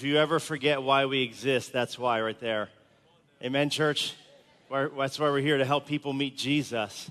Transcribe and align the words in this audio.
If 0.00 0.06
you 0.06 0.18
ever 0.18 0.38
forget 0.38 0.80
why 0.80 1.06
we 1.06 1.22
exist, 1.22 1.72
that's 1.72 1.98
why 1.98 2.20
right 2.20 2.38
there. 2.38 2.68
Amen, 3.42 3.68
church? 3.68 4.14
That's 4.70 5.18
why 5.18 5.28
we're 5.28 5.40
here 5.40 5.58
to 5.58 5.64
help 5.64 5.86
people 5.86 6.12
meet 6.12 6.36
Jesus 6.36 7.10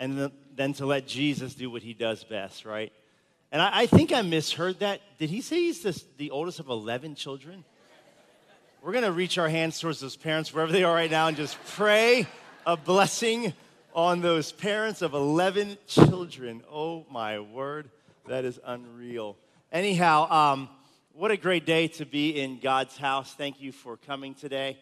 and 0.00 0.32
then 0.56 0.72
to 0.72 0.86
let 0.86 1.06
Jesus 1.06 1.54
do 1.54 1.70
what 1.70 1.82
he 1.82 1.94
does 1.94 2.24
best, 2.24 2.64
right? 2.64 2.92
And 3.52 3.62
I, 3.62 3.86
think 3.86 4.12
I 4.12 4.22
misheard 4.22 4.80
that. 4.80 5.02
Did 5.20 5.30
he 5.30 5.40
say 5.40 5.60
he's 5.60 5.82
the, 5.82 6.02
the 6.16 6.32
oldest 6.32 6.58
of 6.58 6.68
11 6.68 7.14
children? 7.14 7.62
We're 8.82 8.90
going 8.90 9.04
to 9.04 9.12
reach 9.12 9.38
our 9.38 9.48
hands 9.48 9.78
towards 9.78 10.00
those 10.00 10.16
parents 10.16 10.52
wherever 10.52 10.72
they 10.72 10.82
are 10.82 10.94
right 10.94 11.08
now 11.08 11.28
and 11.28 11.36
just 11.36 11.56
pray 11.76 12.26
a 12.66 12.76
blessing 12.76 13.52
on 13.94 14.20
those 14.20 14.50
parents 14.50 15.00
of 15.00 15.14
11 15.14 15.78
children. 15.86 16.64
Oh, 16.72 17.06
my 17.08 17.38
word. 17.38 17.88
That 18.26 18.44
is 18.44 18.58
unreal. 18.66 19.36
Anyhow, 19.70 20.28
um, 20.28 20.68
what 21.16 21.30
a 21.30 21.36
great 21.38 21.64
day 21.64 21.88
to 21.88 22.04
be 22.04 22.38
in 22.38 22.60
God's 22.60 22.94
house. 22.98 23.32
Thank 23.32 23.58
you 23.58 23.72
for 23.72 23.96
coming 23.96 24.34
today. 24.34 24.76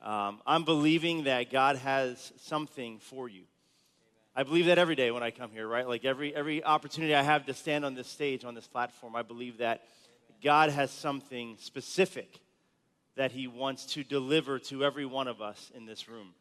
Um, 0.00 0.40
I'm 0.46 0.62
believing 0.62 1.24
that 1.24 1.50
God 1.50 1.74
has 1.78 2.32
something 2.42 3.00
for 3.00 3.28
you. 3.28 3.42
I 4.36 4.44
believe 4.44 4.66
that 4.66 4.78
every 4.78 4.94
day 4.94 5.10
when 5.10 5.24
I 5.24 5.32
come 5.32 5.50
here, 5.50 5.66
right? 5.66 5.88
Like 5.88 6.04
every, 6.04 6.32
every 6.32 6.62
opportunity 6.62 7.12
I 7.12 7.24
have 7.24 7.46
to 7.46 7.54
stand 7.54 7.84
on 7.84 7.96
this 7.96 8.06
stage, 8.06 8.44
on 8.44 8.54
this 8.54 8.68
platform, 8.68 9.16
I 9.16 9.22
believe 9.22 9.58
that 9.58 9.82
God 10.44 10.70
has 10.70 10.92
something 10.92 11.56
specific 11.58 12.38
that 13.16 13.32
He 13.32 13.48
wants 13.48 13.84
to 13.94 14.04
deliver 14.04 14.60
to 14.60 14.84
every 14.84 15.06
one 15.06 15.26
of 15.26 15.42
us 15.42 15.72
in 15.74 15.86
this 15.86 16.08
room. 16.08 16.34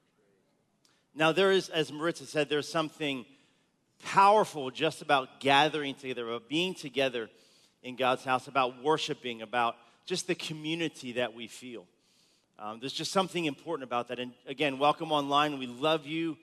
Now, 1.15 1.31
there 1.31 1.51
is, 1.51 1.69
as 1.69 1.91
Maritza 1.91 2.27
said, 2.27 2.49
there's 2.49 2.69
something 2.69 3.25
powerful 4.05 4.69
just 4.69 5.01
about 5.01 5.39
gathering 5.39 5.95
together, 5.95 6.27
about 6.29 6.49
being 6.49 6.75
together 6.75 7.31
in 7.83 7.95
God's 7.95 8.23
house, 8.23 8.47
about 8.47 8.81
worshiping, 8.81 9.41
about 9.41 9.75
just 10.05 10.27
the 10.27 10.35
community 10.35 11.13
that 11.13 11.33
we 11.33 11.47
feel. 11.47 11.85
Um, 12.59 12.79
there's 12.79 12.93
just 12.93 13.11
something 13.11 13.45
important 13.45 13.83
about 13.87 14.07
that. 14.07 14.19
And 14.19 14.31
again, 14.47 14.79
welcome 14.79 15.11
online. 15.11 15.59
We 15.59 15.67
love 15.67 16.05
you. 16.05 16.37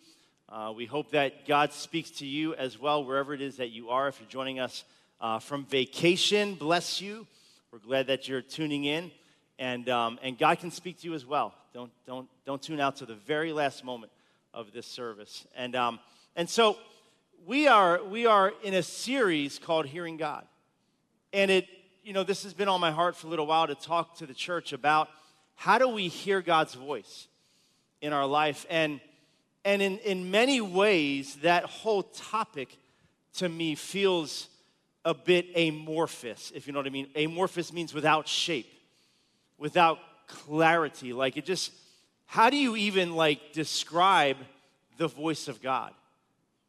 Uh, 0.48 0.72
we 0.76 0.84
hope 0.84 1.10
that 1.12 1.46
God 1.46 1.72
speaks 1.72 2.10
to 2.12 2.26
you 2.26 2.54
as 2.54 2.78
well, 2.78 3.04
wherever 3.04 3.32
it 3.32 3.40
is 3.40 3.56
that 3.56 3.70
you 3.70 3.90
are. 3.90 4.08
If 4.08 4.20
you're 4.20 4.28
joining 4.28 4.58
us 4.58 4.84
uh, 5.20 5.38
from 5.38 5.64
vacation, 5.66 6.54
bless 6.54 7.00
you. 7.00 7.26
We're 7.72 7.78
glad 7.78 8.08
that 8.08 8.28
you're 8.28 8.42
tuning 8.42 8.84
in. 8.84 9.10
And, 9.58 9.88
um, 9.88 10.18
and 10.22 10.36
God 10.36 10.58
can 10.58 10.70
speak 10.70 11.00
to 11.00 11.06
you 11.06 11.14
as 11.14 11.24
well. 11.24 11.54
Don't, 11.72 11.92
don't, 12.06 12.28
don't 12.44 12.60
tune 12.60 12.80
out 12.80 12.96
to 12.96 13.06
the 13.06 13.14
very 13.14 13.52
last 13.52 13.84
moment 13.84 14.10
of 14.52 14.72
this 14.72 14.86
service. 14.86 15.46
And, 15.54 15.76
um, 15.76 16.00
and 16.34 16.48
so, 16.48 16.76
we 17.46 17.68
are, 17.68 18.02
we 18.04 18.26
are 18.26 18.52
in 18.62 18.74
a 18.74 18.82
series 18.82 19.58
called 19.58 19.86
Hearing 19.86 20.16
God. 20.16 20.44
And 21.32 21.50
it, 21.50 21.68
you 22.02 22.12
know, 22.12 22.24
this 22.24 22.42
has 22.42 22.54
been 22.54 22.68
on 22.68 22.80
my 22.80 22.90
heart 22.90 23.16
for 23.16 23.26
a 23.26 23.30
little 23.30 23.46
while 23.46 23.66
to 23.66 23.74
talk 23.74 24.16
to 24.18 24.26
the 24.26 24.34
church 24.34 24.72
about 24.72 25.08
how 25.54 25.78
do 25.78 25.88
we 25.88 26.08
hear 26.08 26.40
God's 26.40 26.74
voice 26.74 27.28
in 28.00 28.12
our 28.12 28.26
life. 28.26 28.66
And, 28.70 29.00
and 29.64 29.82
in, 29.82 29.98
in 29.98 30.30
many 30.30 30.60
ways, 30.60 31.36
that 31.42 31.64
whole 31.64 32.02
topic 32.02 32.76
to 33.34 33.48
me 33.48 33.74
feels 33.74 34.48
a 35.04 35.14
bit 35.14 35.46
amorphous, 35.54 36.52
if 36.54 36.66
you 36.66 36.72
know 36.72 36.78
what 36.78 36.86
I 36.86 36.90
mean. 36.90 37.08
Amorphous 37.14 37.72
means 37.72 37.94
without 37.94 38.26
shape, 38.26 38.70
without 39.58 39.98
clarity. 40.26 41.12
Like 41.12 41.36
it 41.36 41.44
just, 41.44 41.72
how 42.26 42.50
do 42.50 42.56
you 42.56 42.76
even 42.76 43.14
like 43.14 43.52
describe 43.52 44.36
the 44.98 45.08
voice 45.08 45.48
of 45.48 45.62
God? 45.62 45.92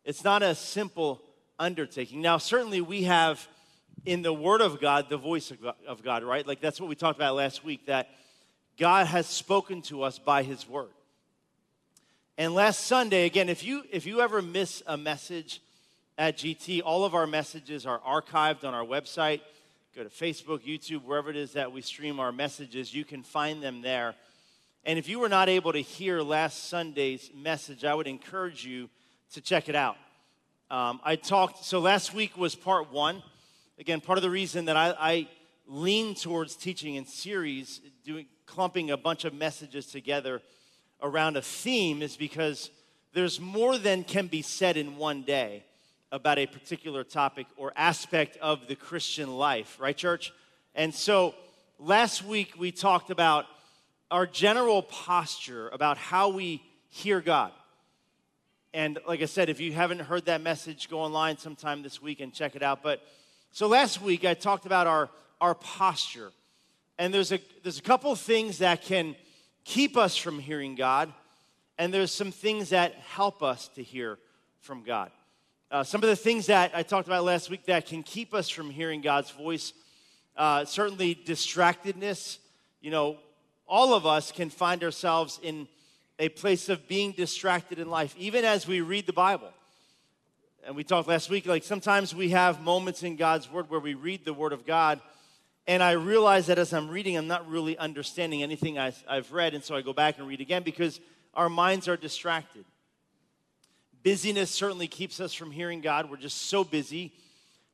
It's 0.06 0.24
not 0.24 0.44
a 0.44 0.56
simple 0.56 1.22
undertaking. 1.60 2.22
Now, 2.22 2.38
certainly 2.38 2.82
we 2.82 3.04
have 3.04 3.48
in 4.06 4.22
the 4.22 4.34
Word 4.34 4.62
of 4.62 4.80
God 4.80 5.10
the 5.10 5.18
voice 5.18 5.52
of 5.88 6.04
God, 6.04 6.24
right? 6.24 6.46
Like 6.46 6.62
that's 6.62 6.80
what 6.80 6.90
we 6.90 6.96
talked 6.96 7.18
about 7.18 7.36
last 7.36 7.64
week, 7.64 7.86
that 7.86 8.10
God 8.78 9.08
has 9.08 9.28
spoken 9.28 9.82
to 9.84 10.04
us 10.04 10.20
by 10.20 10.44
His 10.44 10.68
Word. 10.68 10.90
And 12.38 12.54
last 12.54 12.86
Sunday, 12.86 13.26
again, 13.26 13.50
if 13.50 13.64
you 13.64 13.84
if 13.92 14.06
you 14.06 14.22
ever 14.22 14.42
miss 14.42 14.82
a 14.88 14.98
message 14.98 15.62
at 16.18 16.38
GT, 16.38 16.82
all 16.84 17.04
of 17.04 17.14
our 17.14 17.28
messages 17.28 17.86
are 17.86 18.00
archived 18.00 18.64
on 18.64 18.74
our 18.74 18.86
website. 18.86 19.42
Go 19.96 20.04
to 20.04 20.10
Facebook, 20.10 20.60
YouTube, 20.60 21.04
wherever 21.04 21.30
it 21.30 21.36
is 21.36 21.54
that 21.54 21.72
we 21.72 21.82
stream 21.82 22.20
our 22.20 22.32
messages, 22.32 22.94
you 22.94 23.04
can 23.04 23.24
find 23.24 23.62
them 23.62 23.82
there. 23.82 24.16
And 24.86 24.98
if 24.98 25.10
you 25.10 25.20
were 25.20 25.30
not 25.30 25.50
able 25.50 25.74
to 25.74 25.82
hear 25.82 26.22
last 26.22 26.70
Sunday's 26.70 27.30
message, 27.36 27.84
I 27.84 27.94
would 27.94 28.08
encourage 28.08 28.66
you 28.66 28.90
to 29.34 29.42
check 29.42 29.68
it 29.68 29.76
out. 29.76 29.98
Um, 30.72 31.02
I 31.04 31.18
talked, 31.18 31.66
so 31.66 31.80
last 31.80 32.14
week 32.14 32.38
was 32.38 32.56
part 32.56 32.92
one. 32.92 33.22
Again, 33.82 34.00
part 34.00 34.20
of 34.20 34.22
the 34.22 34.30
reason 34.30 34.66
that 34.66 34.78
I, 34.78 34.94
I 35.00 35.28
lean 35.66 36.14
towards 36.14 36.56
teaching 36.56 36.98
in 36.98 37.06
series, 37.08 37.82
doing, 38.06 38.28
clumping 38.46 38.92
a 38.92 38.96
bunch 38.96 39.26
of 39.26 39.34
messages 39.34 39.88
together 39.88 40.44
around 41.02 41.36
a 41.36 41.42
theme 41.42 42.04
is 42.04 42.16
because 42.16 42.70
there's 43.16 43.40
more 43.40 43.80
than 43.80 44.04
can 44.04 44.28
be 44.28 44.44
said 44.44 44.78
in 44.78 44.98
one 44.98 45.24
day 45.24 45.64
about 46.12 46.38
a 46.38 46.46
particular 46.46 47.04
topic 47.04 47.48
or 47.58 47.74
aspect 47.76 48.38
of 48.38 48.68
the 48.68 48.76
Christian 48.76 49.36
life, 49.36 49.78
right, 49.80 49.98
church? 49.98 50.32
And 50.76 50.94
so 50.94 51.34
last 51.80 52.24
week 52.24 52.54
we 52.60 52.72
talked 52.72 53.10
about 53.10 53.48
our 54.12 54.28
general 54.28 54.84
posture, 54.84 55.70
about 55.70 55.98
how 55.98 56.30
we 56.30 56.62
hear 56.90 57.20
God. 57.20 57.52
And 58.76 59.00
like 59.08 59.24
I 59.24 59.26
said, 59.26 59.50
if 59.50 59.60
you 59.60 59.74
haven't 59.74 60.02
heard 60.02 60.26
that 60.26 60.42
message, 60.42 60.88
go 60.88 61.00
online 61.00 61.40
sometime 61.40 61.82
this 61.82 62.00
week 62.00 62.20
and 62.20 62.32
check 62.32 62.56
it 62.56 62.62
out. 62.62 62.84
But 62.84 63.02
so 63.52 63.68
last 63.68 64.02
week 64.02 64.26
I 64.26 64.34
talked 64.34 64.66
about 64.66 64.88
our, 64.88 65.10
our 65.40 65.56
posture. 65.56 66.32
And 66.98 67.14
there's 67.14 67.32
a, 67.32 67.40
there's 67.64 67.80
a 67.80 67.82
couple 67.84 68.16
things 68.16 68.60
that 68.60 68.84
can 68.84 69.16
keep 69.64 69.98
us 69.98 70.16
from 70.16 70.40
hearing 70.40 70.76
God, 70.76 71.12
and 71.78 71.94
there's 71.94 72.12
some 72.12 72.32
things 72.32 72.70
that 72.70 72.94
help 72.94 73.42
us 73.42 73.68
to 73.70 73.84
hear 73.84 74.20
from 74.60 74.84
God. 74.84 75.12
Uh, 75.72 75.84
some 75.84 76.04
of 76.04 76.10
the 76.10 76.16
things 76.16 76.46
that 76.48 76.72
I 76.76 76.84
talked 76.84 77.08
about 77.08 77.24
last 77.24 77.50
week 77.50 77.66
that 77.66 77.88
can 77.88 78.04
keep 78.04 78.34
us 78.34 78.50
from 78.50 78.70
hearing 78.70 79.02
God's 79.02 79.32
voice, 79.32 79.74
uh, 80.38 80.66
certainly 80.66 81.16
distractedness. 81.16 82.38
You 82.82 82.92
know, 82.92 83.18
all 83.68 83.94
of 83.94 84.06
us 84.06 84.32
can 84.32 84.50
find 84.50 84.84
ourselves 84.84 85.40
in 85.42 85.68
a 86.20 86.30
place 86.30 86.70
of 86.70 86.88
being 86.88 87.14
distracted 87.14 87.80
in 87.80 87.90
life, 87.90 88.14
even 88.18 88.46
as 88.46 88.68
we 88.68 88.82
read 88.82 89.08
the 89.08 89.14
Bible. 89.14 89.52
And 90.64 90.76
we 90.76 90.84
talked 90.84 91.08
last 91.08 91.30
week, 91.32 91.48
like 91.48 91.64
sometimes 91.64 92.14
we 92.14 92.30
have 92.30 92.62
moments 92.62 93.02
in 93.02 93.16
God's 93.16 93.52
Word 93.52 93.70
where 93.72 93.80
we 93.80 93.96
read 93.96 94.26
the 94.26 94.34
Word 94.34 94.54
of 94.54 94.64
God, 94.64 95.02
and 95.66 95.82
I 95.82 95.94
realize 95.94 96.48
that 96.48 96.60
as 96.60 96.72
I'm 96.72 96.88
reading, 96.88 97.18
I'm 97.18 97.28
not 97.28 97.50
really 97.50 97.78
understanding 97.80 98.44
anything 98.44 98.78
I've 98.78 99.32
read, 99.32 99.56
and 99.56 99.64
so 99.64 99.76
I 99.76 99.82
go 99.82 99.92
back 99.92 100.20
and 100.20 100.28
read 100.28 100.40
again 100.40 100.62
because 100.62 101.00
our 101.34 101.50
minds 101.50 101.88
are 101.88 101.98
distracted. 101.98 102.66
Busyness 104.04 104.52
certainly 104.52 104.88
keeps 104.88 105.20
us 105.20 105.34
from 105.34 105.50
hearing 105.50 105.82
God. 105.82 106.12
We're 106.12 106.18
just 106.18 106.44
so 106.44 106.64
busy. 106.64 107.14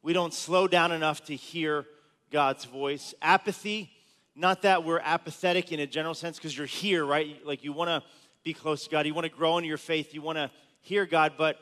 We 0.02 0.14
don't 0.14 0.34
slow 0.34 0.68
down 0.68 0.94
enough 0.94 1.26
to 1.26 1.36
hear 1.36 1.86
God's 2.32 2.64
voice. 2.64 3.14
Apathy, 3.22 3.92
not 4.34 4.62
that 4.62 4.86
we're 4.86 5.00
apathetic 5.00 5.74
in 5.74 5.82
a 5.82 5.88
general 5.88 6.14
sense, 6.14 6.38
because 6.38 6.58
you're 6.58 6.68
here, 6.68 7.06
right? 7.06 7.46
Like 7.46 7.66
you 7.66 7.74
want 7.74 7.90
to 7.90 8.02
be 8.44 8.54
close 8.54 8.86
to 8.86 8.90
God. 8.90 9.06
You 9.06 9.14
want 9.14 9.26
to 9.26 9.32
grow 9.32 9.58
in 9.58 9.66
your 9.66 9.78
faith. 9.78 10.14
You 10.14 10.22
want 10.22 10.38
to 10.38 10.50
hear 10.82 11.06
God. 11.06 11.34
But 11.38 11.58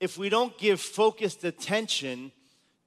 if 0.00 0.18
we 0.18 0.28
don't 0.28 0.56
give 0.58 0.80
focused 0.80 1.44
attention 1.44 2.32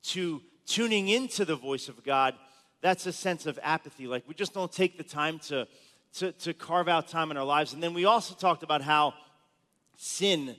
to 0.04 0.42
tuning 0.66 1.10
into 1.10 1.46
the 1.46 1.56
voice 1.56 1.90
of 1.90 2.04
God, 2.04 2.36
that's 2.82 3.06
a 3.06 3.14
sense 3.14 3.46
of 3.46 3.60
apathy. 3.62 4.08
Like 4.08 4.24
we 4.28 4.34
just 4.34 4.54
don't 4.54 4.72
take 4.72 4.98
the 4.98 5.04
time 5.04 5.40
to, 5.48 5.68
to, 6.16 6.32
to 6.34 6.54
carve 6.54 6.88
out 6.88 7.08
time 7.08 7.32
in 7.32 7.38
our 7.38 7.46
lives. 7.46 7.74
And 7.74 7.82
then 7.82 7.94
we 7.94 8.06
also 8.06 8.36
talked 8.36 8.64
about 8.64 8.82
how 8.82 9.14
sin 9.98 10.56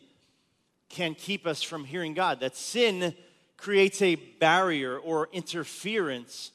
can 0.88 1.15
keep 1.15 1.47
us 1.47 1.62
from 1.62 1.84
hearing 1.84 2.15
God, 2.15 2.41
that 2.41 2.56
sin 2.56 3.15
creates 3.56 4.03
a 4.03 4.17
barrier 4.17 4.99
or 4.99 5.28
interference 5.32 6.50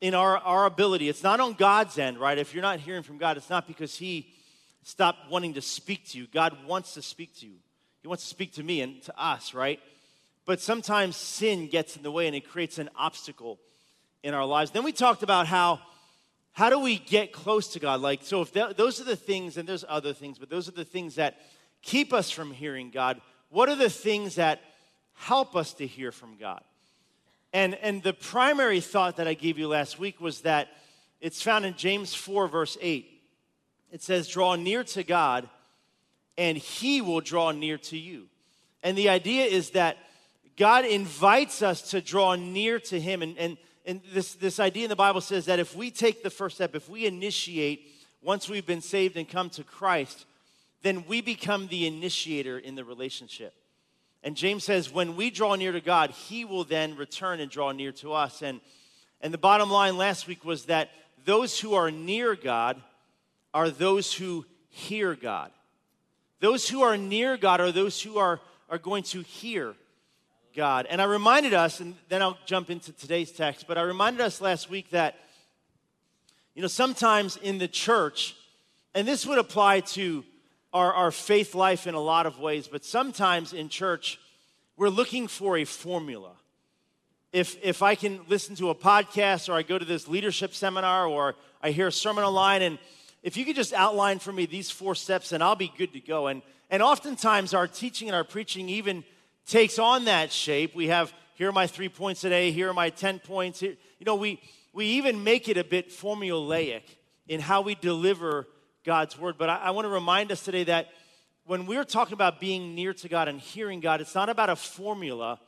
in 0.00 0.14
our, 0.14 0.38
our 0.38 0.66
ability. 0.66 1.08
It's 1.08 1.22
not 1.22 1.40
on 1.40 1.54
God's 1.54 1.98
end, 1.98 2.18
right? 2.18 2.38
If 2.38 2.54
you're 2.54 2.62
not 2.62 2.80
hearing 2.80 3.02
from 3.02 3.18
God, 3.18 3.36
it's 3.36 3.50
not 3.50 3.66
because 3.66 3.96
He 3.96 4.32
stopped 4.82 5.30
wanting 5.30 5.54
to 5.54 5.62
speak 5.62 6.08
to 6.10 6.18
you. 6.18 6.26
God 6.32 6.56
wants 6.66 6.94
to 6.94 7.02
speak 7.02 7.34
to 7.40 7.46
you. 7.46 7.56
He 8.04 8.08
wants 8.08 8.24
to 8.24 8.28
speak 8.28 8.52
to 8.56 8.62
me 8.62 8.82
and 8.82 9.00
to 9.04 9.18
us, 9.18 9.54
right? 9.54 9.80
But 10.44 10.60
sometimes 10.60 11.16
sin 11.16 11.68
gets 11.68 11.96
in 11.96 12.02
the 12.02 12.10
way 12.10 12.26
and 12.26 12.36
it 12.36 12.46
creates 12.46 12.76
an 12.76 12.90
obstacle 12.94 13.58
in 14.22 14.34
our 14.34 14.44
lives. 14.44 14.72
Then 14.72 14.84
we 14.84 14.92
talked 14.92 15.22
about 15.22 15.46
how 15.46 15.80
how 16.52 16.68
do 16.68 16.78
we 16.78 16.98
get 16.98 17.32
close 17.32 17.68
to 17.68 17.80
God? 17.80 18.02
Like 18.02 18.20
so 18.22 18.42
if 18.42 18.52
th- 18.52 18.76
those 18.76 19.00
are 19.00 19.04
the 19.04 19.16
things 19.16 19.56
and 19.56 19.66
there's 19.66 19.86
other 19.88 20.12
things, 20.12 20.38
but 20.38 20.50
those 20.50 20.68
are 20.68 20.72
the 20.72 20.84
things 20.84 21.14
that 21.14 21.40
keep 21.80 22.12
us 22.12 22.30
from 22.30 22.52
hearing 22.52 22.90
God. 22.90 23.22
What 23.48 23.70
are 23.70 23.74
the 23.74 23.88
things 23.88 24.34
that 24.34 24.60
help 25.14 25.56
us 25.56 25.72
to 25.72 25.86
hear 25.86 26.12
from 26.12 26.36
God? 26.36 26.60
And 27.54 27.74
and 27.76 28.02
the 28.02 28.12
primary 28.12 28.82
thought 28.82 29.16
that 29.16 29.26
I 29.26 29.32
gave 29.32 29.58
you 29.58 29.68
last 29.68 29.98
week 29.98 30.20
was 30.20 30.42
that 30.42 30.68
it's 31.22 31.40
found 31.40 31.64
in 31.64 31.74
James 31.74 32.12
4 32.12 32.48
verse 32.48 32.76
8 32.82 33.12
it 33.94 34.02
says, 34.02 34.26
Draw 34.26 34.56
near 34.56 34.82
to 34.82 35.04
God, 35.04 35.48
and 36.36 36.56
He 36.58 37.00
will 37.00 37.20
draw 37.20 37.50
near 37.52 37.78
to 37.78 37.98
you. 37.98 38.26
And 38.82 38.98
the 38.98 39.08
idea 39.08 39.44
is 39.44 39.70
that 39.70 39.96
God 40.56 40.84
invites 40.84 41.62
us 41.62 41.90
to 41.90 42.00
draw 42.00 42.34
near 42.34 42.78
to 42.80 43.00
Him. 43.00 43.22
And, 43.22 43.38
and, 43.38 43.56
and 43.86 44.00
this, 44.12 44.34
this 44.34 44.60
idea 44.60 44.84
in 44.84 44.90
the 44.90 44.96
Bible 44.96 45.20
says 45.20 45.46
that 45.46 45.58
if 45.58 45.74
we 45.74 45.90
take 45.90 46.22
the 46.22 46.30
first 46.30 46.56
step, 46.56 46.74
if 46.74 46.88
we 46.88 47.06
initiate 47.06 47.90
once 48.22 48.48
we've 48.48 48.66
been 48.66 48.80
saved 48.80 49.16
and 49.16 49.28
come 49.28 49.50
to 49.50 49.64
Christ, 49.64 50.24
then 50.82 51.04
we 51.06 51.20
become 51.20 51.66
the 51.68 51.86
initiator 51.86 52.58
in 52.58 52.74
the 52.74 52.84
relationship. 52.84 53.54
And 54.22 54.36
James 54.36 54.64
says, 54.64 54.90
when 54.90 55.16
we 55.16 55.30
draw 55.30 55.54
near 55.54 55.72
to 55.72 55.80
God, 55.80 56.10
He 56.10 56.44
will 56.44 56.64
then 56.64 56.96
return 56.96 57.40
and 57.40 57.50
draw 57.50 57.72
near 57.72 57.92
to 57.92 58.14
us. 58.14 58.42
And, 58.42 58.60
and 59.20 59.32
the 59.34 59.38
bottom 59.38 59.70
line 59.70 59.98
last 59.98 60.26
week 60.26 60.44
was 60.44 60.66
that 60.66 60.90
those 61.24 61.60
who 61.60 61.74
are 61.74 61.90
near 61.90 62.34
God 62.34 62.80
are 63.52 63.70
those 63.70 64.12
who 64.14 64.46
hear 64.68 65.14
God. 65.14 65.50
Those 66.44 66.68
who 66.68 66.82
are 66.82 66.98
near 66.98 67.38
God 67.38 67.62
are 67.62 67.72
those 67.72 68.02
who 68.02 68.18
are, 68.18 68.38
are 68.68 68.76
going 68.76 69.02
to 69.04 69.22
hear 69.22 69.74
God. 70.54 70.86
And 70.90 71.00
I 71.00 71.06
reminded 71.06 71.54
us, 71.54 71.80
and 71.80 71.94
then 72.10 72.20
I'll 72.20 72.36
jump 72.44 72.68
into 72.68 72.92
today's 72.92 73.32
text, 73.32 73.66
but 73.66 73.78
I 73.78 73.80
reminded 73.80 74.20
us 74.20 74.42
last 74.42 74.68
week 74.68 74.90
that, 74.90 75.14
you 76.54 76.60
know, 76.60 76.68
sometimes 76.68 77.38
in 77.38 77.56
the 77.56 77.66
church, 77.66 78.36
and 78.94 79.08
this 79.08 79.24
would 79.24 79.38
apply 79.38 79.80
to 79.96 80.22
our, 80.74 80.92
our 80.92 81.10
faith 81.10 81.54
life 81.54 81.86
in 81.86 81.94
a 81.94 82.00
lot 82.00 82.26
of 82.26 82.38
ways, 82.38 82.68
but 82.68 82.84
sometimes 82.84 83.54
in 83.54 83.70
church, 83.70 84.20
we're 84.76 84.90
looking 84.90 85.28
for 85.28 85.56
a 85.56 85.64
formula. 85.64 86.32
If, 87.32 87.56
if 87.64 87.82
I 87.82 87.94
can 87.94 88.20
listen 88.28 88.54
to 88.56 88.68
a 88.68 88.74
podcast 88.74 89.48
or 89.48 89.54
I 89.54 89.62
go 89.62 89.78
to 89.78 89.84
this 89.86 90.08
leadership 90.08 90.54
seminar 90.54 91.06
or 91.06 91.36
I 91.62 91.70
hear 91.70 91.86
a 91.86 91.92
sermon 91.92 92.22
online, 92.22 92.60
and 92.60 92.78
if 93.24 93.38
you 93.38 93.46
could 93.46 93.56
just 93.56 93.72
outline 93.72 94.18
for 94.18 94.32
me 94.32 94.44
these 94.44 94.70
four 94.70 94.94
steps, 94.94 95.32
and 95.32 95.42
I'll 95.42 95.56
be 95.56 95.72
good 95.76 95.94
to 95.94 96.00
go. 96.00 96.26
And, 96.26 96.42
and 96.68 96.82
oftentimes, 96.82 97.54
our 97.54 97.66
teaching 97.66 98.06
and 98.06 98.14
our 98.14 98.22
preaching 98.22 98.68
even 98.68 99.02
takes 99.46 99.78
on 99.78 100.04
that 100.04 100.30
shape. 100.30 100.74
We 100.74 100.88
have 100.88 101.12
here 101.34 101.48
are 101.48 101.52
my 101.52 101.66
three 101.66 101.88
points 101.88 102.20
today, 102.20 102.52
here 102.52 102.68
are 102.68 102.74
my 102.74 102.90
10 102.90 103.20
points. 103.20 103.60
Here, 103.60 103.76
you 103.98 104.04
know, 104.04 104.14
we, 104.14 104.40
we 104.74 104.86
even 104.86 105.24
make 105.24 105.48
it 105.48 105.56
a 105.56 105.64
bit 105.64 105.88
formulaic 105.88 106.82
in 107.26 107.40
how 107.40 107.62
we 107.62 107.74
deliver 107.74 108.46
God's 108.84 109.18
word. 109.18 109.36
But 109.38 109.48
I, 109.48 109.56
I 109.56 109.70
want 109.70 109.86
to 109.86 109.90
remind 109.90 110.30
us 110.30 110.44
today 110.44 110.64
that 110.64 110.88
when 111.46 111.64
we're 111.64 111.84
talking 111.84 112.12
about 112.12 112.40
being 112.40 112.74
near 112.74 112.92
to 112.92 113.08
God 113.08 113.28
and 113.28 113.40
hearing 113.40 113.80
God, 113.80 114.02
it's 114.02 114.14
not 114.14 114.28
about 114.28 114.50
a 114.50 114.56
formula, 114.56 115.40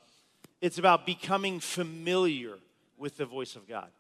it's 0.63 0.79
about 0.79 1.05
becoming 1.05 1.61
familiar 1.61 2.55
with 2.97 3.19
the 3.19 3.27
voice 3.27 3.55
of 3.55 3.69
God. 3.69 3.91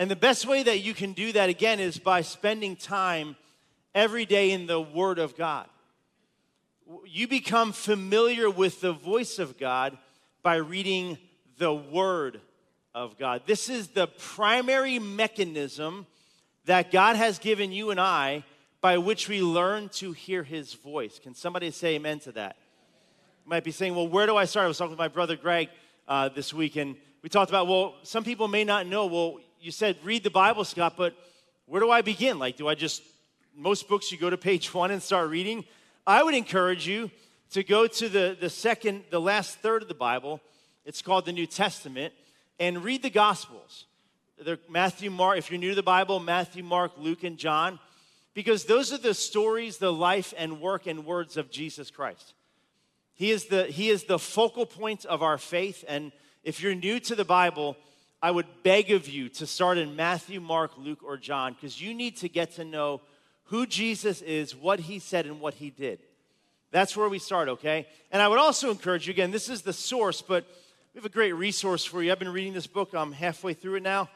And 0.00 0.10
the 0.10 0.16
best 0.16 0.46
way 0.46 0.62
that 0.62 0.80
you 0.80 0.94
can 0.94 1.12
do 1.12 1.30
that, 1.32 1.48
again, 1.48 1.78
is 1.78 1.98
by 1.98 2.22
spending 2.22 2.74
time 2.74 3.36
every 3.94 4.24
day 4.24 4.50
in 4.50 4.66
the 4.66 4.80
Word 4.80 5.20
of 5.20 5.36
God 5.36 5.68
you 7.06 7.28
become 7.28 7.72
familiar 7.72 8.50
with 8.50 8.80
the 8.80 8.92
voice 8.92 9.38
of 9.38 9.58
God 9.58 9.96
by 10.42 10.56
reading 10.56 11.18
the 11.58 11.72
Word 11.72 12.40
of 12.94 13.18
God. 13.18 13.42
This 13.46 13.68
is 13.68 13.88
the 13.88 14.06
primary 14.06 14.98
mechanism 14.98 16.06
that 16.64 16.90
God 16.90 17.16
has 17.16 17.38
given 17.38 17.72
you 17.72 17.90
and 17.90 18.00
I 18.00 18.44
by 18.80 18.98
which 18.98 19.28
we 19.28 19.42
learn 19.42 19.88
to 19.90 20.12
hear 20.12 20.42
His 20.42 20.74
voice. 20.74 21.18
Can 21.18 21.34
somebody 21.34 21.70
say 21.70 21.96
amen 21.96 22.20
to 22.20 22.32
that? 22.32 22.56
You 23.44 23.50
might 23.50 23.64
be 23.64 23.72
saying, 23.72 23.94
well, 23.94 24.08
where 24.08 24.26
do 24.26 24.36
I 24.36 24.44
start? 24.46 24.64
I 24.64 24.68
was 24.68 24.78
talking 24.78 24.90
with 24.90 24.98
my 24.98 25.08
brother 25.08 25.36
Greg 25.36 25.68
uh, 26.08 26.28
this 26.30 26.52
week, 26.52 26.76
and 26.76 26.96
we 27.22 27.28
talked 27.28 27.50
about, 27.50 27.68
well, 27.68 27.94
some 28.02 28.24
people 28.24 28.48
may 28.48 28.64
not 28.64 28.86
know. 28.86 29.06
Well, 29.06 29.38
you 29.60 29.70
said 29.70 29.96
read 30.02 30.24
the 30.24 30.30
Bible, 30.30 30.64
Scott, 30.64 30.94
but 30.96 31.14
where 31.66 31.80
do 31.80 31.90
I 31.90 32.00
begin? 32.00 32.38
Like, 32.38 32.56
do 32.56 32.66
I 32.66 32.74
just, 32.74 33.02
most 33.54 33.88
books 33.88 34.10
you 34.10 34.18
go 34.18 34.30
to 34.30 34.38
page 34.38 34.72
one 34.74 34.90
and 34.90 35.02
start 35.02 35.28
reading? 35.28 35.64
I 36.06 36.22
would 36.22 36.34
encourage 36.34 36.88
you 36.88 37.10
to 37.50 37.62
go 37.62 37.86
to 37.86 38.08
the, 38.08 38.36
the 38.40 38.48
second, 38.48 39.04
the 39.10 39.20
last 39.20 39.58
third 39.58 39.82
of 39.82 39.88
the 39.88 39.94
Bible. 39.94 40.40
It's 40.84 41.02
called 41.02 41.26
the 41.26 41.32
New 41.32 41.46
Testament, 41.46 42.14
and 42.58 42.82
read 42.82 43.02
the 43.02 43.10
Gospels. 43.10 43.84
They're 44.42 44.58
Matthew, 44.68 45.10
Mark, 45.10 45.36
if 45.36 45.50
you're 45.50 45.60
new 45.60 45.70
to 45.70 45.74
the 45.74 45.82
Bible, 45.82 46.18
Matthew, 46.20 46.64
Mark, 46.64 46.92
Luke, 46.96 47.24
and 47.24 47.36
John, 47.36 47.78
because 48.32 48.64
those 48.64 48.92
are 48.92 48.98
the 48.98 49.12
stories, 49.12 49.76
the 49.76 49.92
life 49.92 50.32
and 50.38 50.60
work 50.60 50.86
and 50.86 51.04
words 51.04 51.36
of 51.36 51.50
Jesus 51.50 51.90
Christ. 51.90 52.32
He 53.12 53.30
is 53.30 53.46
the, 53.46 53.64
he 53.64 53.90
is 53.90 54.04
the 54.04 54.18
focal 54.18 54.64
point 54.64 55.04
of 55.04 55.22
our 55.22 55.36
faith, 55.36 55.84
and 55.86 56.12
if 56.42 56.62
you're 56.62 56.74
new 56.74 56.98
to 57.00 57.14
the 57.14 57.24
Bible, 57.24 57.76
I 58.22 58.30
would 58.30 58.46
beg 58.62 58.90
of 58.90 59.08
you 59.08 59.30
to 59.30 59.46
start 59.46 59.78
in 59.78 59.96
Matthew, 59.96 60.40
Mark, 60.40 60.72
Luke, 60.76 61.02
or 61.02 61.16
John, 61.16 61.54
because 61.54 61.80
you 61.80 61.94
need 61.94 62.18
to 62.18 62.28
get 62.28 62.52
to 62.56 62.64
know 62.64 63.00
who 63.44 63.66
Jesus 63.66 64.20
is, 64.20 64.54
what 64.54 64.78
he 64.78 64.98
said, 64.98 65.24
and 65.24 65.40
what 65.40 65.54
he 65.54 65.70
did. 65.70 66.00
That's 66.70 66.96
where 66.96 67.08
we 67.08 67.18
start, 67.18 67.48
okay? 67.48 67.86
And 68.12 68.20
I 68.20 68.28
would 68.28 68.38
also 68.38 68.70
encourage 68.70 69.06
you 69.06 69.12
again, 69.12 69.30
this 69.30 69.48
is 69.48 69.62
the 69.62 69.72
source, 69.72 70.20
but 70.20 70.44
we 70.92 70.98
have 70.98 71.06
a 71.06 71.08
great 71.08 71.32
resource 71.32 71.84
for 71.84 72.02
you. 72.02 72.12
I've 72.12 72.18
been 72.18 72.28
reading 72.32 72.52
this 72.52 72.66
book, 72.66 72.90
I'm 72.92 73.12
halfway 73.12 73.54
through 73.54 73.76
it 73.76 73.82
now. 73.82 74.10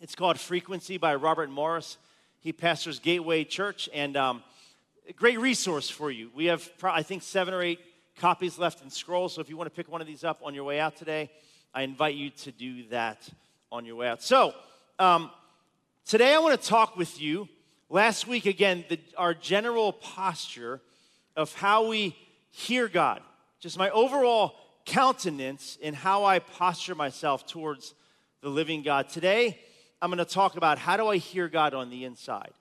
It's 0.00 0.14
called 0.14 0.38
Frequency 0.38 0.96
by 0.96 1.16
Robert 1.16 1.50
Morris. 1.50 1.98
He 2.38 2.52
pastors 2.52 3.00
Gateway 3.00 3.42
Church, 3.42 3.88
and 3.92 4.16
um, 4.16 4.44
a 5.08 5.12
great 5.12 5.40
resource 5.40 5.90
for 5.90 6.12
you. 6.12 6.30
We 6.32 6.44
have, 6.46 6.66
I 6.84 7.02
think, 7.02 7.24
seven 7.24 7.52
or 7.52 7.60
eight 7.60 7.80
copies 8.18 8.56
left 8.56 8.82
in 8.82 8.90
scrolls, 8.90 9.34
so 9.34 9.40
if 9.40 9.50
you 9.50 9.56
want 9.56 9.66
to 9.68 9.74
pick 9.74 9.90
one 9.90 10.00
of 10.00 10.06
these 10.06 10.22
up 10.22 10.40
on 10.44 10.54
your 10.54 10.64
way 10.64 10.78
out 10.78 10.96
today, 10.96 11.28
I 11.76 11.82
invite 11.82 12.16
you 12.16 12.30
to 12.30 12.50
do 12.50 12.88
that 12.88 13.28
on 13.70 13.84
your 13.84 13.94
way 13.94 14.08
out. 14.08 14.22
So, 14.22 14.54
um, 14.98 15.30
today 16.06 16.34
I 16.34 16.38
want 16.38 16.60
to 16.60 16.68
talk 16.68 16.96
with 16.96 17.20
you 17.20 17.48
Last 17.88 18.26
week, 18.26 18.46
again, 18.46 18.84
the, 18.88 18.98
our 19.16 19.32
general 19.32 19.92
posture 19.92 20.80
of 21.36 21.54
how 21.54 21.86
we 21.86 22.16
hear 22.50 22.88
God, 22.88 23.22
just 23.60 23.78
my 23.78 23.90
overall 23.90 24.56
countenance 24.84 25.78
in 25.80 25.94
how 25.94 26.24
I 26.24 26.40
posture 26.40 26.96
myself 26.96 27.46
towards 27.46 27.94
the 28.40 28.48
living 28.48 28.82
God. 28.82 29.08
Today, 29.08 29.60
I'm 30.02 30.10
going 30.10 30.18
to 30.18 30.24
talk 30.24 30.56
about 30.56 30.78
how 30.78 30.96
do 30.96 31.06
I 31.06 31.18
hear 31.18 31.48
God 31.48 31.74
on 31.74 31.90
the 31.90 32.04
inside. 32.04 32.52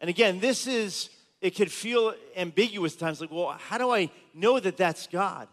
And 0.00 0.10
again, 0.10 0.40
this 0.40 0.66
is, 0.66 1.08
it 1.40 1.54
could 1.54 1.70
feel 1.70 2.14
ambiguous 2.36 2.96
times 2.96 3.20
like, 3.20 3.30
well, 3.30 3.56
how 3.60 3.78
do 3.78 3.92
I 3.92 4.10
know 4.34 4.58
that 4.58 4.76
that's 4.76 5.06
God 5.06 5.46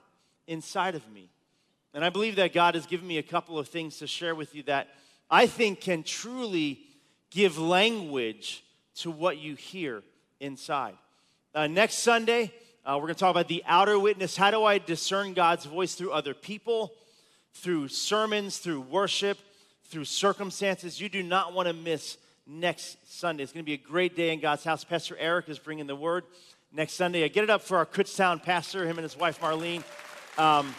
inside 0.48 0.96
of 0.96 1.08
me? 1.12 1.30
And 1.96 2.04
I 2.04 2.10
believe 2.10 2.36
that 2.36 2.52
God 2.52 2.76
has 2.76 2.86
given 2.86 3.08
me 3.08 3.20
a 3.20 3.24
couple 3.24 3.58
of 3.58 3.70
things 3.70 4.00
to 4.00 4.08
share 4.08 4.36
with 4.36 4.54
you 4.54 4.64
that 4.64 4.90
I 5.32 5.48
think 5.48 5.80
can 5.80 6.04
truly 6.04 6.82
give 7.32 7.58
language 7.58 8.66
to 8.96 9.10
what 9.10 9.38
you 9.38 9.56
hear 9.56 10.04
inside. 10.42 10.96
Uh, 11.54 11.68
next 11.68 12.00
Sunday, 12.00 12.52
uh, 12.86 12.96
we're 12.98 13.04
going 13.08 13.16
to 13.16 13.20
talk 13.20 13.32
about 13.32 13.48
the 13.48 13.64
outer 13.66 13.98
witness. 13.98 14.36
How 14.36 14.52
do 14.52 14.66
I 14.66 14.78
discern 14.78 15.34
God's 15.34 15.64
voice 15.64 15.96
through 15.96 16.12
other 16.12 16.34
people, 16.34 16.92
through 17.54 17.88
sermons, 17.88 18.58
through 18.58 18.82
worship, 18.82 19.38
through 19.86 20.04
circumstances? 20.04 21.00
You 21.00 21.08
do 21.08 21.24
not 21.24 21.54
want 21.54 21.70
to 21.70 21.74
miss 21.74 22.18
next 22.46 22.98
Sunday. 23.10 23.44
It's 23.44 23.54
going 23.54 23.64
to 23.64 23.66
be 23.66 23.74
a 23.74 23.78
great 23.78 24.18
day 24.18 24.34
in 24.34 24.42
God's 24.42 24.66
house. 24.66 24.84
Pastor 24.84 25.16
Eric 25.18 25.48
is 25.48 25.60
bringing 25.60 25.88
the 25.88 25.96
word 25.96 26.26
next 26.74 26.96
Sunday. 26.96 27.24
I 27.24 27.30
get 27.30 27.46
it 27.46 27.50
up 27.50 27.62
for 27.62 27.78
our 27.78 27.86
Kutztown 27.86 28.44
pastor, 28.44 28.86
him 28.86 28.98
and 28.98 29.04
his 29.04 29.16
wife 29.16 29.40
Marlene. 29.40 29.82
Um, 30.38 30.76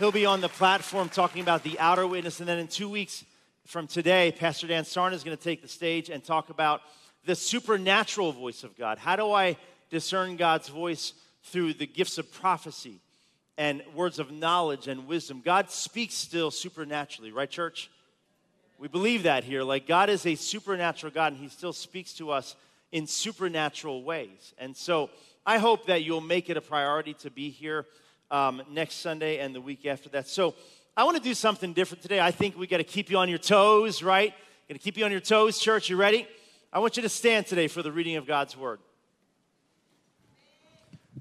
he'll 0.00 0.10
be 0.10 0.24
on 0.24 0.40
the 0.40 0.48
platform 0.48 1.10
talking 1.10 1.42
about 1.42 1.62
the 1.62 1.78
outer 1.78 2.06
witness. 2.06 2.40
And 2.40 2.48
then 2.48 2.58
in 2.58 2.68
two 2.68 2.88
weeks, 2.88 3.22
from 3.66 3.86
today, 3.86 4.32
Pastor 4.32 4.66
Dan 4.66 4.86
Sarn 4.86 5.12
is 5.12 5.22
going 5.22 5.36
to 5.36 5.42
take 5.42 5.60
the 5.60 5.68
stage 5.68 6.08
and 6.08 6.24
talk 6.24 6.48
about 6.48 6.80
the 7.26 7.34
supernatural 7.34 8.32
voice 8.32 8.64
of 8.64 8.74
God. 8.78 8.96
How 8.96 9.14
do 9.14 9.30
I 9.30 9.58
discern 9.90 10.36
God's 10.36 10.70
voice 10.70 11.12
through 11.44 11.74
the 11.74 11.86
gifts 11.86 12.16
of 12.16 12.32
prophecy 12.32 13.00
and 13.58 13.82
words 13.94 14.18
of 14.18 14.32
knowledge 14.32 14.88
and 14.88 15.06
wisdom? 15.06 15.42
God 15.44 15.70
speaks 15.70 16.14
still 16.14 16.50
supernaturally, 16.50 17.30
right, 17.30 17.50
church? 17.50 17.90
We 18.78 18.88
believe 18.88 19.24
that 19.24 19.44
here. 19.44 19.62
Like, 19.62 19.86
God 19.86 20.08
is 20.08 20.24
a 20.24 20.34
supernatural 20.34 21.12
God, 21.12 21.34
and 21.34 21.42
He 21.42 21.50
still 21.50 21.74
speaks 21.74 22.14
to 22.14 22.30
us 22.30 22.56
in 22.90 23.06
supernatural 23.06 24.02
ways. 24.02 24.54
And 24.56 24.74
so, 24.74 25.10
I 25.44 25.58
hope 25.58 25.86
that 25.86 26.04
you'll 26.04 26.22
make 26.22 26.48
it 26.48 26.56
a 26.56 26.62
priority 26.62 27.12
to 27.14 27.30
be 27.30 27.50
here 27.50 27.84
um, 28.30 28.62
next 28.70 28.96
Sunday 28.96 29.38
and 29.38 29.54
the 29.54 29.60
week 29.60 29.86
after 29.86 30.08
that. 30.10 30.28
So, 30.28 30.54
I 30.96 31.04
want 31.04 31.16
to 31.16 31.22
do 31.22 31.34
something 31.34 31.72
different 31.72 32.02
today. 32.02 32.20
I 32.20 32.30
think 32.30 32.58
we 32.58 32.66
got 32.66 32.78
to 32.78 32.84
keep 32.84 33.10
you 33.10 33.16
on 33.18 33.28
your 33.28 33.38
toes, 33.38 34.02
right? 34.02 34.34
Got 34.68 34.74
to 34.74 34.80
keep 34.80 34.96
you 34.96 35.04
on 35.04 35.10
your 35.10 35.20
toes, 35.20 35.58
church. 35.58 35.88
You 35.88 35.96
ready? 35.96 36.26
I 36.72 36.78
want 36.78 36.96
you 36.96 37.02
to 37.04 37.08
stand 37.08 37.46
today 37.46 37.68
for 37.68 37.82
the 37.82 37.90
reading 37.90 38.16
of 38.16 38.26
God's 38.26 38.56
word. 38.56 38.80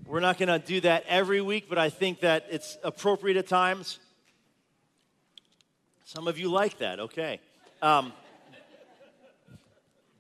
We're 0.06 0.20
not 0.20 0.38
going 0.38 0.50
to 0.50 0.60
do 0.60 0.82
that 0.82 1.06
every 1.08 1.40
week, 1.40 1.68
but 1.70 1.78
I 1.78 1.90
think 1.90 2.22
that 2.22 2.48
it's 2.50 2.78
appropriate 2.84 3.38
at 3.38 3.48
times. 3.48 4.00
Some 6.04 6.28
of 6.28 6.40
you 6.40 6.50
like 6.50 6.80
that, 6.80 7.00
okay. 7.00 7.40
Um, 7.82 8.12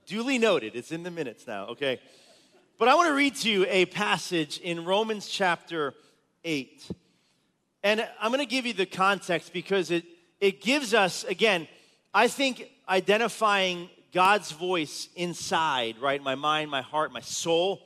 duly 0.05 0.37
noted, 0.37 0.75
it's 0.75 0.91
in 0.91 1.01
the 1.01 1.11
minutes 1.11 1.47
now, 1.47 1.65
okay. 1.69 1.99
But 2.77 2.87
I 2.87 2.95
want 2.95 3.07
to 3.09 3.13
read 3.13 3.35
to 3.37 3.49
you 3.49 3.65
a 3.67 3.85
passage 3.85 4.59
in 4.59 4.85
Romans 4.85 5.27
chapter 5.27 5.95
8. 6.43 6.89
And 7.83 8.07
I'm 8.19 8.31
going 8.31 8.39
to 8.39 8.49
give 8.49 8.65
you 8.65 8.73
the 8.73 8.85
context 8.85 9.53
because 9.53 9.91
it, 9.91 10.03
it 10.39 10.61
gives 10.61 10.93
us, 10.93 11.23
again, 11.23 11.67
I 12.13 12.27
think 12.27 12.69
identifying 12.87 13.89
God's 14.11 14.51
voice 14.51 15.07
inside, 15.15 15.97
right? 15.99 16.21
My 16.21 16.35
mind, 16.35 16.71
my 16.71 16.81
heart, 16.81 17.13
my 17.13 17.21
soul. 17.21 17.81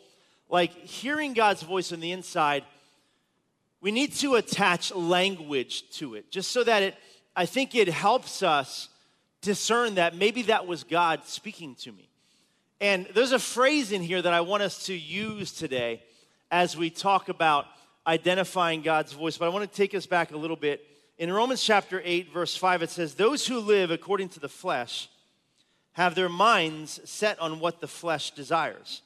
Like 0.49 0.71
hearing 0.71 1.33
God's 1.33 1.61
voice 1.61 1.91
on 1.91 1.99
the 1.99 2.11
inside, 2.11 2.63
we 3.81 3.91
need 3.91 4.13
to 4.13 4.35
attach 4.35 4.93
language 4.93 5.89
to 5.97 6.15
it 6.15 6.31
just 6.31 6.51
so 6.51 6.63
that 6.63 6.83
it, 6.83 6.95
I 7.35 7.45
think 7.45 7.75
it 7.75 7.87
helps 7.87 8.41
us 8.41 8.89
discern 9.41 9.95
that 9.95 10.15
maybe 10.15 10.43
that 10.43 10.67
was 10.67 10.83
God 10.83 11.25
speaking 11.25 11.75
to 11.75 11.91
me. 11.91 12.09
And 12.79 13.07
there's 13.13 13.31
a 13.31 13.39
phrase 13.39 13.91
in 13.91 14.01
here 14.01 14.21
that 14.21 14.33
I 14.33 14.41
want 14.41 14.63
us 14.63 14.85
to 14.85 14.93
use 14.93 15.51
today 15.51 16.01
as 16.49 16.77
we 16.77 16.89
talk 16.89 17.29
about 17.29 17.65
identifying 18.05 18.81
God's 18.81 19.13
voice, 19.13 19.37
but 19.37 19.45
I 19.45 19.49
want 19.49 19.69
to 19.69 19.77
take 19.77 19.95
us 19.95 20.05
back 20.05 20.31
a 20.31 20.37
little 20.37 20.55
bit. 20.55 20.85
In 21.17 21.31
Romans 21.31 21.63
chapter 21.63 22.01
8, 22.03 22.33
verse 22.33 22.55
5, 22.55 22.83
it 22.83 22.89
says, 22.89 23.15
Those 23.15 23.47
who 23.47 23.59
live 23.59 23.91
according 23.91 24.29
to 24.29 24.39
the 24.39 24.49
flesh 24.49 25.09
have 25.93 26.15
their 26.15 26.29
minds 26.29 26.99
set 27.05 27.39
on 27.39 27.59
what 27.59 27.79
the 27.79 27.87
flesh 27.87 28.31
desires. 28.31 29.01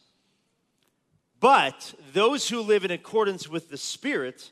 But 1.40 1.94
those 2.14 2.50
who 2.50 2.62
live 2.62 2.86
in 2.86 2.92
accordance 2.92 3.48
with 3.48 3.70
the 3.70 3.78
Spirit 3.78 4.52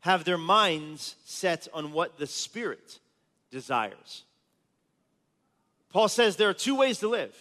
have 0.00 0.24
their 0.24 0.38
minds 0.38 1.16
set 1.24 1.68
on 1.74 1.92
what 1.92 2.18
the 2.18 2.26
Spirit 2.26 3.00
desires. 3.50 4.24
Paul 5.90 6.08
says 6.08 6.36
there 6.36 6.48
are 6.48 6.54
two 6.54 6.76
ways 6.76 7.00
to 7.00 7.08
live. 7.08 7.34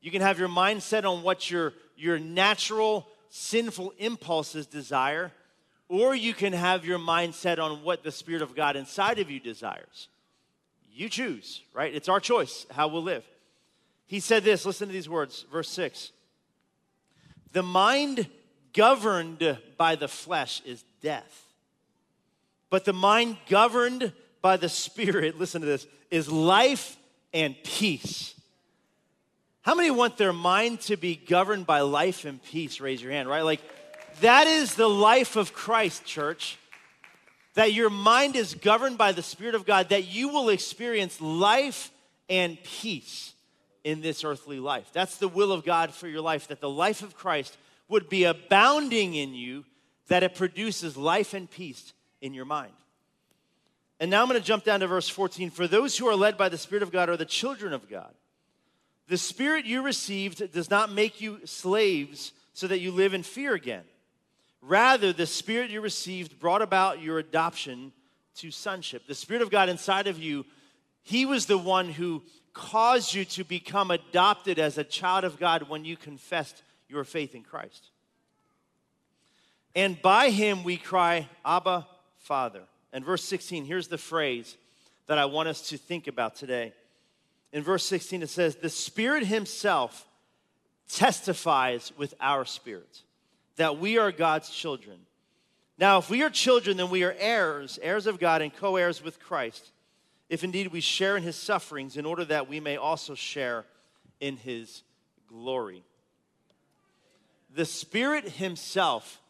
You 0.00 0.10
can 0.10 0.22
have 0.22 0.38
your 0.38 0.48
mind 0.48 0.82
set 0.82 1.04
on 1.04 1.22
what 1.22 1.50
your, 1.50 1.72
your 1.96 2.18
natural 2.18 3.06
sinful 3.28 3.92
impulses 3.98 4.66
desire, 4.66 5.32
or 5.88 6.14
you 6.14 6.34
can 6.34 6.52
have 6.52 6.84
your 6.84 6.98
mind 6.98 7.34
set 7.34 7.58
on 7.58 7.82
what 7.82 8.02
the 8.02 8.10
Spirit 8.10 8.42
of 8.42 8.54
God 8.54 8.76
inside 8.76 9.18
of 9.18 9.30
you 9.30 9.38
desires. 9.38 10.08
You 10.92 11.08
choose, 11.08 11.62
right? 11.74 11.94
It's 11.94 12.08
our 12.08 12.20
choice 12.20 12.66
how 12.70 12.88
we'll 12.88 13.02
live. 13.02 13.24
He 14.06 14.20
said 14.20 14.44
this, 14.44 14.64
listen 14.64 14.88
to 14.88 14.92
these 14.92 15.08
words, 15.08 15.44
verse 15.52 15.68
6. 15.70 16.12
The 17.52 17.62
mind 17.62 18.28
governed 18.72 19.58
by 19.76 19.96
the 19.96 20.08
flesh 20.08 20.62
is 20.64 20.84
death, 21.02 21.44
but 22.70 22.84
the 22.84 22.92
mind 22.92 23.36
governed 23.48 24.12
by 24.42 24.56
the 24.56 24.68
Spirit, 24.68 25.38
listen 25.38 25.60
to 25.60 25.66
this, 25.66 25.86
is 26.10 26.30
life 26.30 26.96
and 27.32 27.56
peace. 27.64 28.34
How 29.62 29.74
many 29.74 29.90
want 29.90 30.16
their 30.16 30.32
mind 30.32 30.80
to 30.82 30.96
be 30.96 31.16
governed 31.16 31.66
by 31.66 31.80
life 31.80 32.24
and 32.24 32.42
peace? 32.42 32.80
Raise 32.80 33.02
your 33.02 33.10
hand, 33.10 33.28
right? 33.28 33.42
Like, 33.42 33.60
that 34.20 34.46
is 34.46 34.74
the 34.74 34.88
life 34.88 35.36
of 35.36 35.52
Christ, 35.52 36.04
church. 36.04 36.58
That 37.54 37.72
your 37.72 37.90
mind 37.90 38.36
is 38.36 38.54
governed 38.54 38.98
by 38.98 39.12
the 39.12 39.22
Spirit 39.22 39.54
of 39.54 39.64
God, 39.64 39.88
that 39.88 40.06
you 40.06 40.28
will 40.28 40.50
experience 40.50 41.20
life 41.20 41.90
and 42.28 42.62
peace 42.62 43.32
in 43.82 44.02
this 44.02 44.24
earthly 44.24 44.60
life. 44.60 44.90
That's 44.92 45.16
the 45.16 45.28
will 45.28 45.52
of 45.52 45.64
God 45.64 45.94
for 45.94 46.06
your 46.08 46.20
life, 46.20 46.48
that 46.48 46.60
the 46.60 46.68
life 46.68 47.02
of 47.02 47.16
Christ 47.16 47.56
would 47.88 48.08
be 48.08 48.24
abounding 48.24 49.14
in 49.14 49.34
you, 49.34 49.64
that 50.08 50.22
it 50.22 50.34
produces 50.34 50.96
life 50.96 51.34
and 51.34 51.50
peace 51.50 51.92
in 52.20 52.34
your 52.34 52.44
mind. 52.44 52.72
And 53.98 54.10
now 54.10 54.22
I'm 54.22 54.28
going 54.28 54.40
to 54.40 54.46
jump 54.46 54.64
down 54.64 54.80
to 54.80 54.86
verse 54.86 55.08
14. 55.08 55.50
For 55.50 55.66
those 55.66 55.96
who 55.96 56.06
are 56.08 56.16
led 56.16 56.36
by 56.36 56.48
the 56.48 56.58
Spirit 56.58 56.82
of 56.82 56.92
God 56.92 57.08
are 57.08 57.16
the 57.16 57.24
children 57.24 57.72
of 57.72 57.88
God. 57.88 58.12
The 59.08 59.16
Spirit 59.16 59.64
you 59.64 59.82
received 59.82 60.52
does 60.52 60.68
not 60.68 60.92
make 60.92 61.20
you 61.20 61.40
slaves 61.46 62.32
so 62.52 62.66
that 62.66 62.80
you 62.80 62.90
live 62.90 63.14
in 63.14 63.22
fear 63.22 63.54
again. 63.54 63.84
Rather, 64.66 65.12
the 65.12 65.26
Spirit 65.26 65.70
you 65.70 65.80
received 65.80 66.40
brought 66.40 66.60
about 66.60 67.00
your 67.00 67.20
adoption 67.20 67.92
to 68.34 68.50
sonship. 68.50 69.06
The 69.06 69.14
Spirit 69.14 69.42
of 69.42 69.50
God 69.50 69.68
inside 69.68 70.08
of 70.08 70.18
you, 70.18 70.44
He 71.04 71.24
was 71.24 71.46
the 71.46 71.56
one 71.56 71.88
who 71.88 72.24
caused 72.52 73.14
you 73.14 73.24
to 73.26 73.44
become 73.44 73.92
adopted 73.92 74.58
as 74.58 74.76
a 74.76 74.82
child 74.82 75.22
of 75.22 75.38
God 75.38 75.68
when 75.68 75.84
you 75.84 75.96
confessed 75.96 76.64
your 76.88 77.04
faith 77.04 77.36
in 77.36 77.44
Christ. 77.44 77.90
And 79.76 80.02
by 80.02 80.30
Him 80.30 80.64
we 80.64 80.78
cry, 80.78 81.28
Abba, 81.44 81.86
Father. 82.18 82.62
And 82.92 83.04
verse 83.04 83.22
16, 83.22 83.66
here's 83.66 83.86
the 83.86 83.98
phrase 83.98 84.56
that 85.06 85.16
I 85.16 85.26
want 85.26 85.48
us 85.48 85.68
to 85.68 85.78
think 85.78 86.08
about 86.08 86.34
today. 86.34 86.72
In 87.52 87.62
verse 87.62 87.84
16, 87.84 88.20
it 88.20 88.30
says, 88.30 88.56
The 88.56 88.68
Spirit 88.68 89.26
Himself 89.26 90.08
testifies 90.88 91.92
with 91.96 92.14
our 92.20 92.44
spirit 92.44 93.02
that 93.56 93.78
we 93.78 93.98
are 93.98 94.12
God's 94.12 94.50
children. 94.50 94.98
Now, 95.78 95.98
if 95.98 96.08
we 96.08 96.22
are 96.22 96.30
children, 96.30 96.76
then 96.76 96.90
we 96.90 97.04
are 97.04 97.14
heirs, 97.18 97.78
heirs 97.82 98.06
of 98.06 98.18
God, 98.18 98.42
and 98.42 98.54
co 98.54 98.76
heirs 98.76 99.02
with 99.02 99.20
Christ, 99.20 99.72
if 100.28 100.42
indeed 100.44 100.68
we 100.68 100.80
share 100.80 101.16
in 101.16 101.22
His 101.22 101.36
sufferings, 101.36 101.96
in 101.96 102.06
order 102.06 102.24
that 102.24 102.48
we 102.48 102.60
may 102.60 102.76
also 102.76 103.14
share 103.14 103.64
in 104.20 104.36
His 104.36 104.82
glory. 105.28 105.82
The 107.54 107.64
Spirit 107.64 108.28
Himself 108.28 109.20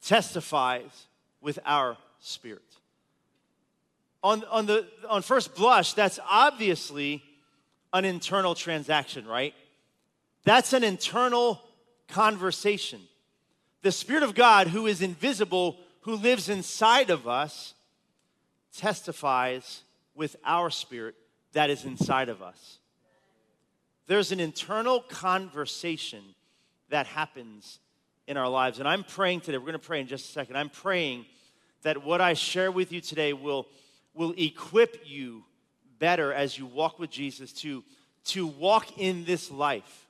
testifies 0.00 1.06
with 1.40 1.58
our 1.64 1.96
spirit 2.20 2.62
on, 4.26 4.42
on, 4.50 4.66
the, 4.66 4.84
on 5.08 5.22
first 5.22 5.54
blush, 5.54 5.92
that's 5.92 6.18
obviously 6.28 7.22
an 7.92 8.04
internal 8.04 8.56
transaction, 8.56 9.24
right? 9.24 9.54
That's 10.42 10.72
an 10.72 10.82
internal 10.82 11.60
conversation. 12.08 13.00
The 13.86 13.92
Spirit 13.92 14.24
of 14.24 14.34
God, 14.34 14.66
who 14.66 14.88
is 14.88 15.00
invisible, 15.00 15.78
who 16.00 16.16
lives 16.16 16.48
inside 16.48 17.08
of 17.08 17.28
us, 17.28 17.72
testifies 18.76 19.82
with 20.12 20.34
our 20.44 20.70
spirit 20.70 21.14
that 21.52 21.70
is 21.70 21.84
inside 21.84 22.28
of 22.28 22.42
us. 22.42 22.80
There's 24.08 24.32
an 24.32 24.40
internal 24.40 25.02
conversation 25.02 26.24
that 26.88 27.06
happens 27.06 27.78
in 28.26 28.36
our 28.36 28.48
lives. 28.48 28.80
And 28.80 28.88
I'm 28.88 29.04
praying 29.04 29.42
today, 29.42 29.56
we're 29.56 29.66
going 29.66 29.74
to 29.74 29.78
pray 29.78 30.00
in 30.00 30.08
just 30.08 30.30
a 30.30 30.32
second. 30.32 30.56
I'm 30.56 30.68
praying 30.68 31.24
that 31.82 32.02
what 32.02 32.20
I 32.20 32.34
share 32.34 32.72
with 32.72 32.90
you 32.90 33.00
today 33.00 33.34
will 33.34 33.68
will 34.14 34.34
equip 34.36 35.00
you 35.04 35.44
better 36.00 36.32
as 36.32 36.58
you 36.58 36.66
walk 36.66 36.98
with 36.98 37.10
Jesus 37.10 37.52
to, 37.52 37.84
to 38.24 38.48
walk 38.48 38.98
in 38.98 39.24
this 39.24 39.48
life 39.48 40.08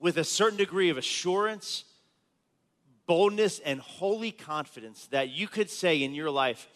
with 0.00 0.16
a 0.16 0.24
certain 0.24 0.56
degree 0.56 0.88
of 0.88 0.96
assurance, 0.96 1.84
boldness, 3.06 3.58
and 3.60 3.80
holy 3.80 4.30
confidence 4.30 5.06
that 5.10 5.30
you 5.30 5.48
could 5.48 5.70
say 5.70 6.02
in 6.02 6.14
your 6.14 6.30
life, 6.30 6.68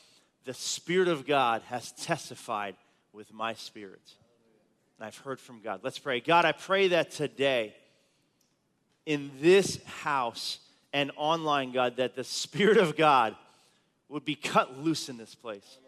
The 0.44 0.54
Spirit 0.54 1.08
of 1.08 1.26
God 1.26 1.62
has 1.68 1.92
testified 1.92 2.76
with 3.12 3.32
my 3.32 3.54
spirit. 3.54 4.02
And 4.98 5.06
I've 5.06 5.18
heard 5.18 5.40
from 5.40 5.60
God. 5.60 5.80
Let's 5.82 5.98
pray. 5.98 6.20
God, 6.20 6.44
I 6.44 6.52
pray 6.52 6.88
that 6.88 7.10
today 7.10 7.74
in 9.06 9.30
this 9.40 9.82
house 9.84 10.58
and 10.92 11.10
online, 11.16 11.72
God, 11.72 11.96
that 11.96 12.14
the 12.14 12.24
Spirit 12.24 12.78
of 12.78 12.96
God 12.96 13.34
would 14.08 14.24
be 14.24 14.34
cut 14.34 14.78
loose 14.78 15.08
in 15.08 15.16
this 15.16 15.34
place. 15.34 15.78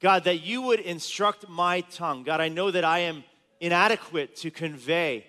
God, 0.00 0.24
that 0.24 0.42
you 0.42 0.62
would 0.62 0.80
instruct 0.80 1.48
my 1.48 1.82
tongue. 1.82 2.24
God, 2.24 2.40
I 2.40 2.48
know 2.48 2.70
that 2.70 2.84
I 2.84 3.00
am 3.00 3.24
inadequate 3.60 4.34
to 4.36 4.50
convey 4.50 5.24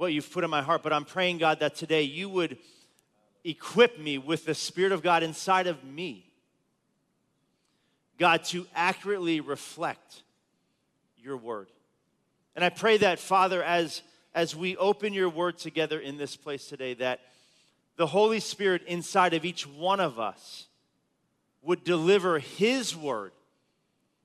what 0.00 0.14
you've 0.14 0.32
put 0.32 0.44
in 0.44 0.48
my 0.48 0.62
heart, 0.62 0.82
but 0.82 0.94
I'm 0.94 1.04
praying, 1.04 1.36
God, 1.36 1.60
that 1.60 1.74
today 1.74 2.02
you 2.02 2.30
would 2.30 2.56
equip 3.44 3.98
me 3.98 4.16
with 4.16 4.46
the 4.46 4.54
Spirit 4.54 4.92
of 4.92 5.02
God 5.02 5.22
inside 5.22 5.66
of 5.66 5.84
me. 5.84 6.24
God, 8.18 8.42
to 8.44 8.66
accurately 8.74 9.40
reflect 9.40 10.22
your 11.18 11.36
word. 11.36 11.68
And 12.56 12.64
I 12.64 12.70
pray 12.70 12.96
that, 12.96 13.18
Father, 13.18 13.62
as, 13.62 14.00
as 14.34 14.56
we 14.56 14.74
open 14.78 15.12
your 15.12 15.28
word 15.28 15.58
together 15.58 16.00
in 16.00 16.16
this 16.16 16.34
place 16.34 16.66
today, 16.66 16.94
that 16.94 17.20
the 17.96 18.06
Holy 18.06 18.40
Spirit 18.40 18.82
inside 18.86 19.34
of 19.34 19.44
each 19.44 19.66
one 19.66 20.00
of 20.00 20.18
us 20.18 20.66
would 21.60 21.84
deliver 21.84 22.38
His 22.38 22.96
word 22.96 23.32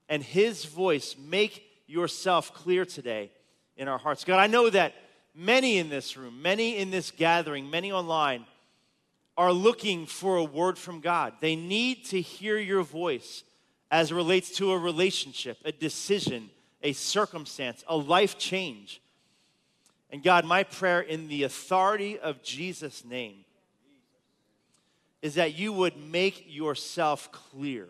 and 0.08 0.24
His 0.24 0.64
voice. 0.64 1.18
Make 1.20 1.66
yourself 1.86 2.54
clear 2.54 2.86
today 2.86 3.30
in 3.76 3.90
our 3.90 3.98
hearts. 3.98 4.24
God, 4.24 4.40
I 4.40 4.48
know 4.48 4.70
that 4.70 4.94
many 5.36 5.78
in 5.78 5.90
this 5.90 6.16
room, 6.16 6.42
many 6.42 6.78
in 6.78 6.92
this 6.92 7.12
gathering, 7.12 7.70
many 7.70 7.92
online 7.92 8.46
are 9.38 9.52
looking 9.52 10.06
for 10.06 10.38
a 10.38 10.44
word 10.44 10.78
from 10.78 11.02
God. 11.02 11.34
They 11.42 11.56
need 11.56 12.06
to 12.06 12.22
hear 12.22 12.58
your 12.58 12.84
voice 12.84 13.44
as 13.92 14.12
it 14.12 14.16
relates 14.16 14.52
to 14.58 14.72
a 14.72 14.78
relationship, 14.78 15.58
a 15.66 15.72
decision, 15.72 16.50
a 16.82 16.94
circumstance, 16.94 17.84
a 17.88 17.98
life 17.98 18.38
change. 18.38 19.02
And 20.10 20.24
God, 20.24 20.46
my 20.46 20.64
prayer 20.64 21.02
in 21.02 21.28
the 21.28 21.44
authority 21.44 22.18
of 22.18 22.42
Jesus' 22.42 23.04
name 23.04 23.44
is 25.22 25.36
that 25.36 25.56
you 25.56 25.74
would 25.74 25.98
make 25.98 26.46
yourself 26.48 27.32
clear 27.32 27.88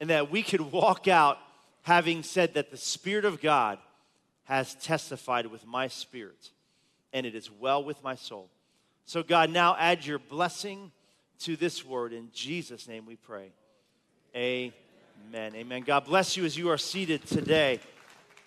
and 0.00 0.10
that 0.10 0.30
we 0.30 0.42
could 0.42 0.60
walk 0.60 1.08
out 1.08 1.38
having 1.82 2.22
said 2.22 2.54
that 2.54 2.70
the 2.70 2.76
Spirit 2.76 3.24
of 3.24 3.40
God 3.40 3.78
has 4.48 4.74
testified 4.76 5.46
with 5.46 5.66
my 5.66 5.88
spirit 5.88 6.50
and 7.12 7.26
it 7.26 7.34
is 7.34 7.50
well 7.50 7.84
with 7.84 8.02
my 8.02 8.14
soul. 8.14 8.48
So, 9.04 9.22
God, 9.22 9.50
now 9.50 9.76
add 9.78 10.04
your 10.06 10.18
blessing 10.18 10.90
to 11.40 11.54
this 11.54 11.84
word. 11.84 12.14
In 12.14 12.30
Jesus' 12.32 12.88
name 12.88 13.04
we 13.06 13.16
pray. 13.16 13.50
Amen. 14.34 14.72
Amen. 15.54 15.82
God 15.82 16.06
bless 16.06 16.36
you 16.36 16.46
as 16.46 16.56
you 16.56 16.70
are 16.70 16.78
seated 16.78 17.26
today. 17.26 17.80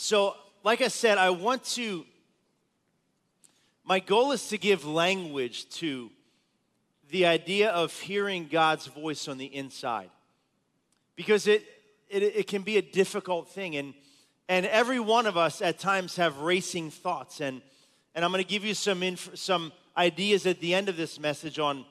So, 0.00 0.34
like 0.64 0.80
I 0.80 0.88
said, 0.88 1.18
I 1.18 1.28
want 1.28 1.64
to 1.74 2.06
my 3.84 4.00
goal 4.00 4.32
is 4.32 4.48
to 4.48 4.58
give 4.58 4.86
language 4.86 5.68
to 5.70 6.10
the 7.10 7.26
idea 7.26 7.70
of 7.70 7.92
hearing 8.00 8.48
God's 8.50 8.86
voice 8.86 9.28
on 9.28 9.38
the 9.38 9.46
inside. 9.46 10.10
Because 11.16 11.46
it, 11.46 11.64
it, 12.08 12.22
it 12.22 12.46
can 12.46 12.62
be 12.62 12.76
a 12.76 12.82
difficult 12.82 13.48
thing. 13.48 13.76
And, 13.76 13.94
and 14.48 14.66
every 14.66 15.00
one 15.00 15.26
of 15.26 15.36
us 15.36 15.62
at 15.62 15.78
times 15.78 16.16
have 16.16 16.38
racing 16.38 16.90
thoughts. 16.90 17.40
And, 17.40 17.62
and 18.14 18.24
I'm 18.24 18.30
going 18.30 18.44
to 18.44 18.48
give 18.48 18.64
you 18.64 18.74
some, 18.74 19.02
inf- 19.02 19.36
some 19.38 19.72
ideas 19.96 20.46
at 20.46 20.60
the 20.60 20.74
end 20.74 20.88
of 20.88 20.96
this 20.96 21.18
message 21.18 21.58
on 21.58 21.84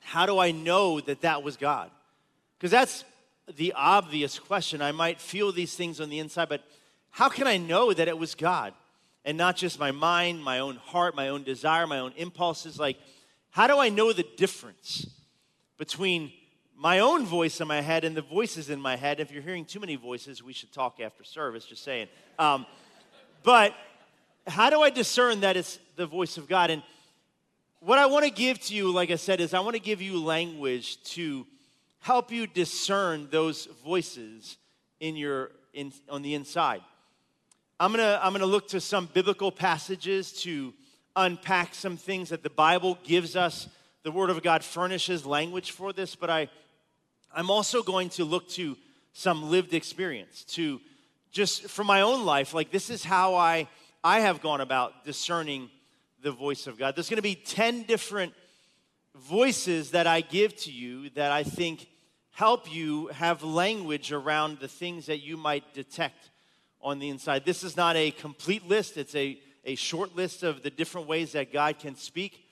how 0.00 0.26
do 0.26 0.38
I 0.38 0.50
know 0.50 1.00
that 1.00 1.22
that 1.22 1.42
was 1.42 1.56
God? 1.56 1.90
Because 2.58 2.70
that's 2.70 3.04
the 3.56 3.72
obvious 3.74 4.38
question. 4.38 4.82
I 4.82 4.92
might 4.92 5.20
feel 5.20 5.52
these 5.52 5.74
things 5.74 6.00
on 6.00 6.10
the 6.10 6.18
inside, 6.18 6.48
but 6.48 6.62
how 7.10 7.28
can 7.28 7.46
I 7.46 7.56
know 7.56 7.92
that 7.92 8.08
it 8.08 8.18
was 8.18 8.34
God 8.34 8.74
and 9.24 9.38
not 9.38 9.56
just 9.56 9.78
my 9.78 9.92
mind, 9.92 10.42
my 10.42 10.58
own 10.58 10.76
heart, 10.76 11.14
my 11.14 11.28
own 11.28 11.42
desire, 11.42 11.86
my 11.86 12.00
own 12.00 12.12
impulses? 12.16 12.78
Like, 12.78 12.98
how 13.54 13.68
do 13.68 13.78
I 13.78 13.88
know 13.88 14.12
the 14.12 14.26
difference 14.36 15.06
between 15.78 16.32
my 16.76 16.98
own 16.98 17.24
voice 17.24 17.60
in 17.60 17.68
my 17.68 17.82
head 17.82 18.02
and 18.02 18.16
the 18.16 18.20
voices 18.20 18.68
in 18.68 18.80
my 18.80 18.96
head? 18.96 19.20
If 19.20 19.30
you're 19.30 19.44
hearing 19.44 19.64
too 19.64 19.78
many 19.78 19.94
voices, 19.94 20.42
we 20.42 20.52
should 20.52 20.72
talk 20.72 20.98
after 20.98 21.22
service, 21.22 21.64
just 21.64 21.84
saying. 21.84 22.08
Um, 22.36 22.66
but 23.44 23.72
how 24.48 24.70
do 24.70 24.80
I 24.80 24.90
discern 24.90 25.42
that 25.42 25.56
it's 25.56 25.78
the 25.94 26.04
voice 26.04 26.36
of 26.36 26.48
God? 26.48 26.70
And 26.70 26.82
what 27.78 27.96
I 27.96 28.06
want 28.06 28.24
to 28.24 28.30
give 28.32 28.58
to 28.62 28.74
you, 28.74 28.90
like 28.90 29.12
I 29.12 29.14
said, 29.14 29.40
is 29.40 29.54
I 29.54 29.60
want 29.60 29.74
to 29.74 29.80
give 29.80 30.02
you 30.02 30.20
language 30.20 31.00
to 31.12 31.46
help 32.00 32.32
you 32.32 32.48
discern 32.48 33.28
those 33.30 33.66
voices 33.84 34.56
in 34.98 35.14
your 35.14 35.52
in, 35.72 35.92
on 36.08 36.22
the 36.22 36.34
inside. 36.34 36.80
I'm 37.78 37.92
gonna 37.92 38.18
I'm 38.20 38.32
gonna 38.32 38.46
look 38.46 38.66
to 38.70 38.80
some 38.80 39.08
biblical 39.14 39.52
passages 39.52 40.32
to 40.42 40.74
unpack 41.16 41.74
some 41.74 41.96
things 41.96 42.30
that 42.30 42.42
the 42.42 42.50
Bible 42.50 42.98
gives 43.04 43.36
us. 43.36 43.68
The 44.02 44.10
Word 44.10 44.30
of 44.30 44.42
God 44.42 44.64
furnishes 44.64 45.24
language 45.24 45.70
for 45.70 45.92
this, 45.92 46.14
but 46.14 46.30
I 46.30 46.48
I'm 47.34 47.50
also 47.50 47.82
going 47.82 48.10
to 48.10 48.24
look 48.24 48.48
to 48.50 48.76
some 49.12 49.50
lived 49.50 49.74
experience 49.74 50.44
to 50.44 50.80
just 51.32 51.68
from 51.68 51.86
my 51.86 52.02
own 52.02 52.24
life. 52.24 52.54
Like 52.54 52.70
this 52.70 52.90
is 52.90 53.04
how 53.04 53.34
I 53.34 53.68
I 54.02 54.20
have 54.20 54.40
gone 54.42 54.60
about 54.60 55.04
discerning 55.04 55.70
the 56.22 56.30
voice 56.30 56.66
of 56.66 56.78
God. 56.78 56.96
There's 56.96 57.08
going 57.08 57.16
to 57.16 57.22
be 57.22 57.34
10 57.34 57.84
different 57.84 58.32
voices 59.14 59.92
that 59.92 60.06
I 60.06 60.20
give 60.20 60.56
to 60.56 60.72
you 60.72 61.10
that 61.10 61.30
I 61.30 61.44
think 61.44 61.86
help 62.32 62.72
you 62.72 63.06
have 63.08 63.42
language 63.42 64.12
around 64.12 64.58
the 64.58 64.68
things 64.68 65.06
that 65.06 65.20
you 65.20 65.36
might 65.36 65.72
detect 65.72 66.30
on 66.80 66.98
the 66.98 67.08
inside. 67.08 67.44
This 67.44 67.62
is 67.62 67.76
not 67.76 67.96
a 67.96 68.10
complete 68.10 68.66
list, 68.68 68.96
it's 68.96 69.14
a, 69.14 69.38
a 69.64 69.74
short 69.74 70.14
list 70.14 70.42
of 70.42 70.62
the 70.62 70.70
different 70.70 71.08
ways 71.08 71.32
that 71.32 71.52
God 71.52 71.78
can 71.78 71.96
speak. 71.96 72.44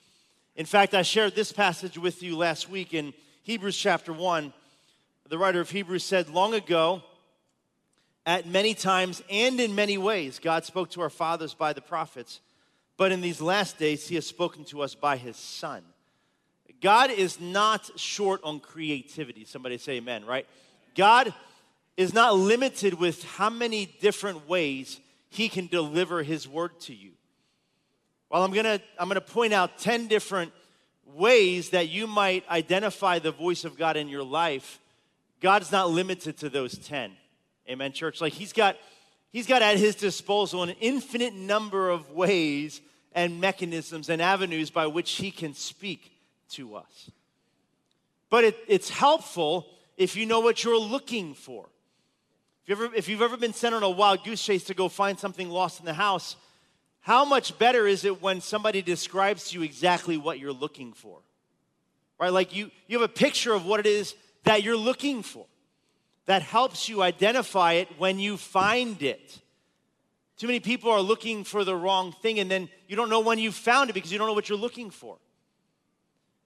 In 0.56 0.66
fact, 0.66 0.94
I 0.94 1.02
shared 1.02 1.34
this 1.34 1.52
passage 1.52 1.98
with 1.98 2.22
you 2.22 2.36
last 2.36 2.68
week 2.68 2.94
in 2.94 3.12
Hebrews 3.42 3.76
chapter 3.76 4.12
1. 4.12 4.52
The 5.28 5.38
writer 5.38 5.60
of 5.60 5.70
Hebrews 5.70 6.04
said, 6.04 6.28
Long 6.28 6.54
ago, 6.54 7.02
at 8.24 8.46
many 8.46 8.74
times 8.74 9.22
and 9.30 9.58
in 9.60 9.74
many 9.74 9.98
ways, 9.98 10.38
God 10.38 10.64
spoke 10.64 10.90
to 10.90 11.00
our 11.00 11.10
fathers 11.10 11.54
by 11.54 11.72
the 11.72 11.80
prophets. 11.80 12.40
But 12.96 13.12
in 13.12 13.20
these 13.20 13.40
last 13.40 13.78
days, 13.78 14.06
he 14.06 14.14
has 14.16 14.26
spoken 14.26 14.64
to 14.66 14.82
us 14.82 14.94
by 14.94 15.16
his 15.16 15.36
son. 15.36 15.82
God 16.80 17.10
is 17.10 17.40
not 17.40 17.98
short 17.98 18.40
on 18.44 18.60
creativity. 18.60 19.44
Somebody 19.44 19.78
say 19.78 19.94
amen, 19.94 20.26
right? 20.26 20.46
God 20.94 21.32
is 21.96 22.12
not 22.12 22.34
limited 22.34 22.94
with 22.94 23.22
how 23.24 23.50
many 23.50 23.86
different 24.00 24.48
ways 24.48 25.00
he 25.32 25.48
can 25.48 25.66
deliver 25.66 26.22
his 26.22 26.46
word 26.46 26.78
to 26.80 26.94
you. 26.94 27.12
Well, 28.30 28.44
I'm 28.44 28.52
gonna, 28.52 28.80
I'm 28.98 29.08
gonna 29.08 29.20
point 29.20 29.52
out 29.52 29.78
10 29.78 30.06
different 30.06 30.52
ways 31.04 31.70
that 31.70 31.88
you 31.88 32.06
might 32.06 32.48
identify 32.48 33.18
the 33.18 33.32
voice 33.32 33.64
of 33.64 33.76
God 33.76 33.96
in 33.96 34.08
your 34.08 34.22
life. 34.22 34.80
God's 35.40 35.72
not 35.72 35.90
limited 35.90 36.38
to 36.38 36.48
those 36.48 36.78
10. 36.78 37.12
Amen, 37.68 37.92
church. 37.92 38.20
Like 38.20 38.32
he's 38.32 38.52
got 38.52 38.76
He's 39.32 39.46
got 39.46 39.62
at 39.62 39.78
his 39.78 39.94
disposal 39.94 40.62
an 40.62 40.74
infinite 40.80 41.34
number 41.34 41.88
of 41.88 42.10
ways 42.10 42.82
and 43.14 43.40
mechanisms 43.40 44.10
and 44.10 44.20
avenues 44.20 44.70
by 44.70 44.86
which 44.86 45.12
he 45.12 45.30
can 45.30 45.54
speak 45.54 46.12
to 46.50 46.76
us. 46.76 47.10
But 48.28 48.44
it, 48.44 48.58
it's 48.68 48.90
helpful 48.90 49.66
if 49.96 50.16
you 50.16 50.26
know 50.26 50.40
what 50.40 50.62
you're 50.62 50.78
looking 50.78 51.32
for. 51.34 51.66
If, 52.64 52.68
you 52.68 52.84
ever, 52.84 52.94
if 52.94 53.08
you've 53.08 53.22
ever 53.22 53.36
been 53.36 53.52
sent 53.52 53.74
on 53.74 53.82
a 53.82 53.90
wild 53.90 54.24
goose 54.24 54.42
chase 54.44 54.64
to 54.64 54.74
go 54.74 54.88
find 54.88 55.18
something 55.18 55.48
lost 55.48 55.80
in 55.80 55.86
the 55.86 55.94
house, 55.94 56.36
how 57.00 57.24
much 57.24 57.58
better 57.58 57.86
is 57.86 58.04
it 58.04 58.22
when 58.22 58.40
somebody 58.40 58.82
describes 58.82 59.50
to 59.50 59.58
you 59.58 59.64
exactly 59.64 60.16
what 60.16 60.38
you're 60.38 60.52
looking 60.52 60.92
for? 60.92 61.18
Right? 62.20 62.32
Like 62.32 62.54
you, 62.54 62.70
you 62.86 63.00
have 63.00 63.10
a 63.10 63.12
picture 63.12 63.52
of 63.52 63.66
what 63.66 63.80
it 63.80 63.86
is 63.86 64.14
that 64.44 64.62
you're 64.62 64.76
looking 64.76 65.24
for 65.24 65.46
that 66.26 66.42
helps 66.42 66.88
you 66.88 67.02
identify 67.02 67.74
it 67.74 67.88
when 67.98 68.20
you 68.20 68.36
find 68.36 69.02
it. 69.02 69.40
Too 70.36 70.46
many 70.46 70.60
people 70.60 70.90
are 70.90 71.00
looking 71.00 71.42
for 71.42 71.64
the 71.64 71.74
wrong 71.74 72.12
thing, 72.22 72.38
and 72.38 72.48
then 72.48 72.68
you 72.86 72.94
don't 72.94 73.10
know 73.10 73.20
when 73.20 73.38
you 73.38 73.50
found 73.50 73.90
it 73.90 73.92
because 73.92 74.12
you 74.12 74.18
don't 74.18 74.28
know 74.28 74.34
what 74.34 74.48
you're 74.48 74.58
looking 74.58 74.90
for. 74.90 75.18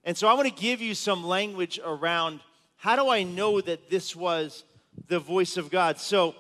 And 0.05 0.17
so 0.17 0.29
I 0.29 0.35
want 0.35 0.49
to 0.49 0.63
give 0.63 0.81
you 0.81 0.95
some 0.95 1.25
language 1.25 1.79
around 1.85 2.41
how 2.77 2.97
do 2.97 3.09
I 3.11 3.23
know 3.23 3.61
that 3.61 3.91
this 3.91 4.17
was 4.17 4.65
the 5.09 5.19
voice 5.19 5.57
of 5.57 5.71
God? 5.71 5.99
So, 5.99 6.35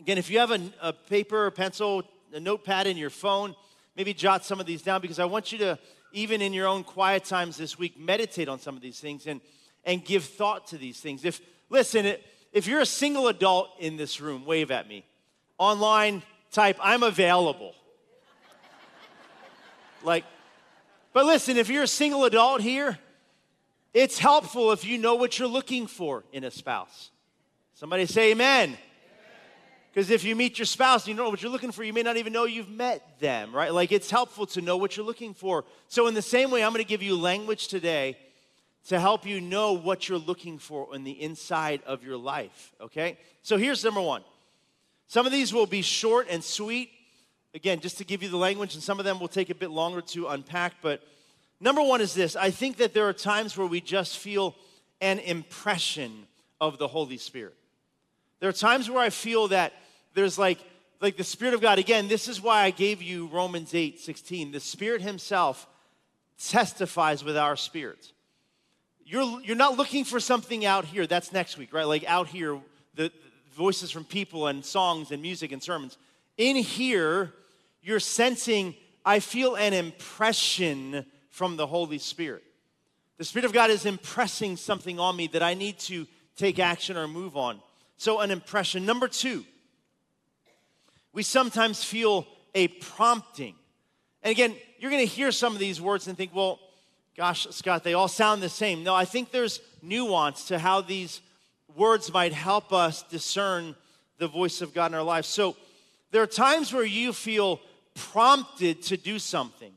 again, 0.00 0.18
if 0.18 0.30
you 0.30 0.38
have 0.38 0.50
a, 0.50 0.60
a 0.80 0.92
paper, 0.92 1.46
a 1.46 1.52
pencil, 1.52 2.02
a 2.32 2.40
notepad 2.40 2.86
in 2.86 2.96
your 2.96 3.10
phone, 3.10 3.54
maybe 3.96 4.12
jot 4.14 4.44
some 4.44 4.60
of 4.60 4.66
these 4.66 4.82
down 4.82 5.00
because 5.00 5.18
I 5.18 5.24
want 5.24 5.52
you 5.52 5.58
to, 5.58 5.78
even 6.12 6.42
in 6.42 6.52
your 6.52 6.66
own 6.66 6.84
quiet 6.84 7.24
times 7.24 7.56
this 7.56 7.78
week, 7.78 7.98
meditate 7.98 8.48
on 8.48 8.58
some 8.58 8.76
of 8.76 8.82
these 8.82 9.00
things 9.00 9.26
and, 9.26 9.40
and 9.84 10.04
give 10.04 10.24
thought 10.24 10.68
to 10.68 10.78
these 10.78 11.00
things. 11.00 11.24
If, 11.24 11.40
listen, 11.70 12.16
if 12.52 12.66
you're 12.66 12.80
a 12.80 12.86
single 12.86 13.28
adult 13.28 13.70
in 13.78 13.96
this 13.96 14.20
room, 14.20 14.44
wave 14.44 14.70
at 14.70 14.88
me. 14.88 15.04
Online, 15.58 16.22
type, 16.50 16.78
I'm 16.80 17.02
available. 17.02 17.74
like, 20.02 20.24
but 21.12 21.24
listen, 21.24 21.56
if 21.56 21.68
you're 21.68 21.84
a 21.84 21.88
single 21.88 22.24
adult 22.24 22.60
here, 22.60 22.98
it's 23.94 24.18
helpful 24.18 24.72
if 24.72 24.84
you 24.84 24.98
know 24.98 25.14
what 25.14 25.38
you're 25.38 25.48
looking 25.48 25.86
for 25.86 26.24
in 26.32 26.44
a 26.44 26.50
spouse. 26.50 27.10
Somebody 27.76 28.06
say 28.06 28.32
amen. 28.32 28.78
Because 29.92 30.08
if 30.08 30.24
you 30.24 30.34
meet 30.34 30.58
your 30.58 30.64
spouse 30.64 31.02
and 31.06 31.08
you 31.10 31.22
know 31.22 31.28
what 31.28 31.42
you're 31.42 31.52
looking 31.52 31.72
for, 31.72 31.84
you 31.84 31.92
may 31.92 32.02
not 32.02 32.16
even 32.16 32.32
know 32.32 32.44
you've 32.44 32.70
met 32.70 33.20
them, 33.20 33.54
right? 33.54 33.72
Like 33.72 33.92
it's 33.92 34.10
helpful 34.10 34.46
to 34.46 34.62
know 34.62 34.78
what 34.78 34.96
you're 34.96 35.04
looking 35.04 35.34
for. 35.34 35.62
So, 35.86 36.06
in 36.06 36.14
the 36.14 36.22
same 36.22 36.50
way, 36.50 36.64
I'm 36.64 36.72
going 36.72 36.82
to 36.82 36.88
give 36.88 37.02
you 37.02 37.18
language 37.18 37.68
today 37.68 38.16
to 38.88 38.98
help 38.98 39.26
you 39.26 39.42
know 39.42 39.74
what 39.74 40.08
you're 40.08 40.18
looking 40.18 40.58
for 40.58 40.88
on 40.94 41.04
the 41.04 41.10
inside 41.22 41.82
of 41.86 42.02
your 42.02 42.16
life, 42.16 42.72
okay? 42.80 43.18
So 43.42 43.58
here's 43.58 43.84
number 43.84 44.00
one. 44.00 44.22
Some 45.06 45.26
of 45.26 45.32
these 45.32 45.52
will 45.52 45.66
be 45.66 45.82
short 45.82 46.28
and 46.30 46.42
sweet, 46.42 46.90
again, 47.52 47.80
just 47.80 47.98
to 47.98 48.04
give 48.04 48.22
you 48.22 48.30
the 48.30 48.38
language, 48.38 48.72
and 48.72 48.82
some 48.82 48.98
of 48.98 49.04
them 49.04 49.20
will 49.20 49.28
take 49.28 49.50
a 49.50 49.54
bit 49.54 49.70
longer 49.70 50.00
to 50.00 50.28
unpack. 50.28 50.76
But 50.80 51.02
number 51.60 51.82
one 51.82 52.00
is 52.00 52.14
this 52.14 52.36
I 52.36 52.50
think 52.50 52.78
that 52.78 52.94
there 52.94 53.06
are 53.06 53.12
times 53.12 53.54
where 53.58 53.66
we 53.66 53.82
just 53.82 54.16
feel 54.16 54.54
an 55.02 55.18
impression 55.18 56.26
of 56.58 56.78
the 56.78 56.88
Holy 56.88 57.18
Spirit. 57.18 57.54
There 58.40 58.48
are 58.48 58.52
times 58.52 58.90
where 58.90 59.02
I 59.02 59.10
feel 59.10 59.48
that 59.48 59.72
there's 60.14 60.38
like, 60.38 60.58
like 61.00 61.16
the 61.16 61.24
Spirit 61.24 61.54
of 61.54 61.60
God, 61.60 61.78
again, 61.78 62.08
this 62.08 62.28
is 62.28 62.40
why 62.40 62.62
I 62.62 62.70
gave 62.70 63.02
you 63.02 63.26
Romans 63.28 63.74
8 63.74 64.00
16. 64.00 64.52
The 64.52 64.60
Spirit 64.60 65.02
Himself 65.02 65.66
testifies 66.38 67.24
with 67.24 67.36
our 67.36 67.56
spirits 67.56 68.12
you're, 69.06 69.40
you're 69.42 69.56
not 69.56 69.76
looking 69.76 70.04
for 70.04 70.18
something 70.18 70.64
out 70.66 70.84
here. 70.84 71.06
That's 71.06 71.32
next 71.32 71.56
week, 71.56 71.72
right? 71.72 71.86
Like 71.86 72.04
out 72.04 72.26
here, 72.26 72.60
the, 72.96 73.04
the 73.04 73.12
voices 73.54 73.90
from 73.90 74.04
people 74.04 74.48
and 74.48 74.64
songs 74.64 75.12
and 75.12 75.22
music 75.22 75.52
and 75.52 75.62
sermons. 75.62 75.96
In 76.36 76.56
here, 76.56 77.32
you're 77.82 78.00
sensing, 78.00 78.74
I 79.04 79.20
feel 79.20 79.54
an 79.54 79.72
impression 79.72 81.06
from 81.30 81.56
the 81.56 81.68
Holy 81.68 81.98
Spirit. 81.98 82.42
The 83.18 83.24
Spirit 83.24 83.44
of 83.44 83.52
God 83.52 83.70
is 83.70 83.86
impressing 83.86 84.56
something 84.56 84.98
on 84.98 85.16
me 85.16 85.28
that 85.28 85.42
I 85.42 85.54
need 85.54 85.78
to 85.80 86.06
take 86.36 86.58
action 86.58 86.96
or 86.96 87.06
move 87.06 87.36
on. 87.36 87.60
So, 87.96 88.20
an 88.20 88.30
impression. 88.30 88.84
Number 88.84 89.08
two, 89.08 89.44
we 91.12 91.22
sometimes 91.22 91.82
feel 91.82 92.26
a 92.54 92.68
prompting. 92.68 93.54
And 94.22 94.30
again, 94.30 94.54
you're 94.78 94.90
going 94.90 95.06
to 95.06 95.12
hear 95.12 95.32
some 95.32 95.54
of 95.54 95.58
these 95.58 95.80
words 95.80 96.08
and 96.08 96.16
think, 96.16 96.34
well, 96.34 96.58
gosh, 97.16 97.46
Scott, 97.50 97.84
they 97.84 97.94
all 97.94 98.08
sound 98.08 98.42
the 98.42 98.48
same. 98.48 98.84
No, 98.84 98.94
I 98.94 99.04
think 99.04 99.30
there's 99.30 99.60
nuance 99.82 100.48
to 100.48 100.58
how 100.58 100.80
these 100.80 101.20
words 101.74 102.12
might 102.12 102.32
help 102.32 102.72
us 102.72 103.02
discern 103.04 103.74
the 104.18 104.28
voice 104.28 104.60
of 104.60 104.74
God 104.74 104.90
in 104.90 104.94
our 104.94 105.02
lives. 105.02 105.28
So 105.28 105.56
there 106.10 106.22
are 106.22 106.26
times 106.26 106.72
where 106.72 106.84
you 106.84 107.12
feel 107.12 107.60
prompted 107.94 108.82
to 108.82 108.96
do 108.96 109.18
something. 109.18 109.72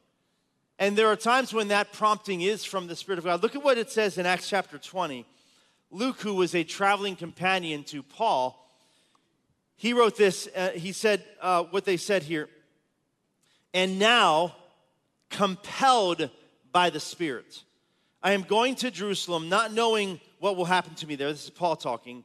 And 0.77 0.97
there 0.97 1.07
are 1.07 1.15
times 1.15 1.53
when 1.53 1.69
that 1.69 1.91
prompting 1.91 2.41
is 2.41 2.63
from 2.63 2.87
the 2.87 2.95
Spirit 2.95 3.19
of 3.19 3.25
God. 3.25 3.43
Look 3.43 3.55
at 3.55 3.63
what 3.63 3.77
it 3.77 3.91
says 3.91 4.17
in 4.17 4.25
Acts 4.25 4.47
chapter 4.47 4.77
20. 4.77 5.25
Luke, 5.91 6.21
who 6.21 6.35
was 6.35 6.53
a 6.53 6.63
traveling 6.63 7.15
companion 7.15 7.83
to 7.85 8.03
Paul, 8.03 8.55
he 9.75 9.93
wrote 9.93 10.17
this. 10.17 10.47
Uh, 10.55 10.69
he 10.69 10.91
said 10.91 11.23
uh, 11.41 11.63
what 11.63 11.85
they 11.85 11.97
said 11.97 12.23
here. 12.23 12.47
And 13.73 13.99
now, 13.99 14.55
compelled 15.29 16.29
by 16.71 16.89
the 16.89 16.99
Spirit. 16.99 17.63
I 18.21 18.33
am 18.33 18.43
going 18.43 18.75
to 18.75 18.91
Jerusalem, 18.91 19.47
not 19.47 19.73
knowing 19.73 20.19
what 20.39 20.57
will 20.57 20.65
happen 20.65 20.95
to 20.95 21.07
me 21.07 21.15
there. 21.15 21.31
This 21.31 21.45
is 21.45 21.49
Paul 21.49 21.75
talking. 21.75 22.23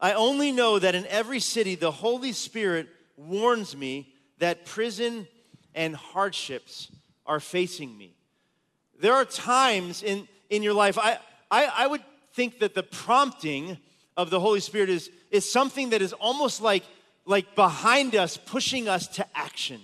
I 0.00 0.14
only 0.14 0.52
know 0.52 0.78
that 0.78 0.94
in 0.94 1.06
every 1.06 1.40
city 1.40 1.74
the 1.74 1.90
Holy 1.90 2.32
Spirit 2.32 2.88
warns 3.16 3.76
me 3.76 4.12
that 4.38 4.64
prison 4.64 5.26
and 5.74 5.94
hardships 5.94 6.90
are 7.26 7.40
facing 7.40 7.96
me. 7.96 8.14
There 9.00 9.14
are 9.14 9.24
times 9.24 10.02
in, 10.02 10.28
in 10.50 10.62
your 10.62 10.74
life, 10.74 10.98
I, 10.98 11.18
I, 11.50 11.66
I 11.66 11.86
would 11.86 12.02
think 12.34 12.58
that 12.58 12.74
the 12.74 12.82
prompting 12.82 13.78
of 14.16 14.30
the 14.30 14.40
Holy 14.40 14.60
Spirit 14.60 14.90
is, 14.90 15.10
is 15.30 15.50
something 15.50 15.90
that 15.90 16.02
is 16.02 16.12
almost 16.12 16.60
like, 16.60 16.84
like 17.24 17.54
behind 17.54 18.14
us, 18.14 18.36
pushing 18.36 18.88
us 18.88 19.08
to 19.08 19.26
action. 19.34 19.80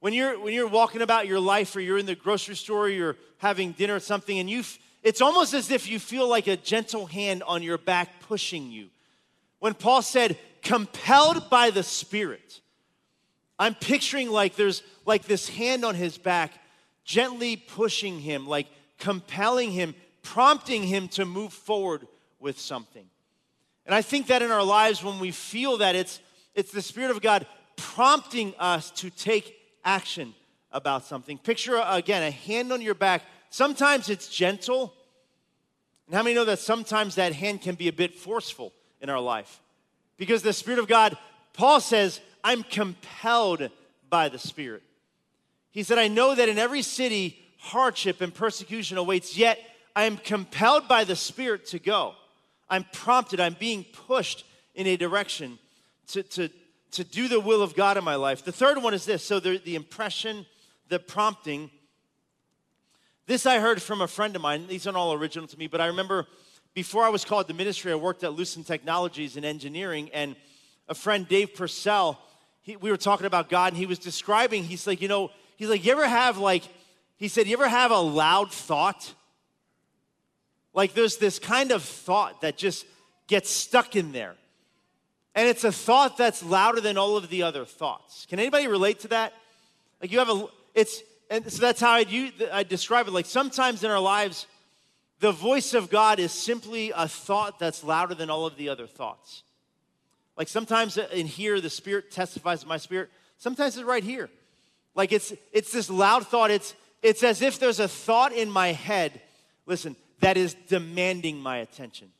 When 0.00 0.12
you're, 0.12 0.38
when 0.38 0.54
you're 0.54 0.68
walking 0.68 1.02
about 1.02 1.26
your 1.26 1.40
life 1.40 1.74
or 1.74 1.80
you're 1.80 1.98
in 1.98 2.06
the 2.06 2.14
grocery 2.14 2.56
store, 2.56 2.84
or 2.84 2.88
you're 2.88 3.16
having 3.38 3.72
dinner 3.72 3.96
or 3.96 4.00
something, 4.00 4.38
and 4.38 4.48
you 4.48 4.62
it's 5.02 5.20
almost 5.20 5.52
as 5.52 5.70
if 5.70 5.86
you 5.86 5.98
feel 5.98 6.26
like 6.26 6.46
a 6.46 6.56
gentle 6.56 7.04
hand 7.04 7.42
on 7.42 7.62
your 7.62 7.76
back 7.76 8.20
pushing 8.20 8.70
you. 8.70 8.88
When 9.58 9.74
Paul 9.74 10.00
said, 10.00 10.38
compelled 10.62 11.50
by 11.50 11.70
the 11.70 11.82
Spirit, 11.82 12.62
I'm 13.58 13.74
picturing 13.74 14.30
like 14.30 14.56
there's 14.56 14.82
like 15.04 15.24
this 15.24 15.46
hand 15.48 15.84
on 15.84 15.94
his 15.94 16.16
back, 16.16 16.52
gently 17.04 17.56
pushing 17.56 18.18
him, 18.18 18.46
like 18.46 18.66
compelling 18.98 19.72
him, 19.72 19.94
prompting 20.24 20.82
him 20.82 21.06
to 21.06 21.24
move 21.24 21.52
forward 21.52 22.08
with 22.40 22.58
something. 22.58 23.04
And 23.86 23.94
I 23.94 24.02
think 24.02 24.26
that 24.26 24.42
in 24.42 24.50
our 24.50 24.64
lives, 24.64 25.04
when 25.04 25.20
we 25.20 25.30
feel 25.30 25.76
that, 25.78 25.94
it's, 25.94 26.18
it's 26.54 26.72
the 26.72 26.82
Spirit 26.82 27.12
of 27.12 27.20
God 27.20 27.46
prompting 27.76 28.54
us 28.58 28.90
to 28.92 29.10
take 29.10 29.56
action 29.84 30.34
about 30.72 31.04
something. 31.04 31.38
Picture, 31.38 31.76
uh, 31.76 31.96
again, 31.96 32.22
a 32.22 32.30
hand 32.30 32.72
on 32.72 32.80
your 32.80 32.94
back. 32.94 33.22
Sometimes 33.50 34.08
it's 34.08 34.28
gentle. 34.28 34.92
And 36.06 36.16
how 36.16 36.22
many 36.22 36.34
know 36.34 36.44
that 36.46 36.58
sometimes 36.58 37.14
that 37.14 37.32
hand 37.32 37.62
can 37.62 37.76
be 37.76 37.88
a 37.88 37.92
bit 37.92 38.14
forceful 38.14 38.72
in 39.00 39.10
our 39.10 39.20
life? 39.20 39.60
Because 40.16 40.42
the 40.42 40.52
Spirit 40.52 40.80
of 40.80 40.88
God, 40.88 41.16
Paul 41.52 41.80
says, 41.80 42.20
I'm 42.42 42.62
compelled 42.62 43.70
by 44.08 44.28
the 44.28 44.38
Spirit. 44.38 44.82
He 45.70 45.82
said, 45.82 45.98
I 45.98 46.08
know 46.08 46.34
that 46.34 46.48
in 46.48 46.58
every 46.58 46.82
city, 46.82 47.38
hardship 47.58 48.20
and 48.20 48.32
persecution 48.32 48.96
awaits, 48.96 49.36
yet 49.36 49.58
I 49.96 50.04
am 50.04 50.16
compelled 50.16 50.88
by 50.88 51.04
the 51.04 51.16
Spirit 51.16 51.66
to 51.66 51.78
go. 51.78 52.14
I'm 52.68 52.84
prompted, 52.92 53.40
I'm 53.40 53.56
being 53.58 53.84
pushed 54.06 54.44
in 54.74 54.86
a 54.86 54.96
direction 54.96 55.58
to, 56.08 56.22
to, 56.22 56.48
to 56.92 57.04
do 57.04 57.28
the 57.28 57.40
will 57.40 57.62
of 57.62 57.74
God 57.74 57.96
in 57.96 58.04
my 58.04 58.16
life. 58.16 58.44
The 58.44 58.52
third 58.52 58.82
one 58.82 58.94
is 58.94 59.04
this 59.04 59.24
so 59.24 59.38
the, 59.38 59.58
the 59.58 59.76
impression, 59.76 60.46
the 60.88 60.98
prompting. 60.98 61.70
This 63.26 63.46
I 63.46 63.58
heard 63.58 63.80
from 63.80 64.00
a 64.00 64.08
friend 64.08 64.34
of 64.34 64.42
mine. 64.42 64.66
These 64.66 64.86
aren't 64.86 64.96
all 64.96 65.12
original 65.12 65.46
to 65.46 65.58
me, 65.58 65.66
but 65.66 65.80
I 65.80 65.86
remember 65.86 66.26
before 66.74 67.04
I 67.04 67.08
was 67.08 67.24
called 67.24 67.46
to 67.48 67.54
ministry, 67.54 67.92
I 67.92 67.94
worked 67.94 68.24
at 68.24 68.32
Lucent 68.32 68.66
Technologies 68.66 69.36
in 69.36 69.44
engineering, 69.44 70.10
and 70.12 70.34
a 70.88 70.94
friend, 70.94 71.26
Dave 71.26 71.54
Purcell, 71.54 72.20
he, 72.62 72.76
we 72.76 72.90
were 72.90 72.96
talking 72.96 73.26
about 73.26 73.48
God, 73.48 73.72
and 73.72 73.76
he 73.76 73.86
was 73.86 73.98
describing, 73.98 74.64
he's 74.64 74.86
like, 74.86 75.00
you 75.00 75.08
know, 75.08 75.30
he's 75.56 75.68
like, 75.68 75.84
you 75.84 75.92
ever 75.92 76.08
have 76.08 76.38
like, 76.38 76.64
he 77.16 77.28
said, 77.28 77.46
you 77.46 77.54
ever 77.56 77.68
have 77.68 77.92
a 77.92 77.98
loud 77.98 78.50
thought? 78.50 79.14
Like 80.74 80.94
there's 80.94 81.16
this 81.16 81.38
kind 81.38 81.70
of 81.70 81.82
thought 81.82 82.42
that 82.42 82.58
just 82.58 82.84
gets 83.26 83.50
stuck 83.50 83.96
in 83.96 84.12
there. 84.12 84.34
And 85.34 85.48
it's 85.48 85.64
a 85.64 85.72
thought 85.72 86.16
that's 86.16 86.42
louder 86.42 86.80
than 86.80 86.98
all 86.98 87.16
of 87.16 87.28
the 87.28 87.42
other 87.42 87.64
thoughts. 87.64 88.26
Can 88.28 88.38
anybody 88.38 88.68
relate 88.68 89.00
to 89.00 89.08
that? 89.08 89.32
Like 90.00 90.12
you 90.12 90.18
have 90.18 90.28
a, 90.28 90.46
it's, 90.74 91.02
and 91.30 91.50
so 91.50 91.60
that's 91.60 91.80
how 91.80 91.92
I, 91.92 92.32
I 92.52 92.62
describe 92.62 93.08
it. 93.08 93.12
Like 93.12 93.26
sometimes 93.26 93.82
in 93.82 93.90
our 93.90 94.00
lives, 94.00 94.46
the 95.20 95.32
voice 95.32 95.74
of 95.74 95.90
God 95.90 96.18
is 96.18 96.32
simply 96.32 96.92
a 96.94 97.08
thought 97.08 97.58
that's 97.58 97.82
louder 97.82 98.14
than 98.14 98.30
all 98.30 98.46
of 98.46 98.56
the 98.56 98.68
other 98.68 98.86
thoughts. 98.86 99.42
Like 100.36 100.48
sometimes 100.48 100.98
in 100.98 101.26
here, 101.26 101.60
the 101.60 101.70
Spirit 101.70 102.10
testifies 102.10 102.60
to 102.62 102.66
my 102.66 102.76
spirit. 102.76 103.08
Sometimes 103.38 103.76
it's 103.76 103.86
right 103.86 104.02
here. 104.02 104.28
Like 104.94 105.12
it's 105.12 105.32
it's 105.52 105.72
this 105.72 105.88
loud 105.88 106.26
thought. 106.26 106.50
It's 106.50 106.74
it's 107.02 107.22
as 107.22 107.42
if 107.42 107.58
there's 107.58 107.80
a 107.80 107.88
thought 107.88 108.32
in 108.32 108.50
my 108.50 108.72
head. 108.72 109.20
Listen, 109.66 109.96
that 110.20 110.36
is 110.36 110.54
demanding 110.68 111.38
my 111.38 111.58
attention. 111.58 112.10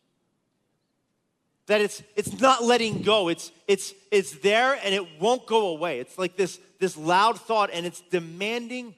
That 1.67 1.81
it's 1.81 2.03
it's 2.15 2.41
not 2.41 2.63
letting 2.63 3.03
go. 3.03 3.29
It's 3.29 3.51
it's 3.67 3.95
it's 4.11 4.33
there 4.39 4.79
and 4.85 4.95
it 4.95 5.21
won't 5.21 5.47
go 5.47 5.69
away. 5.69 6.01
It's 6.01 6.19
like 6.19 6.37
this 6.37 6.61
this 6.79 6.97
loud 6.97 7.41
thought 7.41 7.71
and 7.73 7.87
it's 7.87 8.03
demanding 8.11 8.95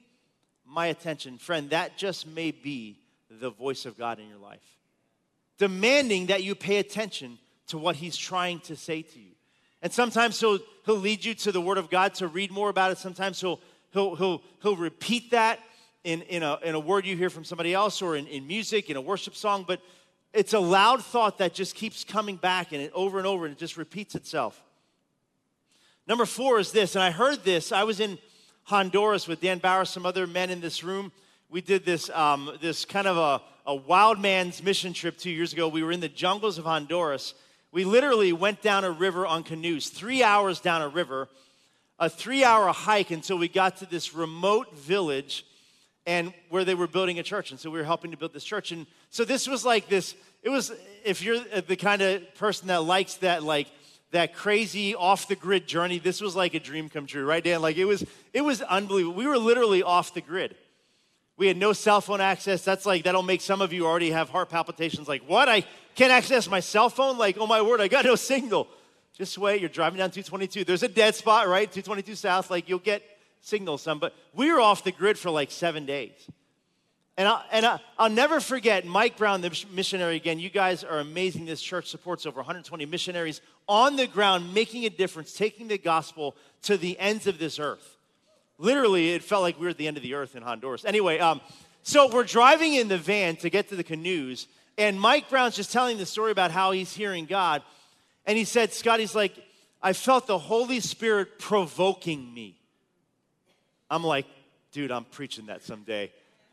my 0.65 0.87
attention. 0.87 1.37
Friend 1.37 1.69
that 1.69 1.97
just 1.97 2.27
may 2.27 2.51
be 2.51 2.99
the 3.29 3.49
voice 3.49 3.85
of 3.85 3.97
god 3.97 4.19
in 4.19 4.27
your 4.27 4.39
life. 4.39 4.59
Demanding 5.57 6.27
that 6.27 6.43
you 6.43 6.55
pay 6.55 6.77
attention 6.77 7.39
to 7.67 7.77
what 7.77 7.95
he's 7.95 8.17
trying 8.17 8.59
to 8.61 8.75
say 8.75 9.01
to 9.01 9.19
you. 9.19 9.31
And 9.81 9.93
sometimes 9.93 10.39
he'll 10.39 10.59
he'll 10.85 10.95
lead 10.95 11.23
you 11.23 11.33
to 11.35 11.53
the 11.53 11.61
word 11.61 11.77
of 11.77 11.89
god 11.89 12.15
to 12.15 12.27
read 12.27 12.51
more 12.51 12.69
about 12.69 12.91
it. 12.91 12.97
Sometimes 12.97 13.39
he'll 13.39 13.61
he'll 13.93 14.15
he'll, 14.15 14.41
he'll 14.61 14.75
repeat 14.75 15.31
that 15.31 15.59
in, 16.03 16.21
in, 16.23 16.43
a, 16.43 16.57
in 16.63 16.75
a 16.75 16.79
word 16.79 17.05
you 17.05 17.17
hear 17.17 17.29
from 17.29 17.43
somebody 17.43 17.73
else 17.73 18.01
or 18.01 18.15
in, 18.15 18.27
in 18.27 18.47
music 18.47 18.89
in 18.89 18.97
a 18.97 19.01
worship 19.01 19.35
song 19.35 19.65
but 19.67 19.81
it's 20.33 20.53
a 20.53 20.59
loud 20.59 21.03
thought 21.03 21.39
that 21.39 21.53
just 21.53 21.75
keeps 21.75 22.03
coming 22.03 22.35
back 22.35 22.71
and 22.71 22.81
it 22.81 22.91
over 22.93 23.17
and 23.17 23.25
over 23.25 23.45
and 23.45 23.53
it 23.53 23.57
just 23.57 23.77
repeats 23.77 24.15
itself. 24.15 24.61
Number 26.07 26.25
four 26.25 26.59
is 26.59 26.71
this, 26.71 26.95
and 26.95 27.03
I 27.03 27.11
heard 27.11 27.43
this. 27.43 27.71
I 27.71 27.83
was 27.83 27.99
in 27.99 28.17
Honduras 28.63 29.27
with 29.27 29.41
Dan 29.41 29.57
Bauer, 29.57 29.83
some 29.83 30.05
other 30.05 30.27
men 30.27 30.49
in 30.49 30.61
this 30.61 30.83
room. 30.83 31.11
We 31.49 31.61
did 31.61 31.85
this, 31.85 32.09
um, 32.11 32.55
this 32.61 32.85
kind 32.85 33.07
of 33.07 33.17
a, 33.17 33.41
a 33.65 33.75
wild 33.75 34.19
man's 34.19 34.61
mission 34.61 34.93
trip 34.93 35.17
two 35.17 35.31
years 35.31 35.53
ago. 35.53 35.67
We 35.67 35.83
were 35.83 35.91
in 35.91 35.99
the 35.99 36.07
jungles 36.07 36.57
of 36.57 36.65
Honduras. 36.65 37.33
We 37.71 37.83
literally 37.83 38.31
went 38.31 38.61
down 38.61 38.83
a 38.85 38.91
river 38.91 39.25
on 39.25 39.43
canoes, 39.43 39.89
three 39.89 40.23
hours 40.23 40.59
down 40.59 40.81
a 40.81 40.87
river, 40.87 41.29
a 41.99 42.09
three 42.09 42.43
hour 42.43 42.71
hike 42.71 43.11
until 43.11 43.37
we 43.37 43.47
got 43.47 43.77
to 43.77 43.85
this 43.85 44.13
remote 44.13 44.77
village 44.77 45.45
and 46.07 46.33
where 46.49 46.63
they 46.63 46.73
were 46.73 46.87
building 46.87 47.19
a 47.19 47.23
church. 47.23 47.51
And 47.51 47.59
so 47.59 47.69
we 47.69 47.77
were 47.77 47.85
helping 47.85 48.11
to 48.11 48.17
build 48.17 48.33
this 48.33 48.45
church. 48.45 48.71
And 48.71 48.87
so 49.09 49.25
this 49.25 49.45
was 49.45 49.65
like 49.65 49.89
this, 49.89 50.15
it 50.41 50.49
was, 50.49 50.71
if 51.03 51.21
you're 51.21 51.39
the 51.67 51.75
kind 51.75 52.01
of 52.01 52.33
person 52.35 52.69
that 52.69 52.83
likes 52.83 53.15
that, 53.15 53.43
like, 53.43 53.67
that 54.11 54.33
crazy 54.33 54.95
off 54.95 55.27
the 55.27 55.35
grid 55.35 55.67
journey, 55.67 55.99
this 55.99 56.21
was 56.21 56.33
like 56.33 56.53
a 56.53 56.61
dream 56.61 56.87
come 56.87 57.05
true, 57.05 57.25
right, 57.25 57.43
Dan? 57.43 57.61
Like 57.61 57.75
it 57.75 57.83
was, 57.83 58.05
it 58.33 58.39
was 58.39 58.61
unbelievable. 58.61 59.17
We 59.17 59.27
were 59.27 59.37
literally 59.37 59.83
off 59.83 60.13
the 60.13 60.21
grid. 60.21 60.55
We 61.35 61.47
had 61.47 61.57
no 61.57 61.73
cell 61.73 61.99
phone 61.99 62.21
access. 62.21 62.63
That's 62.63 62.85
like, 62.85 63.03
that'll 63.03 63.21
make 63.21 63.41
some 63.41 63.61
of 63.61 63.73
you 63.73 63.85
already 63.85 64.11
have 64.11 64.29
heart 64.29 64.49
palpitations. 64.49 65.09
Like, 65.09 65.23
what? 65.27 65.49
I 65.49 65.65
can't 65.95 66.11
access 66.11 66.49
my 66.49 66.61
cell 66.61 66.89
phone? 66.89 67.17
Like, 67.17 67.37
oh 67.37 67.47
my 67.47 67.61
word, 67.61 67.81
I 67.81 67.89
got 67.89 68.05
no 68.05 68.15
signal. 68.15 68.69
Just 69.13 69.37
wait, 69.37 69.59
you're 69.59 69.69
driving 69.69 69.97
down 69.97 70.11
222. 70.11 70.63
There's 70.63 70.83
a 70.83 70.87
dead 70.87 71.15
spot, 71.15 71.49
right? 71.49 71.69
222 71.69 72.15
South. 72.15 72.49
Like, 72.49 72.69
you'll 72.69 72.79
get 72.79 73.03
signal 73.47 73.77
some, 73.77 73.97
but 73.97 74.13
we 74.33 74.51
were 74.51 74.59
off 74.59 74.83
the 74.83 74.91
grid 74.91 75.17
for 75.17 75.31
like 75.31 75.51
seven 75.51 75.85
days. 75.85 76.11
And, 77.17 77.27
I, 77.27 77.43
and 77.51 77.65
I, 77.65 77.79
I'll 77.97 78.09
never 78.09 78.39
forget 78.39 78.85
Mike 78.85 79.17
Brown, 79.17 79.41
the 79.41 79.65
missionary. 79.71 80.17
Again, 80.17 80.37
you 80.37 80.49
guys 80.49 80.83
are 80.83 80.99
amazing. 80.99 81.45
This 81.45 81.61
church 81.61 81.87
supports 81.87 82.25
over 82.25 82.37
120 82.37 82.85
missionaries 82.85 83.41
on 83.67 83.95
the 83.95 84.05
ground, 84.05 84.53
making 84.53 84.85
a 84.85 84.89
difference, 84.89 85.33
taking 85.33 85.67
the 85.67 85.77
gospel 85.77 86.35
to 86.63 86.77
the 86.77 86.99
ends 86.99 87.25
of 87.25 87.39
this 87.39 87.57
earth. 87.57 87.97
Literally, 88.59 89.13
it 89.13 89.23
felt 89.23 89.41
like 89.41 89.57
we 89.57 89.63
were 89.63 89.69
at 89.69 89.77
the 89.77 89.87
end 89.87 89.97
of 89.97 90.03
the 90.03 90.13
earth 90.13 90.35
in 90.35 90.43
Honduras. 90.43 90.85
Anyway, 90.85 91.17
um, 91.17 91.41
so 91.83 92.07
we're 92.07 92.23
driving 92.23 92.75
in 92.75 92.87
the 92.87 92.97
van 92.97 93.37
to 93.37 93.49
get 93.49 93.69
to 93.69 93.75
the 93.75 93.83
canoes, 93.83 94.47
and 94.77 94.99
Mike 94.99 95.29
Brown's 95.29 95.55
just 95.55 95.71
telling 95.71 95.97
the 95.97 96.05
story 96.05 96.31
about 96.31 96.51
how 96.51 96.71
he's 96.71 96.93
hearing 96.93 97.25
God. 97.25 97.63
And 98.25 98.37
he 98.37 98.43
said, 98.43 98.73
Scott, 98.73 98.99
he's 98.99 99.15
like, 99.15 99.33
I 99.81 99.93
felt 99.93 100.27
the 100.27 100.37
Holy 100.37 100.81
Spirit 100.81 101.39
provoking 101.39 102.33
me. 102.33 102.56
I'm 103.89 104.03
like, 104.03 104.25
dude, 104.71 104.91
I'm 104.91 105.05
preaching 105.05 105.47
that 105.47 105.63
someday. 105.63 106.11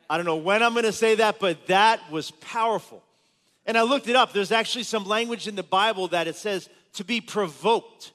I 0.08 0.16
don't 0.16 0.26
know 0.26 0.36
when 0.36 0.62
I'm 0.62 0.72
going 0.72 0.84
to 0.84 0.92
say 0.92 1.16
that, 1.16 1.40
but 1.40 1.66
that 1.66 2.10
was 2.10 2.30
powerful. 2.30 3.02
And 3.66 3.78
I 3.78 3.82
looked 3.82 4.08
it 4.08 4.16
up. 4.16 4.32
There's 4.32 4.52
actually 4.52 4.84
some 4.84 5.04
language 5.04 5.48
in 5.48 5.56
the 5.56 5.62
Bible 5.62 6.08
that 6.08 6.28
it 6.28 6.36
says 6.36 6.68
to 6.94 7.04
be 7.04 7.20
provoked. 7.20 8.12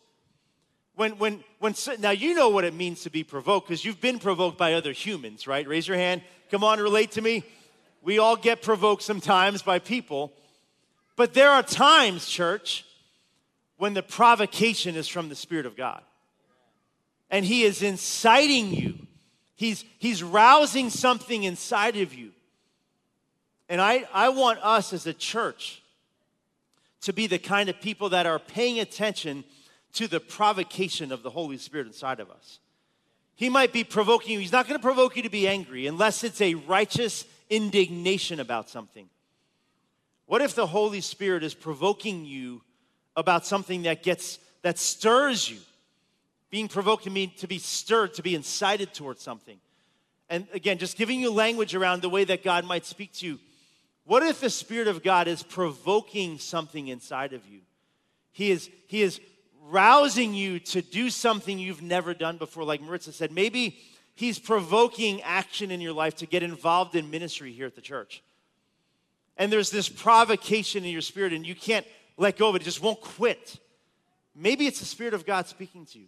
When, 0.96 1.14
when, 1.18 1.44
when, 1.60 1.76
now 2.00 2.12
you 2.12 2.34
know 2.36 2.50
what 2.50 2.66
it 2.66 2.74
means 2.74 3.04
to 3.04 3.10
be 3.10 3.24
provoked 3.24 3.68
because 3.68 3.84
you've 3.84 4.02
been 4.02 4.20
provoked 4.20 4.58
by 4.58 4.74
other 4.74 4.92
humans, 4.92 5.48
right? 5.48 5.68
Raise 5.68 5.88
your 5.88 5.98
hand. 5.98 6.22
Come 6.52 6.64
on, 6.64 6.80
relate 6.80 7.12
to 7.12 7.22
me. 7.22 7.44
We 8.02 8.20
all 8.20 8.36
get 8.36 8.62
provoked 8.62 9.02
sometimes 9.02 9.62
by 9.62 9.80
people. 9.80 10.32
But 11.16 11.34
there 11.34 11.50
are 11.50 11.64
times, 11.64 12.28
church, 12.28 12.86
when 13.78 13.94
the 13.94 14.04
provocation 14.04 14.96
is 14.96 15.08
from 15.08 15.30
the 15.30 15.36
Spirit 15.36 15.66
of 15.66 15.76
God. 15.76 16.02
And 17.32 17.46
He 17.46 17.64
is 17.64 17.82
inciting 17.82 18.74
you 18.74 19.08
He's, 19.60 19.84
he's 19.98 20.24
rousing 20.24 20.90
something 20.90 21.44
inside 21.44 21.98
of 21.98 22.14
you. 22.14 22.32
And 23.68 23.82
I, 23.82 24.08
I 24.14 24.30
want 24.30 24.60
us 24.64 24.94
as 24.94 25.06
a 25.06 25.12
church 25.12 25.84
to 27.02 27.12
be 27.12 27.28
the 27.28 27.40
kind 27.40 27.68
of 27.68 27.82
people 27.82 28.08
that 28.10 28.26
are 28.26 28.40
paying 28.40 28.80
attention 28.80 29.44
to 29.96 30.08
the 30.08 30.22
provocation 30.22 31.12
of 31.12 31.24
the 31.24 31.30
Holy 31.30 31.58
Spirit 31.58 31.88
inside 31.88 32.22
of 32.22 32.32
us. 32.32 32.60
He 33.36 33.50
might 33.50 33.74
be 33.74 33.84
provoking 33.84 34.32
you. 34.32 34.40
He's 34.40 34.54
not 34.54 34.66
going 34.66 34.80
to 34.80 34.82
provoke 34.82 35.18
you 35.18 35.24
to 35.24 35.30
be 35.30 35.46
angry 35.46 35.88
unless 35.88 36.24
it's 36.24 36.40
a 36.40 36.54
righteous 36.54 37.26
indignation 37.50 38.40
about 38.40 38.70
something. 38.70 39.10
What 40.26 40.42
if 40.42 40.56
the 40.56 40.68
Holy 40.68 41.02
Spirit 41.02 41.44
is 41.44 41.54
provoking 41.54 42.26
you 42.26 42.62
about 43.18 43.46
something 43.46 43.82
that 43.82 44.04
gets 44.04 44.40
that 44.62 44.78
stirs 44.78 45.50
you? 45.50 45.58
Being 46.50 46.68
provoked 46.68 47.04
to 47.04 47.10
mean 47.10 47.32
to 47.38 47.48
be 47.48 47.60
stirred, 47.60 48.14
to 48.16 48.24
be 48.24 48.36
incited 48.36 48.94
towards 48.94 49.22
something. 49.22 49.60
And 50.30 50.48
again, 50.54 50.78
just 50.78 50.98
giving 50.98 51.20
you 51.20 51.32
language 51.32 51.76
around 51.76 52.02
the 52.02 52.10
way 52.10 52.24
that 52.24 52.44
God 52.44 52.66
might 52.66 52.86
speak 52.86 53.14
to 53.14 53.26
you. 53.26 53.40
What 54.06 54.24
if 54.24 54.42
the 54.42 54.50
Spirit 54.50 54.88
of 54.88 55.04
God 55.04 55.28
is 55.28 55.44
provoking 55.44 56.40
something 56.40 56.88
inside 56.88 57.34
of 57.34 57.46
you? 57.48 57.62
He 58.32 58.52
is, 58.52 58.70
he 58.88 59.02
is 59.02 59.20
rousing 59.68 60.34
you 60.34 60.60
to 60.60 60.82
do 60.82 61.10
something 61.10 61.60
you've 61.60 61.82
never 61.82 62.14
done 62.14 62.38
before. 62.38 62.64
Like 62.64 62.82
Maritza 62.82 63.12
said, 63.12 63.32
maybe 63.32 63.78
He's 64.20 64.38
provoking 64.38 65.22
action 65.22 65.72
in 65.72 65.80
your 65.80 65.94
life 65.94 66.16
to 66.16 66.26
get 66.26 66.44
involved 66.44 66.94
in 66.94 67.10
ministry 67.10 67.54
here 67.54 67.66
at 67.66 67.76
the 67.76 67.82
church. 67.82 68.22
And 69.38 69.50
there's 69.50 69.72
this 69.72 69.88
provocation 69.88 70.84
in 70.84 70.92
your 70.92 71.00
spirit, 71.00 71.32
and 71.32 71.48
you 71.48 71.56
can't 71.56 71.86
let 72.18 72.36
go 72.36 72.50
of 72.50 72.56
it, 72.56 72.62
it 72.62 72.66
just 72.66 72.82
won't 72.82 73.00
quit. 73.00 73.58
Maybe 74.36 74.68
it's 74.68 74.82
the 74.82 74.86
Spirit 74.86 75.14
of 75.14 75.26
God 75.26 75.48
speaking 75.48 75.86
to 75.86 76.00
you. 76.00 76.08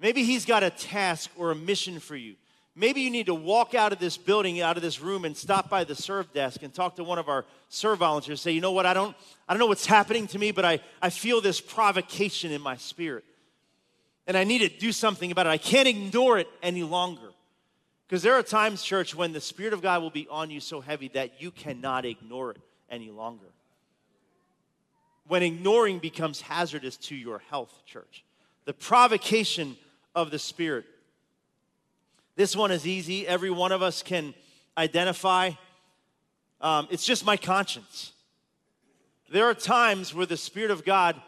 Maybe 0.00 0.24
He's 0.24 0.44
got 0.44 0.62
a 0.62 0.70
task 0.70 1.30
or 1.36 1.50
a 1.50 1.54
mission 1.54 2.00
for 2.00 2.16
you. 2.16 2.36
Maybe 2.78 3.00
you 3.00 3.10
need 3.10 3.26
to 3.26 3.34
walk 3.34 3.74
out 3.74 3.94
of 3.94 3.98
this 3.98 4.18
building, 4.18 4.60
out 4.60 4.76
of 4.76 4.82
this 4.82 5.00
room, 5.00 5.24
and 5.24 5.34
stop 5.34 5.70
by 5.70 5.84
the 5.84 5.94
serve 5.94 6.30
desk 6.34 6.62
and 6.62 6.74
talk 6.74 6.96
to 6.96 7.04
one 7.04 7.18
of 7.18 7.30
our 7.30 7.46
serve 7.70 8.00
volunteers. 8.00 8.42
Say, 8.42 8.50
you 8.50 8.60
know 8.60 8.72
what, 8.72 8.84
I 8.84 8.92
don't, 8.92 9.16
I 9.48 9.54
don't 9.54 9.60
know 9.60 9.66
what's 9.66 9.86
happening 9.86 10.26
to 10.28 10.38
me, 10.38 10.50
but 10.50 10.66
I, 10.66 10.80
I 11.00 11.08
feel 11.08 11.40
this 11.40 11.58
provocation 11.58 12.52
in 12.52 12.60
my 12.60 12.76
spirit. 12.76 13.24
And 14.26 14.36
I 14.36 14.44
need 14.44 14.58
to 14.58 14.68
do 14.68 14.92
something 14.92 15.30
about 15.30 15.46
it. 15.46 15.50
I 15.50 15.58
can't 15.58 15.88
ignore 15.88 16.38
it 16.38 16.48
any 16.62 16.82
longer. 16.82 17.30
Because 18.06 18.22
there 18.22 18.34
are 18.34 18.42
times, 18.42 18.82
church, 18.82 19.14
when 19.14 19.32
the 19.32 19.40
Spirit 19.40 19.72
of 19.72 19.80
God 19.82 20.02
will 20.02 20.10
be 20.10 20.28
on 20.30 20.50
you 20.50 20.60
so 20.60 20.80
heavy 20.80 21.08
that 21.08 21.40
you 21.40 21.50
cannot 21.50 22.04
ignore 22.04 22.52
it 22.52 22.58
any 22.90 23.10
longer. 23.10 23.46
When 25.26 25.42
ignoring 25.42 25.98
becomes 25.98 26.40
hazardous 26.40 26.96
to 26.98 27.16
your 27.16 27.40
health, 27.50 27.72
church. 27.86 28.22
The 28.64 28.74
provocation 28.74 29.76
of 30.16 30.32
the 30.32 30.38
Spirit 30.40 30.86
this 32.36 32.54
one 32.54 32.70
is 32.70 32.86
easy. 32.86 33.26
Every 33.26 33.50
one 33.50 33.72
of 33.72 33.82
us 33.82 34.02
can 34.02 34.34
identify. 34.76 35.52
Um, 36.60 36.86
it's 36.90 37.04
just 37.04 37.24
my 37.24 37.38
conscience. 37.38 38.12
There 39.32 39.46
are 39.46 39.54
times 39.54 40.14
where 40.14 40.26
the 40.26 40.36
Spirit 40.36 40.70
of 40.70 40.84
God 40.84 41.20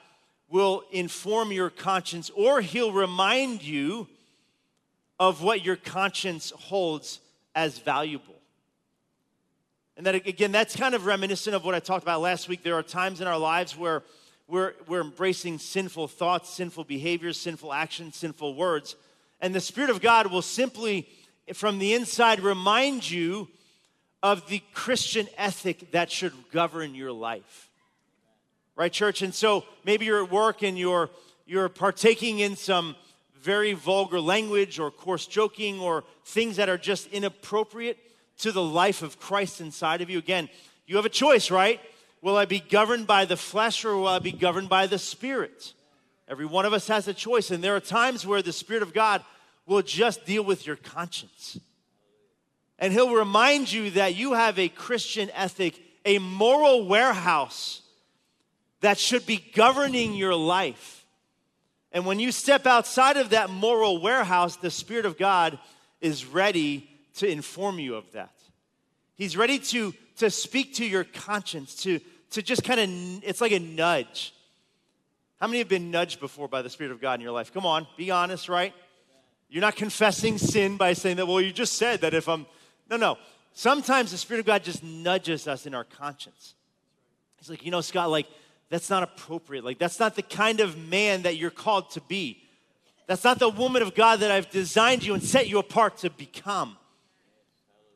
will 0.51 0.85
inform 0.93 1.51
your 1.51 1.71
conscience, 1.71 2.31
or 2.35 2.61
He'll 2.61 2.93
remind 2.93 3.63
you 3.63 4.07
of 5.19 5.43
what 5.43 5.65
your 5.65 5.77
conscience 5.77 6.51
holds 6.51 7.21
as 7.55 7.79
valuable. 7.79 8.35
And 9.97 10.07
that, 10.07 10.15
again, 10.15 10.53
that's 10.53 10.77
kind 10.77 10.95
of 10.95 11.07
reminiscent 11.07 11.57
of 11.57 11.65
what 11.65 11.75
I 11.75 11.81
talked 11.81 12.05
about 12.05 12.21
last 12.21 12.49
week. 12.49 12.63
There 12.63 12.75
are 12.75 12.83
times 12.83 13.21
in 13.21 13.27
our 13.27 13.39
lives 13.39 13.77
where 13.77 14.03
we're, 14.49 14.73
we're 14.87 15.03
embracing 15.03 15.59
sinful 15.59 16.09
thoughts, 16.09 16.51
sinful 16.51 16.85
behaviors, 16.85 17.39
sinful 17.39 17.73
actions, 17.73 18.17
sinful 18.17 18.55
words 18.55 18.97
and 19.41 19.55
the 19.55 19.61
Spirit 19.61 19.91
of 19.91 20.01
God 20.01 20.29
will 20.29 20.43
simply, 20.43 21.09
from 21.55 21.79
the 21.79 21.95
inside, 21.95 22.41
remind 22.41 23.09
you 23.09 23.49
of 24.23 24.49
the 24.49 24.61
Christian 24.75 25.29
ethic 25.37 25.93
that 25.93 26.11
should 26.11 26.33
govern 26.51 26.95
your 26.95 27.13
life. 27.13 27.71
Right, 28.75 28.93
church? 28.93 29.23
And 29.23 29.35
so 29.35 29.65
maybe 29.85 30.07
you're 30.07 30.25
at 30.25 30.31
work 30.31 30.63
and 30.63 30.79
you're, 30.79 31.11
you're 31.47 31.69
partaking 31.69 32.41
in 32.41 32.57
some 32.57 32.97
very 33.41 33.73
vulgar 33.73 34.21
language 34.21 34.79
or 34.79 34.91
coarse 34.91 35.27
joking 35.27 35.81
or 35.81 36.05
things 36.25 36.57
that 36.57 36.69
are 36.69 36.79
just 36.79 37.07
inappropriate 37.09 37.99
to 38.39 38.53
the 38.53 38.63
life 38.63 39.03
of 39.03 39.19
Christ 39.19 39.61
inside 39.61 40.01
of 40.01 40.11
you. 40.11 40.19
Again, 40.19 40.49
you 40.87 40.97
have 40.97 41.05
a 41.05 41.11
choice, 41.11 41.51
right? 41.51 41.81
Will 42.21 42.37
I 42.37 42.45
be 42.45 42.61
governed 42.61 43.07
by 43.07 43.25
the 43.25 43.37
flesh 43.37 43.85
or 43.85 43.97
will 43.97 44.09
I 44.09 44.19
be 44.19 44.33
governed 44.33 44.69
by 44.69 44.87
the 44.87 44.99
Spirit? 44.99 45.73
Every 46.29 46.47
one 46.47 46.67
of 46.67 46.73
us 46.73 46.89
has 46.89 47.09
a 47.09 47.15
choice, 47.15 47.51
and 47.51 47.65
there 47.65 47.77
are 47.77 47.81
times 47.81 48.27
where 48.27 48.43
the 48.43 48.53
Spirit 48.53 48.83
of 48.83 48.93
God 48.93 49.25
will 49.67 49.83
just 49.83 50.27
deal 50.27 50.43
with 50.43 50.67
your 50.67 50.77
conscience. 50.77 51.59
And 52.79 52.93
He'll 52.93 53.15
remind 53.15 53.73
you 53.73 53.91
that 53.93 54.17
you 54.17 54.35
have 54.35 54.59
a 54.59 54.69
Christian 54.69 55.31
ethic, 55.35 55.81
a 56.05 56.19
moral 56.19 56.87
warehouse 56.87 57.83
that 58.81 58.99
should 58.99 59.27
be 59.27 59.45
governing 59.55 60.15
your 60.15 60.35
life. 60.35 61.05
And 61.93 62.05
when 62.05 62.21
you 62.21 62.31
step 62.31 62.67
outside 62.67 63.17
of 63.17 63.31
that 63.31 63.51
moral 63.51 64.01
warehouse, 64.01 64.57
the 64.57 64.71
Spirit 64.71 65.07
of 65.07 65.19
God 65.19 65.59
is 66.01 66.27
ready 66.27 66.89
to 67.15 67.29
inform 67.29 67.79
you 67.79 67.95
of 67.97 68.11
that. 68.13 68.33
He's 69.15 69.37
ready 69.37 69.59
to, 69.59 69.95
to 70.19 70.31
speak 70.31 70.75
to 70.75 70.85
your 70.85 71.05
conscience, 71.05 71.75
to, 71.83 72.01
to 72.31 72.43
just 72.43 72.65
kind 72.65 72.81
of, 72.81 73.25
it's 73.25 73.41
like 73.41 73.53
a 73.53 73.59
nudge. 73.59 74.35
How 75.41 75.47
many 75.47 75.59
have 75.59 75.69
been 75.69 75.91
nudged 75.91 76.21
before 76.21 76.49
by 76.49 76.63
the 76.63 76.71
Spirit 76.71 76.93
of 76.93 77.01
God 77.01 77.15
in 77.15 77.21
your 77.21 77.33
life? 77.33 77.53
Come 77.53 77.65
on, 77.65 77.87
be 77.97 78.11
honest, 78.11 78.49
right? 78.49 78.75
You're 79.49 79.63
not 79.63 79.77
confessing 79.77 80.37
sin 80.37 80.77
by 80.77 80.93
saying 80.93 81.17
that, 81.17 81.27
well, 81.27 81.41
you 81.41 81.53
just 81.53 81.75
said 81.75 82.03
that 82.03 82.13
if 82.13 82.29
I'm. 82.29 82.47
No, 82.91 82.97
no. 82.97 83.19
Sometimes 83.55 84.11
the 84.11 84.19
Spirit 84.19 84.41
of 84.41 84.47
God 84.47 84.63
just 84.63 84.85
nudges 84.85 85.49
us 85.49 85.67
in 85.67 85.75
our 85.75 85.85
conscience. 85.85 86.55
He's 87.39 87.49
like, 87.49 87.65
you 87.65 87.71
know, 87.71 87.81
Scott, 87.81 88.11
like, 88.11 88.27
that's 88.69 88.91
not 88.91 89.03
appropriate. 89.03 89.65
Like, 89.65 89.79
that's 89.79 89.99
not 89.99 90.17
the 90.17 90.23
kind 90.23 90.61
of 90.61 90.77
man 90.77 91.23
that 91.23 91.37
you're 91.37 91.51
called 91.51 91.91
to 91.93 92.01
be. 92.03 92.43
That's 93.07 93.25
not 93.25 93.39
the 93.39 93.49
woman 93.49 93.81
of 93.81 93.95
God 93.95 94.21
that 94.21 94.31
I've 94.31 94.51
designed 94.51 95.03
you 95.03 95.15
and 95.15 95.23
set 95.23 95.49
you 95.49 95.59
apart 95.59 95.99
to 95.99 96.11
become. 96.11 96.77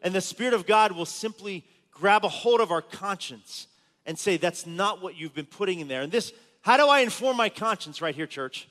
And 0.00 0.14
the 0.14 0.20
Spirit 0.20 0.54
of 0.54 0.66
God 0.66 0.92
will 0.92 1.06
simply 1.06 1.64
grab 2.02 2.24
a 2.24 2.28
hold 2.28 2.60
of 2.60 2.72
our 2.72 2.82
conscience 2.82 3.68
and 4.06 4.18
say, 4.18 4.36
that's 4.36 4.66
not 4.66 5.00
what 5.00 5.16
you've 5.16 5.34
been 5.34 5.46
putting 5.46 5.78
in 5.78 5.86
there. 5.86 6.02
And 6.02 6.10
this 6.10 6.32
how 6.60 6.76
do 6.76 6.88
I 6.88 7.00
inform 7.00 7.36
my 7.36 7.48
conscience 7.48 8.02
right 8.02 8.14
here, 8.14 8.26
church? 8.26 8.68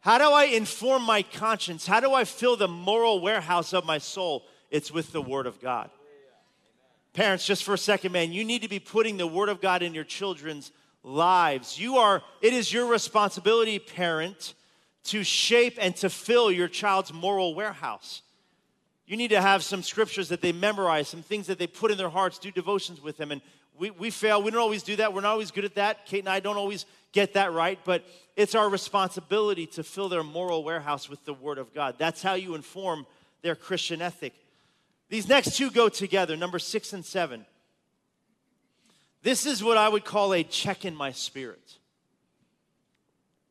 How 0.00 0.16
do 0.16 0.24
I 0.24 0.44
inform 0.44 1.02
my 1.02 1.22
conscience? 1.22 1.86
How 1.86 2.00
do 2.00 2.14
I 2.14 2.24
fill 2.24 2.56
the 2.56 2.66
moral 2.66 3.20
warehouse 3.20 3.74
of 3.74 3.84
my 3.84 3.98
soul? 3.98 4.46
It's 4.70 4.90
with 4.90 5.12
the 5.12 5.20
Word 5.20 5.46
of 5.46 5.60
God. 5.60 5.90
Parents, 7.12 7.46
just 7.46 7.62
for 7.62 7.74
a 7.74 7.78
second, 7.78 8.12
man, 8.12 8.32
you 8.32 8.42
need 8.42 8.62
to 8.62 8.68
be 8.68 8.78
putting 8.80 9.18
the 9.18 9.26
Word 9.26 9.50
of 9.50 9.60
God 9.60 9.82
in 9.82 9.92
your 9.92 10.04
children's 10.04 10.72
lives. 11.02 11.78
You 11.78 11.98
are, 11.98 12.22
it 12.40 12.54
is 12.54 12.72
your 12.72 12.86
responsibility, 12.86 13.78
parent, 13.78 14.54
to 15.04 15.22
shape 15.22 15.76
and 15.78 15.94
to 15.96 16.08
fill 16.08 16.50
your 16.50 16.68
child's 16.68 17.12
moral 17.12 17.54
warehouse. 17.54 18.22
You 19.06 19.16
need 19.16 19.28
to 19.28 19.40
have 19.40 19.62
some 19.62 19.82
scriptures 19.82 20.30
that 20.30 20.40
they 20.40 20.52
memorize, 20.52 21.08
some 21.08 21.22
things 21.22 21.46
that 21.48 21.58
they 21.58 21.66
put 21.66 21.90
in 21.90 21.98
their 21.98 22.08
hearts, 22.08 22.38
do 22.38 22.50
devotions 22.50 23.02
with 23.02 23.16
them, 23.16 23.30
and 23.32 23.42
we, 23.76 23.90
we 23.90 24.10
fail. 24.10 24.42
We 24.42 24.50
don't 24.50 24.60
always 24.60 24.82
do 24.82 24.96
that. 24.96 25.12
We're 25.12 25.20
not 25.20 25.32
always 25.32 25.50
good 25.50 25.64
at 25.64 25.74
that. 25.74 26.06
Kate 26.06 26.20
and 26.20 26.28
I 26.28 26.40
don't 26.40 26.56
always 26.56 26.86
get 27.12 27.34
that 27.34 27.52
right, 27.52 27.78
but 27.84 28.04
it's 28.36 28.54
our 28.54 28.68
responsibility 28.68 29.66
to 29.66 29.82
fill 29.82 30.08
their 30.08 30.22
moral 30.22 30.64
warehouse 30.64 31.08
with 31.08 31.24
the 31.24 31.34
Word 31.34 31.58
of 31.58 31.74
God. 31.74 31.96
That's 31.98 32.22
how 32.22 32.34
you 32.34 32.54
inform 32.54 33.06
their 33.42 33.54
Christian 33.54 34.00
ethic. 34.00 34.32
These 35.10 35.28
next 35.28 35.56
two 35.56 35.70
go 35.70 35.88
together, 35.88 36.36
number 36.36 36.58
six 36.58 36.92
and 36.92 37.04
seven. 37.04 37.44
This 39.22 39.46
is 39.46 39.62
what 39.62 39.76
I 39.76 39.88
would 39.88 40.04
call 40.04 40.34
a 40.34 40.42
check 40.42 40.84
in 40.84 40.94
my 40.94 41.12
spirit. 41.12 41.78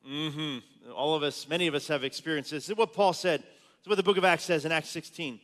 Mm-hmm. 0.08 0.92
All 0.94 1.16
of 1.16 1.24
us, 1.24 1.48
many 1.48 1.68
of 1.68 1.76
us 1.76 1.88
have 1.88 2.04
experienced 2.04 2.52
this. 2.52 2.66
This 2.66 2.72
is 2.72 2.78
what 2.78 2.94
Paul 2.94 3.14
said. 3.14 3.44
This 3.84 3.88
is 3.88 3.90
what 3.90 3.98
the 3.98 4.04
book 4.04 4.18
of 4.18 4.24
Acts 4.24 4.46
says 4.46 4.64
in 4.64 4.72
Acts 4.72 4.92
16. 4.92 5.42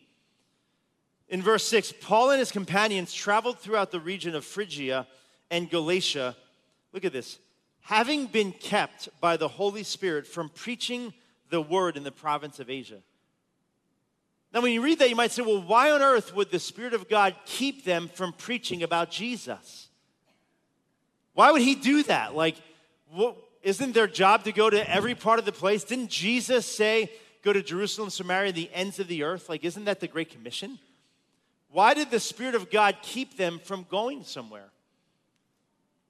In 1.28 1.42
verse 1.42 1.68
6, 1.68 1.94
Paul 2.00 2.32
and 2.32 2.40
his 2.40 2.54
companions 2.54 3.14
traveled 3.14 3.60
throughout 3.60 3.92
the 3.92 4.00
region 4.00 4.34
of 4.34 4.46
Phrygia 4.46 5.06
and 5.52 5.70
Galatia. 5.70 6.38
Look 6.94 7.04
at 7.04 7.12
this. 7.12 7.38
Having 7.82 8.28
been 8.28 8.54
kept 8.54 9.10
by 9.20 9.36
the 9.36 9.50
Holy 9.50 9.84
Spirit 9.84 10.26
from 10.26 10.48
preaching 10.48 11.14
the 11.50 11.62
word 11.62 11.98
in 11.98 12.04
the 12.04 12.14
province 12.14 12.62
of 12.62 12.70
Asia. 12.70 13.00
Now, 14.54 14.62
when 14.62 14.72
you 14.72 14.82
read 14.82 15.00
that, 15.00 15.10
you 15.10 15.18
might 15.18 15.32
say, 15.32 15.42
well, 15.42 15.62
why 15.62 15.92
on 15.92 16.02
earth 16.02 16.34
would 16.34 16.50
the 16.50 16.60
Spirit 16.60 16.94
of 16.94 17.10
God 17.10 17.36
keep 17.46 17.84
them 17.84 18.10
from 18.14 18.32
preaching 18.32 18.84
about 18.84 19.12
Jesus? 19.12 19.90
Why 21.34 21.52
would 21.52 21.62
He 21.62 21.76
do 21.76 22.04
that? 22.04 22.36
Like, 22.36 22.56
what, 23.12 23.36
isn't 23.64 23.94
their 23.94 24.08
job 24.08 24.46
to 24.46 24.54
go 24.54 24.70
to 24.70 24.90
every 24.90 25.14
part 25.14 25.40
of 25.40 25.46
the 25.46 25.52
place? 25.52 25.84
Didn't 25.84 26.10
Jesus 26.10 26.66
say, 26.66 27.12
go 27.44 27.54
to 27.54 27.62
Jerusalem, 27.62 28.10
Samaria, 28.10 28.52
the 28.52 28.70
ends 28.74 29.00
of 29.00 29.08
the 29.08 29.24
earth? 29.24 29.50
Like, 29.50 29.64
isn't 29.64 29.86
that 29.86 30.00
the 30.00 30.08
Great 30.08 30.30
Commission? 30.30 30.80
Why 31.72 31.94
did 31.94 32.12
the 32.12 32.20
Spirit 32.20 32.56
of 32.56 32.72
God 32.72 32.98
keep 33.02 33.38
them 33.38 33.60
from 33.64 33.86
going 33.90 34.24
somewhere? 34.24 34.70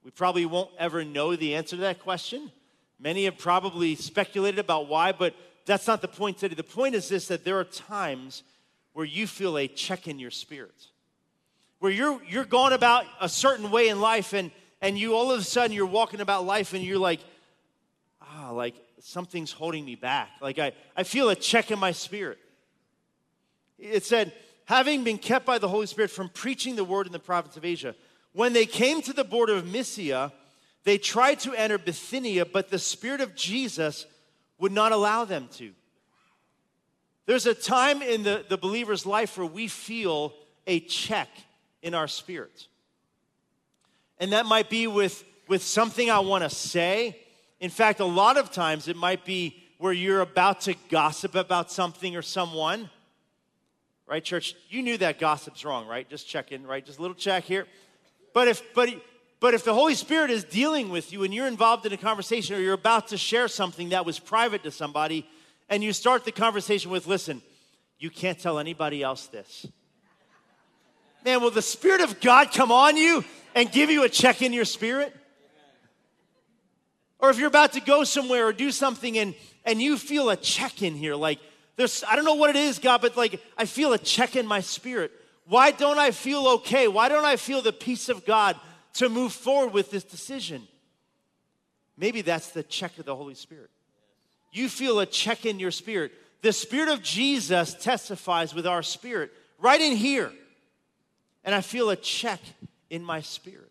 We 0.04 0.10
probably 0.10 0.46
won't 0.46 0.70
ever 0.78 1.04
know 1.04 1.36
the 1.36 1.54
answer 1.54 1.76
to 1.76 1.82
that 1.82 2.00
question. 2.00 2.50
Many 2.98 3.24
have 3.26 3.38
probably 3.38 3.94
speculated 3.94 4.58
about 4.58 4.88
why, 4.88 5.12
but 5.12 5.34
that's 5.66 5.86
not 5.86 6.00
the 6.00 6.08
point 6.08 6.38
today. 6.38 6.54
The 6.54 6.64
point 6.64 6.94
is 6.94 7.08
this 7.08 7.28
that 7.28 7.44
there 7.44 7.58
are 7.58 7.64
times 7.64 8.42
where 8.92 9.04
you 9.04 9.26
feel 9.26 9.56
a 9.56 9.68
check 9.68 10.08
in 10.08 10.18
your 10.18 10.30
spirit, 10.30 10.88
where 11.78 11.92
you're, 11.92 12.20
you're 12.28 12.44
going 12.44 12.72
about 12.72 13.04
a 13.20 13.28
certain 13.28 13.70
way 13.70 13.88
in 13.88 14.00
life, 14.00 14.32
and, 14.32 14.50
and 14.80 14.98
you 14.98 15.14
all 15.14 15.30
of 15.30 15.40
a 15.40 15.44
sudden 15.44 15.72
you're 15.72 15.86
walking 15.86 16.20
about 16.20 16.44
life 16.44 16.74
and 16.74 16.82
you're 16.82 16.98
like, 16.98 17.20
ah, 18.22 18.50
like 18.50 18.74
something's 19.02 19.52
holding 19.52 19.84
me 19.84 19.94
back. 19.94 20.30
Like 20.40 20.58
I, 20.58 20.72
I 20.96 21.02
feel 21.02 21.28
a 21.28 21.34
check 21.34 21.70
in 21.70 21.78
my 21.78 21.92
spirit. 21.92 22.38
It 23.78 24.04
said, 24.04 24.32
having 24.66 25.04
been 25.04 25.18
kept 25.18 25.46
by 25.46 25.58
the 25.58 25.68
Holy 25.68 25.86
Spirit 25.86 26.10
from 26.10 26.28
preaching 26.28 26.76
the 26.76 26.84
word 26.84 27.06
in 27.06 27.12
the 27.12 27.18
province 27.18 27.56
of 27.56 27.64
Asia, 27.64 27.94
when 28.32 28.52
they 28.52 28.66
came 28.66 29.02
to 29.02 29.12
the 29.12 29.24
border 29.24 29.54
of 29.54 29.66
Mysia, 29.66 30.32
they 30.84 30.98
tried 30.98 31.40
to 31.40 31.54
enter 31.54 31.78
Bithynia, 31.78 32.44
but 32.46 32.70
the 32.70 32.78
Spirit 32.78 33.20
of 33.20 33.34
Jesus 33.34 34.06
would 34.58 34.72
not 34.72 34.92
allow 34.92 35.24
them 35.24 35.48
to. 35.52 35.72
There's 37.26 37.46
a 37.46 37.54
time 37.54 38.02
in 38.02 38.22
the, 38.22 38.44
the 38.48 38.56
believer's 38.56 39.06
life 39.06 39.38
where 39.38 39.46
we 39.46 39.68
feel 39.68 40.34
a 40.66 40.80
check 40.80 41.28
in 41.82 41.94
our 41.94 42.08
spirit. 42.08 42.66
And 44.18 44.32
that 44.32 44.46
might 44.46 44.68
be 44.68 44.86
with, 44.86 45.24
with 45.48 45.62
something 45.62 46.10
I 46.10 46.18
want 46.20 46.44
to 46.44 46.50
say. 46.50 47.18
In 47.60 47.70
fact, 47.70 48.00
a 48.00 48.04
lot 48.04 48.36
of 48.36 48.50
times 48.50 48.88
it 48.88 48.96
might 48.96 49.24
be 49.24 49.62
where 49.78 49.92
you're 49.92 50.22
about 50.22 50.62
to 50.62 50.74
gossip 50.90 51.34
about 51.34 51.70
something 51.70 52.16
or 52.16 52.22
someone. 52.22 52.90
Right, 54.06 54.24
church? 54.24 54.56
You 54.68 54.82
knew 54.82 54.98
that 54.98 55.20
gossip's 55.20 55.64
wrong, 55.64 55.86
right? 55.86 56.08
Just 56.08 56.26
check 56.26 56.50
in, 56.50 56.66
right? 56.66 56.84
Just 56.84 56.98
a 56.98 57.02
little 57.02 57.14
check 57.14 57.44
here. 57.44 57.66
But 58.34 58.48
if 58.48 58.62
but 58.74 58.90
but 59.40 59.54
if 59.54 59.64
the 59.64 59.72
Holy 59.72 59.94
Spirit 59.94 60.30
is 60.30 60.44
dealing 60.44 60.90
with 60.90 61.12
you 61.12 61.22
and 61.22 61.32
you're 61.32 61.46
involved 61.46 61.86
in 61.86 61.92
a 61.92 61.96
conversation 61.96 62.56
or 62.56 62.58
you're 62.60 62.74
about 62.74 63.08
to 63.08 63.16
share 63.16 63.48
something 63.48 63.90
that 63.90 64.04
was 64.04 64.18
private 64.18 64.62
to 64.64 64.70
somebody, 64.70 65.26
and 65.68 65.82
you 65.82 65.92
start 65.92 66.24
the 66.24 66.32
conversation 66.32 66.90
with, 66.90 67.06
listen, 67.06 67.40
you 67.98 68.10
can't 68.10 68.38
tell 68.38 68.58
anybody 68.58 69.02
else 69.02 69.26
this. 69.28 69.66
Man, 71.24 71.40
will 71.40 71.50
the 71.50 71.62
Spirit 71.62 72.00
of 72.00 72.20
God 72.20 72.52
come 72.52 72.72
on 72.72 72.96
you 72.96 73.24
and 73.54 73.70
give 73.70 73.90
you 73.90 74.04
a 74.04 74.08
check 74.08 74.42
in 74.42 74.52
your 74.52 74.64
spirit? 74.64 75.14
Or 77.20 77.30
if 77.30 77.38
you're 77.38 77.48
about 77.48 77.74
to 77.74 77.80
go 77.80 78.04
somewhere 78.04 78.46
or 78.46 78.52
do 78.52 78.70
something 78.70 79.18
and, 79.18 79.34
and 79.64 79.80
you 79.80 79.98
feel 79.98 80.30
a 80.30 80.36
check 80.36 80.82
in 80.82 80.94
here, 80.94 81.14
like 81.14 81.38
there's, 81.76 82.02
I 82.04 82.16
don't 82.16 82.24
know 82.24 82.34
what 82.34 82.50
it 82.50 82.56
is, 82.56 82.78
God, 82.78 83.00
but 83.00 83.16
like 83.16 83.40
I 83.56 83.66
feel 83.66 83.92
a 83.92 83.98
check 83.98 84.36
in 84.36 84.46
my 84.46 84.60
spirit. 84.60 85.12
Why 85.46 85.70
don't 85.70 85.98
I 85.98 86.10
feel 86.10 86.46
okay? 86.48 86.88
Why 86.88 87.08
don't 87.08 87.24
I 87.24 87.36
feel 87.36 87.60
the 87.62 87.72
peace 87.72 88.08
of 88.08 88.24
God 88.24 88.56
to 88.94 89.08
move 89.08 89.32
forward 89.32 89.72
with 89.72 89.90
this 89.90 90.04
decision. 90.04 90.66
Maybe 91.96 92.22
that's 92.22 92.48
the 92.50 92.62
check 92.62 92.98
of 92.98 93.04
the 93.04 93.14
Holy 93.14 93.34
Spirit. 93.34 93.70
You 94.52 94.68
feel 94.68 95.00
a 95.00 95.06
check 95.06 95.46
in 95.46 95.60
your 95.60 95.70
spirit. 95.70 96.12
The 96.42 96.52
Spirit 96.52 96.88
of 96.88 97.02
Jesus 97.02 97.74
testifies 97.74 98.54
with 98.54 98.66
our 98.66 98.82
spirit 98.82 99.32
right 99.58 99.80
in 99.80 99.96
here. 99.96 100.32
And 101.44 101.54
I 101.54 101.60
feel 101.60 101.90
a 101.90 101.96
check 101.96 102.40
in 102.88 103.04
my 103.04 103.20
spirit. 103.20 103.70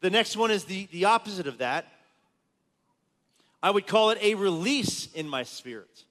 The 0.00 0.10
next 0.10 0.36
one 0.36 0.50
is 0.50 0.64
the, 0.64 0.88
the 0.90 1.06
opposite 1.06 1.46
of 1.46 1.58
that. 1.58 1.86
I 3.62 3.70
would 3.70 3.86
call 3.86 4.10
it 4.10 4.18
a 4.20 4.34
release 4.34 5.12
in 5.12 5.28
my 5.28 5.42
spirit. 5.42 6.04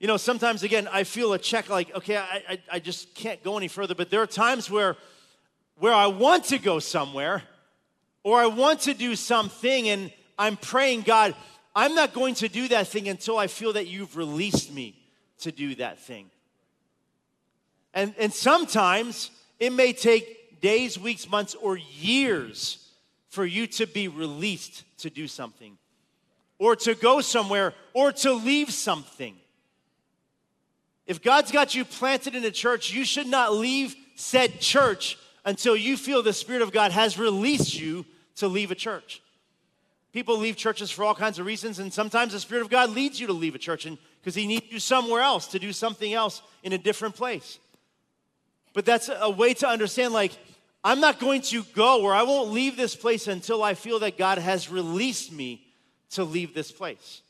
You 0.00 0.08
know, 0.08 0.16
sometimes 0.16 0.62
again, 0.62 0.88
I 0.90 1.04
feel 1.04 1.32
a 1.32 1.38
check 1.38 1.68
like, 1.68 1.94
okay, 1.94 2.16
I, 2.16 2.42
I, 2.48 2.58
I 2.72 2.78
just 2.80 3.14
can't 3.14 3.42
go 3.44 3.56
any 3.56 3.68
further. 3.68 3.94
But 3.94 4.10
there 4.10 4.20
are 4.20 4.26
times 4.26 4.70
where 4.70 4.96
where 5.76 5.94
I 5.94 6.06
want 6.06 6.44
to 6.46 6.58
go 6.58 6.78
somewhere 6.78 7.42
or 8.22 8.38
I 8.38 8.46
want 8.46 8.80
to 8.82 8.94
do 8.94 9.16
something 9.16 9.88
and 9.88 10.12
I'm 10.38 10.56
praying, 10.56 11.02
God, 11.02 11.34
I'm 11.74 11.94
not 11.94 12.12
going 12.12 12.34
to 12.36 12.48
do 12.48 12.68
that 12.68 12.88
thing 12.88 13.08
until 13.08 13.38
I 13.38 13.46
feel 13.46 13.72
that 13.72 13.86
you've 13.86 14.16
released 14.16 14.72
me 14.72 14.94
to 15.40 15.52
do 15.52 15.74
that 15.76 15.98
thing. 15.98 16.30
And, 17.94 18.14
and 18.18 18.32
sometimes 18.32 19.30
it 19.58 19.72
may 19.72 19.92
take 19.92 20.60
days, 20.60 20.98
weeks, 20.98 21.28
months, 21.28 21.54
or 21.54 21.76
years 21.76 22.88
for 23.28 23.44
you 23.44 23.66
to 23.66 23.86
be 23.86 24.08
released 24.08 24.84
to 24.98 25.10
do 25.10 25.26
something, 25.26 25.76
or 26.62 26.76
to 26.76 26.94
go 26.94 27.20
somewhere, 27.20 27.74
or 27.92 28.12
to 28.12 28.32
leave 28.32 28.70
something. 28.70 29.34
If 31.08 31.20
God's 31.20 31.50
got 31.50 31.74
you 31.74 31.84
planted 31.84 32.36
in 32.36 32.44
a 32.44 32.52
church, 32.52 32.92
you 32.92 33.04
should 33.04 33.26
not 33.26 33.52
leave 33.52 33.96
said 34.14 34.60
church 34.60 35.18
until 35.44 35.74
you 35.74 35.96
feel 35.96 36.22
the 36.22 36.32
Spirit 36.32 36.62
of 36.62 36.70
God 36.70 36.92
has 36.92 37.18
released 37.18 37.76
you 37.76 38.06
to 38.36 38.46
leave 38.46 38.70
a 38.70 38.76
church. 38.76 39.20
People 40.12 40.38
leave 40.38 40.54
churches 40.56 40.88
for 40.88 41.02
all 41.02 41.16
kinds 41.16 41.40
of 41.40 41.46
reasons, 41.46 41.80
and 41.80 41.92
sometimes 41.92 42.32
the 42.32 42.38
Spirit 42.38 42.62
of 42.62 42.70
God 42.70 42.90
leads 42.90 43.18
you 43.18 43.26
to 43.26 43.32
leave 43.32 43.56
a 43.56 43.58
church 43.58 43.84
because 44.20 44.36
He 44.36 44.46
needs 44.46 44.66
you 44.70 44.78
somewhere 44.78 45.20
else 45.20 45.48
to 45.48 45.58
do 45.58 45.72
something 45.72 46.14
else 46.14 46.42
in 46.62 46.72
a 46.72 46.78
different 46.78 47.16
place. 47.16 47.58
But 48.72 48.84
that's 48.84 49.10
a 49.12 49.30
way 49.30 49.54
to 49.54 49.66
understand 49.66 50.14
like, 50.14 50.30
I'm 50.84 51.00
not 51.00 51.18
going 51.18 51.42
to 51.42 51.64
go 51.74 52.04
or 52.04 52.14
I 52.14 52.22
won't 52.22 52.52
leave 52.52 52.76
this 52.76 52.94
place 52.94 53.26
until 53.26 53.64
I 53.64 53.74
feel 53.74 53.98
that 53.98 54.16
God 54.16 54.38
has 54.38 54.70
released 54.70 55.32
me 55.32 55.61
to 56.12 56.24
leave 56.24 56.54
this 56.54 56.72
place. 56.72 57.22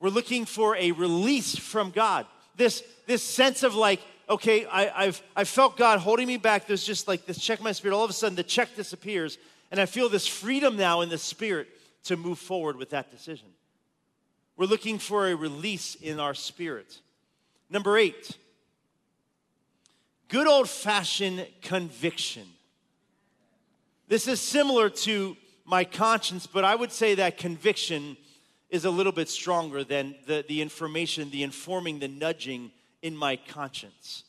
We're 0.00 0.10
looking 0.10 0.44
for 0.44 0.76
a 0.76 0.92
release 0.92 1.56
from 1.56 1.90
God. 1.90 2.26
This, 2.56 2.82
this 3.06 3.22
sense 3.22 3.62
of 3.62 3.74
like, 3.74 4.00
okay, 4.28 4.66
I, 4.66 5.06
have 5.06 5.22
I've 5.34 5.48
felt 5.48 5.76
God 5.76 5.98
holding 6.00 6.26
me 6.26 6.36
back. 6.36 6.66
There's 6.66 6.84
just 6.84 7.08
like 7.08 7.26
this 7.26 7.38
check 7.38 7.58
in 7.58 7.64
my 7.64 7.72
spirit. 7.72 7.94
All 7.94 8.04
of 8.04 8.10
a 8.10 8.14
sudden, 8.14 8.36
the 8.36 8.42
check 8.42 8.74
disappears, 8.76 9.38
and 9.70 9.80
I 9.80 9.86
feel 9.86 10.08
this 10.08 10.26
freedom 10.26 10.76
now 10.76 11.00
in 11.00 11.08
the 11.08 11.18
spirit 11.18 11.68
to 12.04 12.16
move 12.16 12.38
forward 12.38 12.76
with 12.76 12.90
that 12.90 13.10
decision. 13.10 13.48
We're 14.56 14.66
looking 14.66 14.98
for 14.98 15.28
a 15.28 15.34
release 15.34 15.96
in 15.96 16.18
our 16.18 16.34
spirit. 16.34 17.00
Number 17.68 17.98
eight, 17.98 18.36
good 20.28 20.46
old 20.46 20.68
fashioned 20.68 21.46
conviction. 21.62 22.46
This 24.08 24.28
is 24.28 24.40
similar 24.40 24.88
to 24.88 25.36
my 25.66 25.84
conscience, 25.84 26.46
but 26.46 26.64
I 26.64 26.74
would 26.74 26.92
say 26.92 27.16
that 27.16 27.36
conviction 27.36 28.16
is 28.70 28.84
a 28.84 28.90
little 28.90 29.12
bit 29.12 29.28
stronger 29.28 29.84
than 29.84 30.14
the, 30.26 30.44
the 30.48 30.62
information, 30.62 31.30
the 31.30 31.42
informing, 31.42 31.98
the 31.98 32.08
nudging 32.08 32.70
in 33.02 33.16
my 33.16 33.36
conscience. 33.36 34.24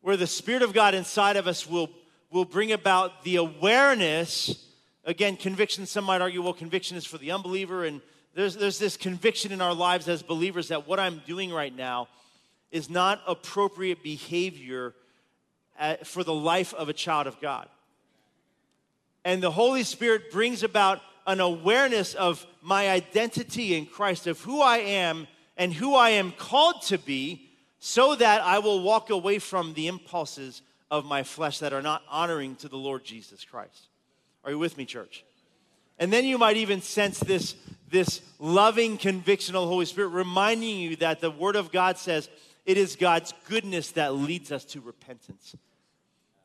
Where 0.00 0.16
the 0.16 0.26
Spirit 0.26 0.62
of 0.62 0.72
God 0.72 0.94
inside 0.94 1.36
of 1.36 1.46
us 1.46 1.66
will, 1.68 1.90
will 2.30 2.44
bring 2.44 2.72
about 2.72 3.22
the 3.24 3.36
awareness. 3.36 4.66
Again, 5.04 5.36
conviction, 5.36 5.86
some 5.86 6.04
might 6.04 6.20
argue, 6.20 6.42
well, 6.42 6.52
conviction 6.52 6.96
is 6.96 7.04
for 7.04 7.18
the 7.18 7.32
unbeliever. 7.32 7.84
And 7.84 8.00
there's, 8.34 8.56
there's 8.56 8.78
this 8.78 8.96
conviction 8.96 9.52
in 9.52 9.60
our 9.60 9.74
lives 9.74 10.08
as 10.08 10.22
believers 10.22 10.68
that 10.68 10.86
what 10.88 10.98
I'm 10.98 11.22
doing 11.26 11.52
right 11.52 11.74
now 11.74 12.08
is 12.70 12.88
not 12.88 13.20
appropriate 13.26 14.02
behavior 14.02 14.94
at, 15.78 16.06
for 16.06 16.24
the 16.24 16.34
life 16.34 16.72
of 16.74 16.88
a 16.88 16.92
child 16.92 17.26
of 17.26 17.40
God. 17.40 17.68
And 19.24 19.42
the 19.42 19.50
Holy 19.50 19.82
Spirit 19.82 20.30
brings 20.30 20.62
about 20.62 21.00
an 21.26 21.40
awareness 21.40 22.14
of 22.14 22.46
my 22.62 22.88
identity 22.88 23.74
in 23.74 23.86
Christ, 23.86 24.26
of 24.26 24.40
who 24.40 24.60
I 24.60 24.78
am 24.78 25.26
and 25.56 25.72
who 25.72 25.94
I 25.94 26.10
am 26.10 26.32
called 26.32 26.82
to 26.82 26.98
be 26.98 27.50
so 27.78 28.14
that 28.14 28.42
I 28.42 28.58
will 28.58 28.82
walk 28.82 29.10
away 29.10 29.38
from 29.38 29.74
the 29.74 29.86
impulses 29.86 30.62
of 30.90 31.04
my 31.04 31.22
flesh 31.22 31.58
that 31.58 31.72
are 31.72 31.82
not 31.82 32.02
honoring 32.08 32.56
to 32.56 32.68
the 32.68 32.76
Lord 32.76 33.04
Jesus 33.04 33.44
Christ. 33.44 33.88
Are 34.44 34.50
you 34.50 34.58
with 34.58 34.76
me, 34.76 34.84
church? 34.84 35.24
And 35.98 36.12
then 36.12 36.24
you 36.24 36.38
might 36.38 36.56
even 36.56 36.80
sense 36.80 37.18
this, 37.20 37.54
this 37.90 38.22
loving 38.38 38.96
conviction 38.96 39.54
of 39.54 39.62
the 39.62 39.68
Holy 39.68 39.84
Spirit 39.84 40.08
reminding 40.08 40.78
you 40.78 40.96
that 40.96 41.20
the 41.20 41.30
Word 41.30 41.56
of 41.56 41.70
God 41.70 41.98
says 41.98 42.28
it 42.64 42.76
is 42.76 42.96
God's 42.96 43.34
goodness 43.48 43.92
that 43.92 44.14
leads 44.14 44.50
us 44.50 44.64
to 44.66 44.80
repentance. 44.80 45.54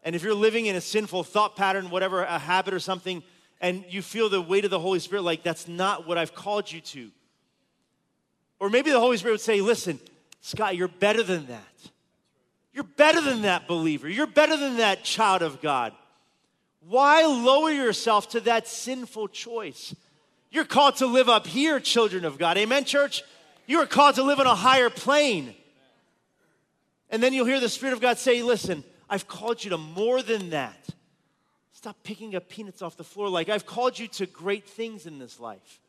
And 0.05 0.15
if 0.15 0.21
you're 0.23 0.35
living 0.35 0.67
in 0.67 0.75
a 0.75 0.81
sinful 0.81 1.23
thought 1.23 1.55
pattern, 1.55 1.89
whatever, 1.89 2.23
a 2.23 2.37
habit 2.37 2.75
or 2.75 2.79
something, 2.79 3.23
and 3.59 3.83
you 3.89 4.03
feel 4.03 4.29
the 4.29 4.39
weight 4.39 4.63
of 4.63 4.69
the 4.69 4.79
Holy 4.79 4.99
Spirit, 4.99 5.23
like 5.23 5.41
that's 5.41 5.67
not 5.67 6.07
what 6.07 6.19
I've 6.19 6.35
called 6.35 6.71
you 6.71 6.79
to. 6.79 7.09
Or 8.59 8.69
maybe 8.69 8.91
the 8.91 8.99
Holy 8.99 9.17
Spirit 9.17 9.33
would 9.33 9.41
say, 9.41 9.61
listen, 9.61 9.99
Scott, 10.41 10.75
you're 10.75 10.87
better 10.87 11.23
than 11.23 11.47
that. 11.47 11.91
You're 12.71 12.83
better 12.83 13.19
than 13.19 13.41
that 13.41 13.67
believer. 13.67 14.07
You're 14.07 14.27
better 14.27 14.55
than 14.55 14.77
that 14.77 15.03
child 15.03 15.41
of 15.41 15.59
God. 15.59 15.91
Why 16.87 17.25
lower 17.25 17.71
yourself 17.71 18.29
to 18.29 18.41
that 18.41 18.67
sinful 18.67 19.29
choice? 19.29 19.95
You're 20.51 20.65
called 20.65 20.97
to 20.97 21.07
live 21.07 21.29
up 21.29 21.47
here, 21.47 21.79
children 21.79 22.25
of 22.25 22.37
God. 22.37 22.57
Amen, 22.57 22.85
church? 22.85 23.23
You 23.65 23.79
are 23.79 23.87
called 23.87 24.15
to 24.15 24.23
live 24.23 24.39
on 24.39 24.45
a 24.45 24.53
higher 24.53 24.91
plane. 24.91 25.55
And 27.09 27.23
then 27.23 27.33
you'll 27.33 27.45
hear 27.45 27.59
the 27.59 27.69
Spirit 27.69 27.93
of 27.93 28.01
God 28.01 28.19
say, 28.19 28.43
Listen, 28.43 28.83
I've 29.09 29.27
called 29.27 29.63
you 29.63 29.69
to 29.71 29.77
more 29.77 30.21
than 30.21 30.51
that. 30.51 30.87
Stop 31.73 31.97
picking 32.03 32.35
up 32.35 32.49
peanuts 32.49 32.81
off 32.81 32.97
the 32.97 33.03
floor. 33.03 33.29
Like, 33.29 33.49
I've 33.49 33.65
called 33.65 33.99
you 33.99 34.07
to 34.07 34.25
great 34.25 34.67
things 34.67 35.05
in 35.05 35.19
this 35.19 35.39
life. 35.39 35.79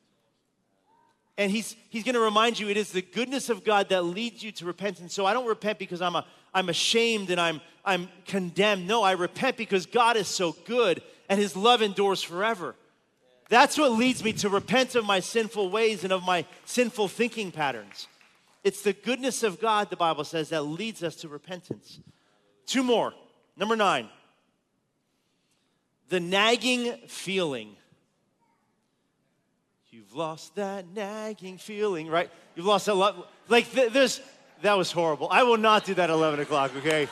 And 1.38 1.50
he's, 1.50 1.76
he's 1.90 2.02
going 2.02 2.14
to 2.14 2.20
remind 2.20 2.58
you 2.58 2.68
it 2.68 2.76
is 2.76 2.92
the 2.92 3.02
goodness 3.02 3.50
of 3.50 3.64
God 3.64 3.90
that 3.90 4.04
leads 4.04 4.42
you 4.42 4.52
to 4.52 4.64
repentance. 4.64 5.14
So 5.14 5.26
I 5.26 5.34
don't 5.34 5.46
repent 5.46 5.78
because 5.78 6.00
I'm, 6.00 6.16
a, 6.16 6.24
I'm 6.54 6.68
ashamed 6.68 7.30
and 7.30 7.40
I'm, 7.40 7.60
I'm 7.84 8.08
condemned. 8.26 8.86
No, 8.86 9.02
I 9.02 9.12
repent 9.12 9.56
because 9.56 9.86
God 9.86 10.16
is 10.16 10.28
so 10.28 10.56
good 10.64 11.02
and 11.28 11.38
his 11.38 11.54
love 11.54 11.82
endures 11.82 12.22
forever. 12.22 12.74
That's 13.48 13.78
what 13.78 13.92
leads 13.92 14.24
me 14.24 14.32
to 14.34 14.48
repent 14.48 14.94
of 14.94 15.04
my 15.04 15.20
sinful 15.20 15.70
ways 15.70 16.04
and 16.04 16.12
of 16.12 16.24
my 16.24 16.46
sinful 16.64 17.08
thinking 17.08 17.52
patterns. 17.52 18.08
It's 18.64 18.82
the 18.82 18.92
goodness 18.92 19.42
of 19.42 19.60
God, 19.60 19.90
the 19.90 19.96
Bible 19.96 20.24
says, 20.24 20.48
that 20.48 20.62
leads 20.62 21.02
us 21.02 21.16
to 21.16 21.28
repentance. 21.28 22.00
Two 22.66 22.82
more. 22.82 23.14
Number 23.56 23.76
nine, 23.76 24.08
the 26.08 26.20
nagging 26.20 26.92
feeling 27.06 27.76
You've 29.96 30.14
lost 30.14 30.54
that 30.56 30.84
nagging 30.94 31.56
feeling, 31.56 32.08
right? 32.08 32.28
You've 32.54 32.66
lost 32.66 32.84
that 32.84 32.94
love. 32.94 33.26
Like, 33.48 33.72
th- 33.72 33.94
there's, 33.94 34.20
that 34.60 34.76
was 34.76 34.92
horrible. 34.92 35.26
I 35.30 35.42
will 35.44 35.56
not 35.56 35.86
do 35.86 35.94
that 35.94 36.10
at 36.10 36.14
11 36.14 36.38
o'clock, 36.38 36.70
okay? 36.76 37.08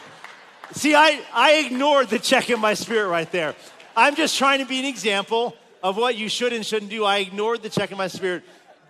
See, 0.73 0.95
I, 0.95 1.23
I 1.33 1.65
ignored 1.65 2.11
the 2.11 2.19
check 2.19 2.51
in 2.51 2.61
my 2.61 2.75
spirit 2.75 3.09
right 3.09 3.31
there. 3.33 3.55
I'm 3.97 4.15
just 4.15 4.37
trying 4.37 4.59
to 4.59 4.67
be 4.67 4.81
an 4.81 4.85
example 4.85 5.57
of 5.83 5.97
what 5.97 6.17
you 6.17 6.29
should 6.29 6.53
and 6.53 6.65
shouldn't 6.65 6.91
do. 6.91 7.07
I 7.07 7.19
ignored 7.19 7.63
the 7.63 7.71
check 7.71 7.91
in 7.91 7.97
my 7.97 8.09
spirit. 8.09 8.43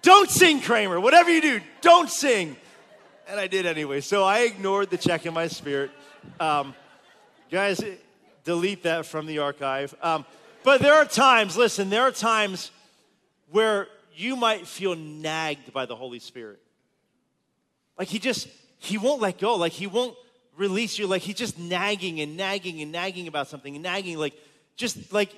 Don't 0.02 0.28
sing, 0.28 0.60
Kramer. 0.60 0.98
Whatever 0.98 1.30
you 1.30 1.40
do, 1.40 1.60
don't 1.80 2.10
sing. 2.10 2.56
And 3.28 3.38
I 3.38 3.46
did 3.46 3.64
anyway. 3.64 4.00
So 4.00 4.24
I 4.24 4.40
ignored 4.40 4.90
the 4.90 4.98
check 4.98 5.24
in 5.24 5.32
my 5.32 5.46
spirit. 5.46 5.92
Um, 6.40 6.74
guys, 7.50 7.80
delete 8.44 8.82
that 8.84 9.06
from 9.06 9.26
the 9.26 9.38
archive. 9.38 9.94
Um, 10.02 10.24
but 10.62 10.80
there 10.80 10.94
are 10.94 11.04
times, 11.04 11.56
listen, 11.56 11.90
there 11.90 12.02
are 12.02 12.12
times 12.12 12.70
where 13.50 13.88
you 14.14 14.36
might 14.36 14.66
feel 14.66 14.94
nagged 14.94 15.72
by 15.72 15.86
the 15.86 15.96
Holy 15.96 16.18
Spirit. 16.18 16.60
Like 17.98 18.08
he 18.08 18.18
just, 18.18 18.48
he 18.78 18.98
won't 18.98 19.20
let 19.20 19.38
go. 19.38 19.56
Like 19.56 19.72
he 19.72 19.86
won't 19.86 20.16
release 20.56 20.98
you. 20.98 21.06
Like 21.06 21.22
he's 21.22 21.36
just 21.36 21.58
nagging 21.58 22.20
and 22.20 22.36
nagging 22.36 22.80
and 22.80 22.92
nagging 22.92 23.28
about 23.28 23.48
something 23.48 23.74
and 23.74 23.82
nagging. 23.82 24.18
Like 24.18 24.34
just 24.76 25.12
like 25.12 25.32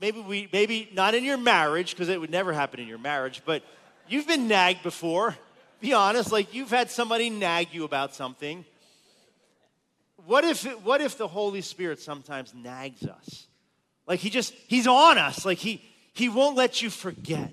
maybe 0.00 0.20
we, 0.20 0.48
maybe 0.52 0.88
not 0.92 1.14
in 1.14 1.24
your 1.24 1.38
marriage, 1.38 1.92
because 1.92 2.08
it 2.08 2.20
would 2.20 2.30
never 2.30 2.52
happen 2.52 2.80
in 2.80 2.88
your 2.88 2.98
marriage, 2.98 3.42
but 3.44 3.62
you've 4.08 4.26
been 4.26 4.48
nagged 4.48 4.82
before. 4.82 5.36
Be 5.80 5.92
honest, 5.92 6.32
like 6.32 6.54
you've 6.54 6.70
had 6.70 6.90
somebody 6.90 7.30
nag 7.30 7.68
you 7.72 7.84
about 7.84 8.14
something. 8.14 8.64
What 10.26 10.44
if, 10.44 10.64
what 10.84 11.00
if 11.00 11.18
the 11.18 11.28
Holy 11.28 11.60
Spirit 11.60 12.00
sometimes 12.00 12.54
nags 12.54 13.04
us? 13.06 13.46
Like 14.06 14.20
he 14.20 14.30
just, 14.30 14.54
he's 14.66 14.86
on 14.86 15.18
us. 15.18 15.44
Like 15.44 15.58
he, 15.58 15.82
he 16.12 16.28
won't 16.28 16.56
let 16.56 16.82
you 16.82 16.90
forget. 16.90 17.52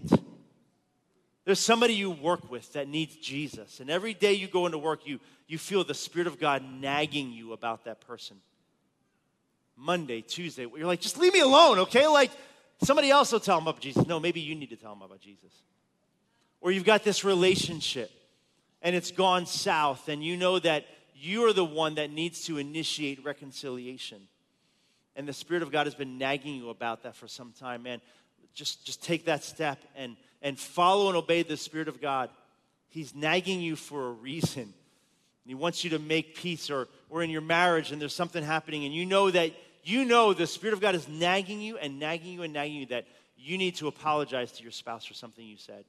There's 1.45 1.59
somebody 1.59 1.95
you 1.95 2.11
work 2.11 2.51
with 2.51 2.73
that 2.73 2.87
needs 2.87 3.15
Jesus. 3.15 3.79
And 3.79 3.89
every 3.89 4.13
day 4.13 4.33
you 4.33 4.47
go 4.47 4.65
into 4.65 4.77
work, 4.77 5.07
you, 5.07 5.19
you 5.47 5.57
feel 5.57 5.83
the 5.83 5.95
Spirit 5.95 6.27
of 6.27 6.39
God 6.39 6.63
nagging 6.63 7.31
you 7.31 7.53
about 7.53 7.85
that 7.85 8.01
person. 8.01 8.37
Monday, 9.75 10.21
Tuesday, 10.21 10.67
you're 10.75 10.85
like, 10.85 10.99
just 10.99 11.17
leave 11.17 11.33
me 11.33 11.39
alone, 11.39 11.79
okay? 11.79 12.05
Like, 12.05 12.31
somebody 12.83 13.09
else 13.09 13.31
will 13.31 13.39
tell 13.39 13.57
them 13.57 13.67
about 13.67 13.81
Jesus. 13.81 14.05
No, 14.05 14.19
maybe 14.19 14.41
you 14.41 14.53
need 14.53 14.69
to 14.69 14.75
tell 14.75 14.93
them 14.93 15.01
about 15.01 15.21
Jesus. 15.21 15.51
Or 16.61 16.71
you've 16.71 16.83
got 16.83 17.03
this 17.03 17.23
relationship 17.23 18.11
and 18.81 18.95
it's 18.95 19.11
gone 19.11 19.45
south, 19.45 20.07
and 20.07 20.23
you 20.23 20.37
know 20.37 20.59
that 20.59 20.85
you're 21.19 21.53
the 21.53 21.65
one 21.65 21.95
that 21.95 22.11
needs 22.11 22.45
to 22.45 22.57
initiate 22.57 23.23
reconciliation. 23.23 24.21
And 25.15 25.27
the 25.27 25.33
Spirit 25.33 25.63
of 25.63 25.71
God 25.71 25.85
has 25.85 25.95
been 25.95 26.17
nagging 26.17 26.55
you 26.55 26.69
about 26.69 27.03
that 27.03 27.15
for 27.15 27.27
some 27.27 27.53
time, 27.59 27.83
man. 27.83 28.01
Just, 28.53 28.85
just 28.85 29.03
take 29.03 29.25
that 29.25 29.43
step 29.43 29.79
and, 29.95 30.15
and 30.41 30.57
follow 30.57 31.07
and 31.07 31.17
obey 31.17 31.43
the 31.43 31.57
Spirit 31.57 31.87
of 31.87 32.01
God. 32.01 32.29
He's 32.89 33.13
nagging 33.13 33.61
you 33.61 33.75
for 33.75 34.07
a 34.07 34.11
reason. 34.11 34.73
He 35.45 35.55
wants 35.55 35.83
you 35.83 35.89
to 35.91 35.99
make 35.99 36.35
peace 36.35 36.69
or, 36.69 36.87
or 37.09 37.23
in 37.23 37.29
your 37.29 37.41
marriage 37.41 37.91
and 37.91 37.99
there's 37.99 38.13
something 38.13 38.43
happening 38.43 38.85
and 38.85 38.93
you 38.93 39.05
know 39.05 39.31
that 39.31 39.51
you 39.83 40.05
know 40.05 40.31
the 40.31 40.45
Spirit 40.45 40.73
of 40.73 40.79
God 40.79 40.93
is 40.93 41.07
nagging 41.07 41.59
you 41.59 41.77
and 41.77 41.99
nagging 41.99 42.33
you 42.33 42.43
and 42.43 42.53
nagging 42.53 42.75
you 42.75 42.85
that 42.87 43.07
you 43.35 43.57
need 43.57 43.75
to 43.77 43.87
apologize 43.87 44.51
to 44.53 44.63
your 44.63 44.71
spouse 44.71 45.05
for 45.05 45.15
something 45.15 45.43
you 45.43 45.57
said 45.57 45.85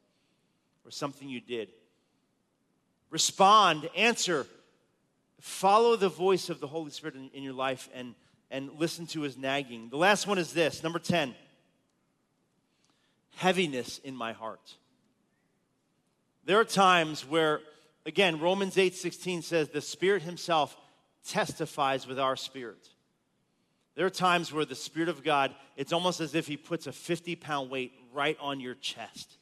or 0.84 0.90
something 0.90 1.28
you 1.28 1.40
did. 1.40 1.68
Respond, 3.10 3.90
answer, 3.96 4.46
follow 5.40 5.96
the 5.96 6.08
voice 6.08 6.50
of 6.50 6.60
the 6.60 6.66
Holy 6.66 6.90
Spirit 6.90 7.16
in, 7.16 7.30
in 7.34 7.42
your 7.42 7.52
life 7.52 7.88
and, 7.94 8.14
and 8.50 8.70
listen 8.78 9.06
to 9.08 9.22
his 9.22 9.36
nagging. 9.36 9.88
The 9.90 9.96
last 9.96 10.26
one 10.26 10.38
is 10.38 10.52
this 10.52 10.82
number 10.82 10.98
10 10.98 11.34
heaviness 13.36 13.98
in 13.98 14.14
my 14.14 14.32
heart. 14.32 14.74
There 16.44 16.60
are 16.60 16.64
times 16.64 17.26
where, 17.26 17.60
again, 18.04 18.38
Romans 18.38 18.76
8 18.76 18.94
16 18.94 19.42
says, 19.42 19.68
the 19.68 19.80
Spirit 19.80 20.22
Himself 20.22 20.76
testifies 21.26 22.06
with 22.06 22.18
our 22.18 22.36
spirit. 22.36 22.88
There 23.94 24.06
are 24.06 24.10
times 24.10 24.52
where 24.52 24.64
the 24.64 24.74
Spirit 24.74 25.08
of 25.08 25.22
God, 25.22 25.54
it's 25.76 25.92
almost 25.92 26.20
as 26.20 26.34
if 26.34 26.46
He 26.46 26.56
puts 26.56 26.86
a 26.86 26.92
50 26.92 27.36
pound 27.36 27.70
weight 27.70 27.92
right 28.12 28.36
on 28.40 28.60
your 28.60 28.74
chest. 28.74 29.36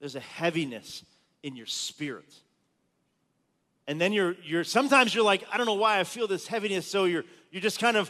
There's 0.00 0.16
a 0.16 0.20
heaviness 0.20 1.04
in 1.42 1.56
your 1.56 1.66
spirit. 1.66 2.34
And 3.90 4.00
then 4.00 4.12
you're, 4.12 4.36
you're 4.44 4.62
sometimes 4.62 5.12
you're 5.12 5.24
like, 5.24 5.42
I 5.52 5.56
don't 5.56 5.66
know 5.66 5.74
why 5.74 5.98
I 5.98 6.04
feel 6.04 6.28
this 6.28 6.46
heaviness. 6.46 6.86
So 6.86 7.06
you're, 7.06 7.24
you're 7.50 7.60
just 7.60 7.80
kind 7.80 7.96
of 7.96 8.08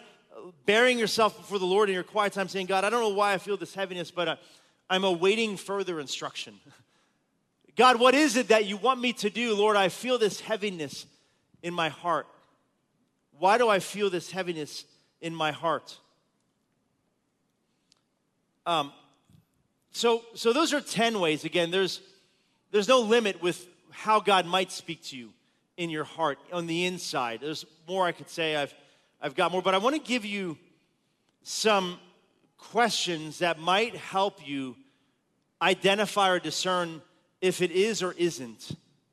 bearing 0.67 0.99
yourself 0.99 1.35
before 1.39 1.59
the 1.59 1.65
Lord 1.65 1.89
in 1.89 1.95
your 1.95 2.05
quiet 2.05 2.35
time, 2.35 2.49
saying, 2.49 2.67
God, 2.67 2.85
I 2.85 2.91
don't 2.91 3.01
know 3.01 3.09
why 3.09 3.33
I 3.33 3.39
feel 3.39 3.57
this 3.57 3.75
heaviness, 3.75 4.11
but 4.11 4.29
uh, 4.29 4.37
I'm 4.91 5.05
awaiting 5.05 5.57
further 5.57 5.99
instruction. 5.99 6.61
God, 7.77 7.99
what 7.99 8.15
is 8.15 8.37
it 8.37 8.49
that 8.49 8.67
you 8.67 8.77
want 8.77 9.01
me 9.01 9.15
to 9.15 9.31
do? 9.31 9.55
Lord, 9.55 9.75
I 9.75 9.89
feel 9.89 10.19
this 10.19 10.39
heaviness 10.39 11.07
in 11.63 11.73
my 11.73 11.89
heart. 11.89 12.27
Why 13.39 13.57
do 13.57 13.71
I 13.71 13.79
feel 13.79 14.11
this 14.11 14.31
heaviness 14.31 14.85
in 15.23 15.35
my 15.35 15.51
heart? 15.51 15.97
Um, 18.67 18.93
so, 19.93 20.25
so 20.35 20.53
those 20.53 20.75
are 20.75 20.83
10 20.83 21.21
ways. 21.21 21.47
Again, 21.47 21.71
there's, 21.71 22.03
there's 22.71 22.87
no 22.87 23.01
limit 23.01 23.41
with 23.41 23.67
how 23.89 24.21
God 24.21 24.45
might 24.45 24.73
speak 24.73 25.03
to 25.05 25.17
you 25.17 25.31
in 25.77 25.91
your 25.91 26.05
heart, 26.05 26.39
on 26.53 26.67
the 26.67 26.85
inside. 26.85 27.41
There's 27.41 27.65
more 27.89 28.07
I 28.07 28.13
could 28.13 28.29
say. 28.29 28.57
I've 28.57 28.75
I've 29.23 29.35
got 29.35 29.53
more, 29.53 29.61
but 29.61 29.75
I 29.75 29.79
want 29.79 29.97
to 29.97 30.03
give 30.03 30.25
you 30.25 30.57
some 31.43 31.99
questions 32.57 33.41
that 33.41 33.59
might 33.59 33.95
help 33.95 34.47
you 34.47 34.77
identify 35.61 36.31
or 36.31 36.39
discern 36.39 37.03
if 37.41 37.61
it 37.61 37.71
is 37.71 38.03
or 38.03 38.13
isn't 38.13 38.71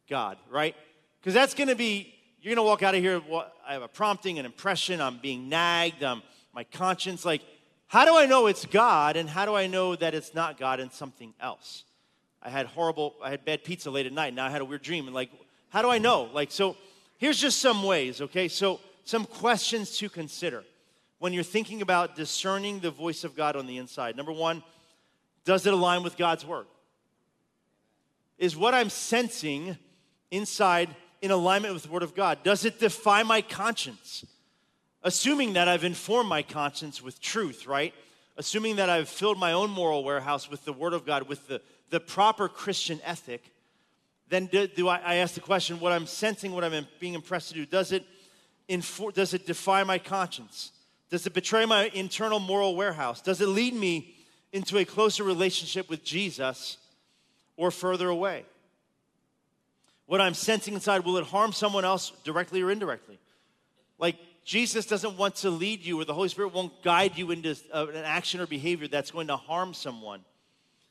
God, 0.10 0.38
right? 0.49 0.76
Because 1.20 1.34
that's 1.34 1.53
going 1.53 1.68
to 1.68 1.76
be, 1.76 2.14
you're 2.41 2.55
going 2.55 2.66
to 2.66 2.70
walk 2.70 2.84
out 2.84 2.95
of 2.95 3.01
here, 3.01 3.22
well, 3.30 3.51
I 3.68 3.74
have 3.74 3.82
a 3.82 3.88
prompting, 3.89 4.39
an 4.39 4.45
impression, 4.45 5.01
I'm 5.01 5.18
being 5.18 5.49
nagged, 5.49 6.03
I'm, 6.03 6.22
my 6.53 6.64
conscience. 6.64 7.26
Like, 7.26 7.41
how 7.88 8.05
do 8.05 8.16
I 8.16 8.26
know 8.26 8.47
it's 8.47 8.66
God 8.66 9.18
and 9.18 9.30
how 9.30 9.45
do 9.45 9.55
I 9.55 9.68
know 9.68 9.95
that 9.95 10.14
it's 10.14 10.34
not 10.34 10.58
God 10.58 10.80
and 10.80 10.91
something 10.91 11.34
else? 11.39 11.84
I 12.41 12.49
had 12.49 12.66
horrible, 12.68 13.16
I 13.22 13.30
had 13.30 13.43
bad 13.43 13.66
pizza 13.66 13.91
late 13.91 14.05
at 14.05 14.14
night. 14.14 14.34
Now 14.34 14.45
I 14.45 14.49
had 14.49 14.62
a 14.62 14.66
weird 14.66 14.84
dream. 14.84 15.05
And 15.05 15.16
like, 15.16 15.32
how 15.70 15.82
do 15.82 15.89
I 15.89 15.97
know? 15.97 16.30
Like, 16.34 16.51
so 16.51 16.76
here's 17.18 17.39
just 17.39 17.59
some 17.59 17.84
ways, 17.84 18.22
okay? 18.22 18.47
So 18.47 18.80
some 19.03 19.26
questions 19.26 19.97
to 19.97 20.09
consider 20.09 20.63
when 21.20 21.34
you're 21.34 21.43
thinking 21.43 21.82
about 21.82 22.15
discerning 22.15 22.80
the 22.80 22.91
voice 22.91 23.24
of 23.24 23.36
God 23.36 23.55
on 23.55 23.68
the 23.68 23.78
inside. 23.78 24.15
Number 24.15 24.32
one, 24.32 24.63
does 25.45 25.65
it 25.65 25.74
align 25.74 26.03
with 26.03 26.18
God's 26.18 26.45
word? 26.45 26.68
Is 28.38 28.55
what 28.55 28.74
I'm 28.74 28.89
sensing 28.89 29.78
inside 30.30 30.89
in 31.22 31.32
alignment 31.32 31.74
with 31.74 31.84
the 31.84 31.89
word 31.89 32.03
of 32.03 32.15
God? 32.15 32.43
Does 32.43 32.65
it 32.65 32.80
defy 32.80 33.24
my 33.24 33.41
conscience? 33.41 34.26
Assuming 35.03 35.53
that 35.53 35.68
I've 35.68 35.84
informed 35.84 36.30
my 36.30 36.43
conscience 36.43 37.01
with 37.01 37.20
truth, 37.22 37.65
right? 37.65 37.93
Assuming 38.36 38.76
that 38.76 38.89
I've 38.89 39.09
filled 39.09 39.39
my 39.39 39.53
own 39.53 39.72
moral 39.72 40.03
warehouse 40.03 40.49
with 40.49 40.65
the 40.65 40.74
word 40.74 40.93
of 40.93 41.05
God, 41.05 41.24
with 41.28 41.47
the, 41.47 41.61
the 41.89 41.99
proper 41.99 42.47
Christian 42.47 42.99
ethic, 43.03 43.43
then 44.30 44.47
do, 44.47 44.67
do 44.67 44.88
I, 44.88 44.97
I 44.97 45.15
ask 45.15 45.34
the 45.34 45.41
question 45.41 45.80
what 45.80 45.91
I'm 45.91 46.05
sensing, 46.05 46.51
what 46.51 46.63
I'm 46.63 46.88
being 46.99 47.13
impressed 47.13 47.49
to 47.49 47.53
do, 47.53 47.65
does 47.65 47.91
it 47.91 48.05
infor- 48.69 49.13
does 49.13 49.34
it 49.34 49.45
defy 49.45 49.84
my 49.84 49.97
conscience? 49.97 50.71
Does 51.09 51.25
it 51.25 51.34
betray 51.34 51.65
my 51.65 51.89
internal 51.93 52.39
moral 52.39 52.75
warehouse? 52.75 53.21
Does 53.21 53.39
it 53.39 53.47
lead 53.47 53.73
me 53.73 54.15
into 54.51 54.78
a 54.78 54.86
closer 54.86 55.23
relationship 55.23 55.89
with 55.89 56.03
Jesus 56.03 56.78
or 57.55 57.71
further 57.71 58.09
away? 58.09 58.45
What 60.05 60.21
I'm 60.21 60.34
sensing 60.34 60.73
inside, 60.73 61.05
will 61.05 61.17
it 61.17 61.25
harm 61.25 61.51
someone 61.53 61.86
else 61.86 62.11
directly 62.23 62.61
or 62.61 62.71
indirectly? 62.71 63.19
Like, 63.97 64.15
Jesus 64.45 64.86
doesn't 64.86 65.17
want 65.17 65.36
to 65.38 65.49
lead 65.49 65.86
you, 65.86 65.99
or 65.99 66.05
the 66.05 66.13
Holy 66.13 66.30
Spirit 66.30 66.53
won't 66.53 66.82
guide 66.82 67.17
you 67.17 67.32
into 67.32 67.57
uh, 67.73 67.88
an 67.88 68.05
action 68.05 68.39
or 68.39 68.47
behavior 68.47 68.88
that's 68.88 69.11
going 69.11 69.28
to 69.28 69.36
harm 69.36 69.73
someone. 69.73 70.21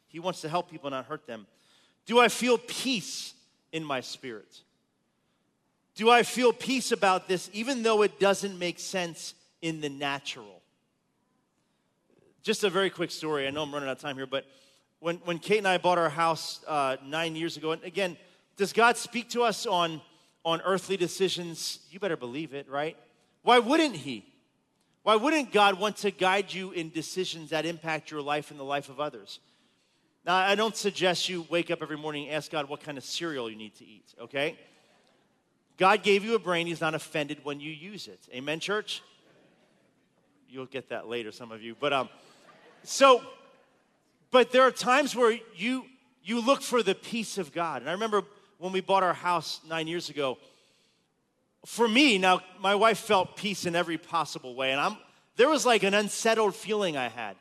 He 0.08 0.20
wants 0.20 0.42
to 0.42 0.48
help 0.50 0.70
people, 0.70 0.90
not 0.90 1.06
hurt 1.06 1.26
them. 1.26 1.46
Do 2.06 2.20
I 2.20 2.28
feel 2.28 2.56
peace 2.56 3.34
in 3.72 3.84
my 3.84 4.00
spirit? 4.00 4.62
Do 5.96 6.10
I 6.10 6.22
feel 6.22 6.52
peace 6.52 6.92
about 6.92 7.26
this 7.26 7.50
even 7.52 7.82
though 7.82 8.02
it 8.02 8.20
doesn't 8.20 8.58
make 8.58 8.78
sense 8.78 9.34
in 9.60 9.80
the 9.80 9.88
natural? 9.88 10.62
Just 12.42 12.62
a 12.62 12.70
very 12.70 12.90
quick 12.90 13.10
story. 13.10 13.46
I 13.46 13.50
know 13.50 13.62
I'm 13.62 13.72
running 13.72 13.88
out 13.88 13.96
of 13.96 14.02
time 14.02 14.16
here, 14.16 14.26
but 14.26 14.44
when, 15.00 15.16
when 15.24 15.38
Kate 15.38 15.58
and 15.58 15.66
I 15.66 15.78
bought 15.78 15.98
our 15.98 16.08
house 16.08 16.60
uh, 16.68 16.96
nine 17.04 17.34
years 17.34 17.56
ago, 17.56 17.72
and 17.72 17.82
again, 17.82 18.16
does 18.56 18.72
God 18.72 18.96
speak 18.96 19.30
to 19.30 19.42
us 19.42 19.66
on, 19.66 20.00
on 20.44 20.60
earthly 20.62 20.96
decisions? 20.96 21.80
You 21.90 21.98
better 21.98 22.16
believe 22.16 22.54
it, 22.54 22.68
right? 22.68 22.96
Why 23.42 23.58
wouldn't 23.58 23.96
He? 23.96 24.24
Why 25.02 25.16
wouldn't 25.16 25.52
God 25.52 25.78
want 25.78 25.98
to 25.98 26.10
guide 26.10 26.52
you 26.52 26.72
in 26.72 26.90
decisions 26.90 27.50
that 27.50 27.66
impact 27.66 28.10
your 28.10 28.22
life 28.22 28.50
and 28.50 28.58
the 28.58 28.64
life 28.64 28.88
of 28.88 29.00
others? 29.00 29.40
Now, 30.26 30.34
I 30.34 30.56
don't 30.56 30.76
suggest 30.76 31.28
you 31.28 31.46
wake 31.48 31.70
up 31.70 31.82
every 31.82 31.96
morning 31.96 32.26
and 32.26 32.34
ask 32.34 32.50
God 32.50 32.68
what 32.68 32.80
kind 32.80 32.98
of 32.98 33.04
cereal 33.04 33.48
you 33.48 33.54
need 33.54 33.76
to 33.76 33.86
eat, 33.86 34.12
okay? 34.20 34.58
God 35.76 36.02
gave 36.02 36.24
you 36.24 36.34
a 36.34 36.38
brain, 36.40 36.66
He's 36.66 36.80
not 36.80 36.94
offended 36.94 37.44
when 37.44 37.60
you 37.60 37.70
use 37.70 38.08
it. 38.08 38.18
Amen, 38.34 38.58
church? 38.58 39.02
You'll 40.48 40.66
get 40.66 40.88
that 40.88 41.06
later, 41.06 41.30
some 41.30 41.52
of 41.52 41.62
you. 41.62 41.76
But 41.78 41.92
um, 41.92 42.08
so, 42.82 43.22
but 44.32 44.50
there 44.50 44.62
are 44.62 44.72
times 44.72 45.14
where 45.14 45.38
you 45.54 45.84
you 46.24 46.40
look 46.40 46.60
for 46.60 46.82
the 46.82 46.96
peace 46.96 47.38
of 47.38 47.52
God. 47.52 47.82
And 47.82 47.88
I 47.88 47.92
remember 47.92 48.24
when 48.58 48.72
we 48.72 48.80
bought 48.80 49.04
our 49.04 49.14
house 49.14 49.60
nine 49.68 49.86
years 49.86 50.08
ago. 50.08 50.38
For 51.66 51.86
me, 51.86 52.18
now 52.18 52.40
my 52.60 52.74
wife 52.74 52.98
felt 52.98 53.36
peace 53.36 53.64
in 53.64 53.76
every 53.76 53.98
possible 53.98 54.56
way, 54.56 54.72
and 54.72 54.80
I'm 54.80 54.96
there 55.36 55.48
was 55.48 55.64
like 55.64 55.84
an 55.84 55.94
unsettled 55.94 56.56
feeling 56.56 56.96
I 56.96 57.08
had 57.08 57.36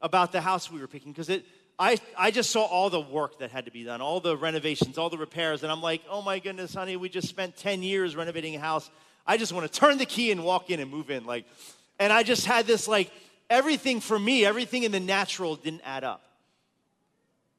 about 0.00 0.30
the 0.30 0.40
house 0.40 0.70
we 0.70 0.80
were 0.80 0.86
picking 0.86 1.10
because 1.10 1.28
it 1.28 1.44
I, 1.78 1.98
I 2.18 2.32
just 2.32 2.50
saw 2.50 2.64
all 2.64 2.90
the 2.90 3.00
work 3.00 3.38
that 3.38 3.50
had 3.50 3.66
to 3.66 3.70
be 3.70 3.84
done, 3.84 4.00
all 4.00 4.18
the 4.18 4.36
renovations, 4.36 4.98
all 4.98 5.10
the 5.10 5.18
repairs, 5.18 5.62
and 5.62 5.70
I'm 5.70 5.80
like, 5.80 6.02
oh 6.10 6.20
my 6.22 6.40
goodness, 6.40 6.74
honey, 6.74 6.96
we 6.96 7.08
just 7.08 7.28
spent 7.28 7.56
10 7.56 7.82
years 7.82 8.16
renovating 8.16 8.56
a 8.56 8.58
house. 8.58 8.90
I 9.26 9.36
just 9.36 9.52
want 9.52 9.70
to 9.70 9.80
turn 9.80 9.98
the 9.98 10.06
key 10.06 10.32
and 10.32 10.44
walk 10.44 10.70
in 10.70 10.80
and 10.80 10.90
move 10.90 11.10
in. 11.10 11.24
Like, 11.24 11.44
and 12.00 12.12
I 12.12 12.24
just 12.24 12.46
had 12.46 12.66
this 12.66 12.88
like 12.88 13.12
everything 13.48 14.00
for 14.00 14.18
me, 14.18 14.44
everything 14.44 14.82
in 14.82 14.90
the 14.90 15.00
natural 15.00 15.54
didn't 15.54 15.82
add 15.84 16.02
up. 16.02 16.22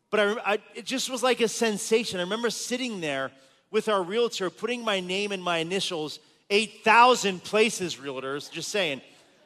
But 0.10 0.20
I, 0.20 0.54
I, 0.54 0.58
it 0.76 0.86
just 0.86 1.10
was 1.10 1.24
like 1.24 1.40
a 1.40 1.48
sensation. 1.48 2.20
I 2.20 2.24
remember 2.24 2.50
sitting 2.50 3.00
there 3.00 3.32
with 3.72 3.88
our 3.88 4.04
realtor, 4.04 4.50
putting 4.50 4.84
my 4.84 5.00
name 5.00 5.32
and 5.32 5.42
my 5.42 5.60
initials, 5.60 6.20
8,000 6.50 7.44
places 7.44 7.96
realtors, 7.96 8.52
just 8.52 8.70
saying. 8.70 9.02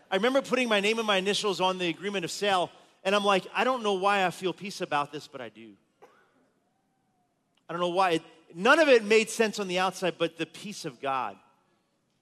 I 0.10 0.16
remember 0.16 0.42
putting 0.42 0.70
my 0.70 0.80
name 0.80 0.98
and 0.98 1.06
my 1.06 1.18
initials 1.18 1.60
on 1.60 1.78
the 1.78 1.90
agreement 1.90 2.24
of 2.24 2.32
sale 2.32 2.72
and 3.04 3.16
I'm 3.16 3.26
like, 3.26 3.46
I 3.54 3.64
don't 3.64 3.84
know 3.84 3.94
why 3.94 4.26
I 4.26 4.30
feel 4.30 4.54
peace 4.54 4.82
about 4.82 5.12
this, 5.12 5.28
but 5.28 5.42
I 5.42 5.50
do. 5.50 5.74
I 7.68 7.74
don't 7.74 7.82
know 7.82 7.90
why. 7.90 8.12
It, 8.12 8.22
none 8.56 8.80
of 8.80 8.88
it 8.88 9.04
made 9.04 9.30
sense 9.30 9.60
on 9.60 9.68
the 9.68 9.80
outside, 9.80 10.16
but 10.18 10.38
the 10.38 10.46
peace 10.46 10.86
of 10.86 11.02
God 11.02 11.36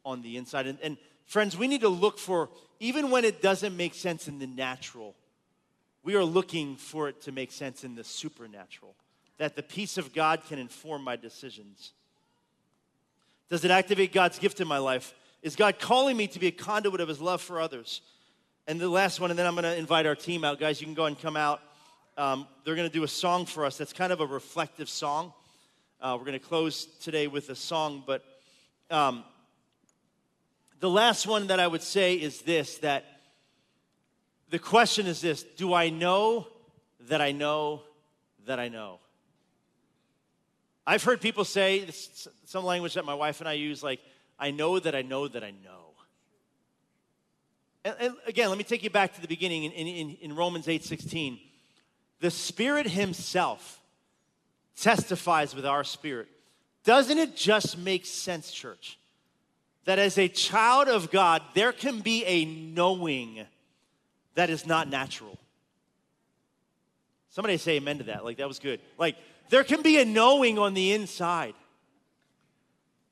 on 0.03 0.21
the 0.21 0.37
inside. 0.37 0.67
And, 0.67 0.79
and 0.81 0.97
friends, 1.25 1.57
we 1.57 1.67
need 1.67 1.81
to 1.81 1.89
look 1.89 2.17
for, 2.17 2.49
even 2.79 3.11
when 3.11 3.25
it 3.25 3.41
doesn't 3.41 3.75
make 3.77 3.93
sense 3.93 4.27
in 4.27 4.39
the 4.39 4.47
natural, 4.47 5.15
we 6.03 6.15
are 6.15 6.23
looking 6.23 6.75
for 6.75 7.09
it 7.09 7.21
to 7.21 7.31
make 7.31 7.51
sense 7.51 7.83
in 7.83 7.95
the 7.95 8.03
supernatural, 8.03 8.95
that 9.37 9.55
the 9.55 9.63
peace 9.63 9.97
of 9.97 10.13
God 10.13 10.41
can 10.47 10.57
inform 10.57 11.03
my 11.03 11.15
decisions. 11.15 11.93
Does 13.49 13.65
it 13.65 13.71
activate 13.71 14.13
God's 14.13 14.39
gift 14.39 14.61
in 14.61 14.67
my 14.67 14.77
life? 14.77 15.13
Is 15.43 15.55
God 15.55 15.79
calling 15.79 16.17
me 16.17 16.27
to 16.27 16.39
be 16.39 16.47
a 16.47 16.51
conduit 16.51 17.01
of 17.01 17.07
his 17.07 17.19
love 17.19 17.41
for 17.41 17.59
others? 17.59 18.01
And 18.67 18.79
the 18.79 18.89
last 18.89 19.19
one, 19.19 19.31
and 19.31 19.39
then 19.39 19.47
I'm 19.47 19.53
going 19.55 19.63
to 19.63 19.75
invite 19.75 20.05
our 20.05 20.15
team 20.15 20.43
out. 20.43 20.59
Guys, 20.59 20.79
you 20.79 20.85
can 20.85 20.93
go 20.93 21.05
and 21.05 21.19
come 21.19 21.35
out. 21.35 21.61
Um, 22.15 22.47
they're 22.63 22.75
going 22.75 22.87
to 22.87 22.93
do 22.93 23.03
a 23.03 23.07
song 23.07 23.45
for 23.45 23.65
us 23.65 23.77
that's 23.77 23.93
kind 23.93 24.13
of 24.13 24.21
a 24.21 24.25
reflective 24.25 24.87
song. 24.87 25.33
Uh, 25.99 26.15
we're 26.17 26.25
going 26.25 26.39
to 26.39 26.45
close 26.45 26.85
today 27.01 27.27
with 27.27 27.49
a 27.49 27.55
song, 27.55 28.03
but 28.05 28.23
um, 28.89 29.23
the 30.79 30.89
last 30.89 31.25
one 31.25 31.47
that 31.47 31.59
I 31.59 31.67
would 31.67 31.81
say 31.81 32.15
is 32.15 32.41
this 32.41 32.77
that 32.79 33.05
the 34.49 34.59
question 34.59 35.07
is 35.07 35.21
this 35.21 35.43
Do 35.43 35.73
I 35.73 35.89
know 35.89 36.47
that 37.07 37.21
I 37.21 37.31
know 37.31 37.81
that 38.45 38.59
I 38.59 38.67
know? 38.67 38.99
I've 40.85 41.03
heard 41.03 41.21
people 41.21 41.45
say 41.45 41.87
some 42.45 42.65
language 42.65 42.95
that 42.95 43.05
my 43.05 43.13
wife 43.13 43.39
and 43.39 43.47
I 43.47 43.53
use, 43.53 43.83
like, 43.83 44.01
I 44.39 44.51
know 44.51 44.79
that 44.79 44.95
I 44.95 45.03
know 45.03 45.27
that 45.27 45.43
I 45.43 45.51
know. 45.51 45.80
And, 47.83 47.95
and 47.99 48.15
again, 48.27 48.49
let 48.49 48.57
me 48.57 48.63
take 48.63 48.83
you 48.83 48.89
back 48.89 49.15
to 49.15 49.21
the 49.21 49.27
beginning 49.27 49.63
in, 49.63 49.71
in, 49.71 50.17
in 50.21 50.35
Romans 50.35 50.67
8 50.67 50.83
16. 50.83 51.39
The 52.19 52.31
Spirit 52.31 52.87
Himself 52.87 53.81
testifies 54.75 55.55
with 55.55 55.65
our 55.65 55.83
spirit. 55.83 56.27
Doesn't 56.83 57.17
it 57.17 57.35
just 57.35 57.77
make 57.77 58.05
sense, 58.05 58.51
church? 58.51 58.97
That 59.85 59.99
as 59.99 60.17
a 60.17 60.27
child 60.27 60.87
of 60.87 61.11
God, 61.11 61.41
there 61.53 61.71
can 61.71 62.01
be 62.01 62.23
a 62.25 62.45
knowing 62.45 63.45
that 64.35 64.49
is 64.49 64.65
not 64.65 64.89
natural. 64.89 65.37
Somebody 67.29 67.57
say 67.57 67.77
amen 67.77 67.99
to 67.99 68.03
that. 68.05 68.23
Like, 68.23 68.37
that 68.37 68.47
was 68.47 68.59
good. 68.59 68.79
Like, 68.97 69.15
there 69.49 69.63
can 69.63 69.81
be 69.81 69.99
a 69.99 70.05
knowing 70.05 70.59
on 70.59 70.73
the 70.73 70.93
inside. 70.93 71.53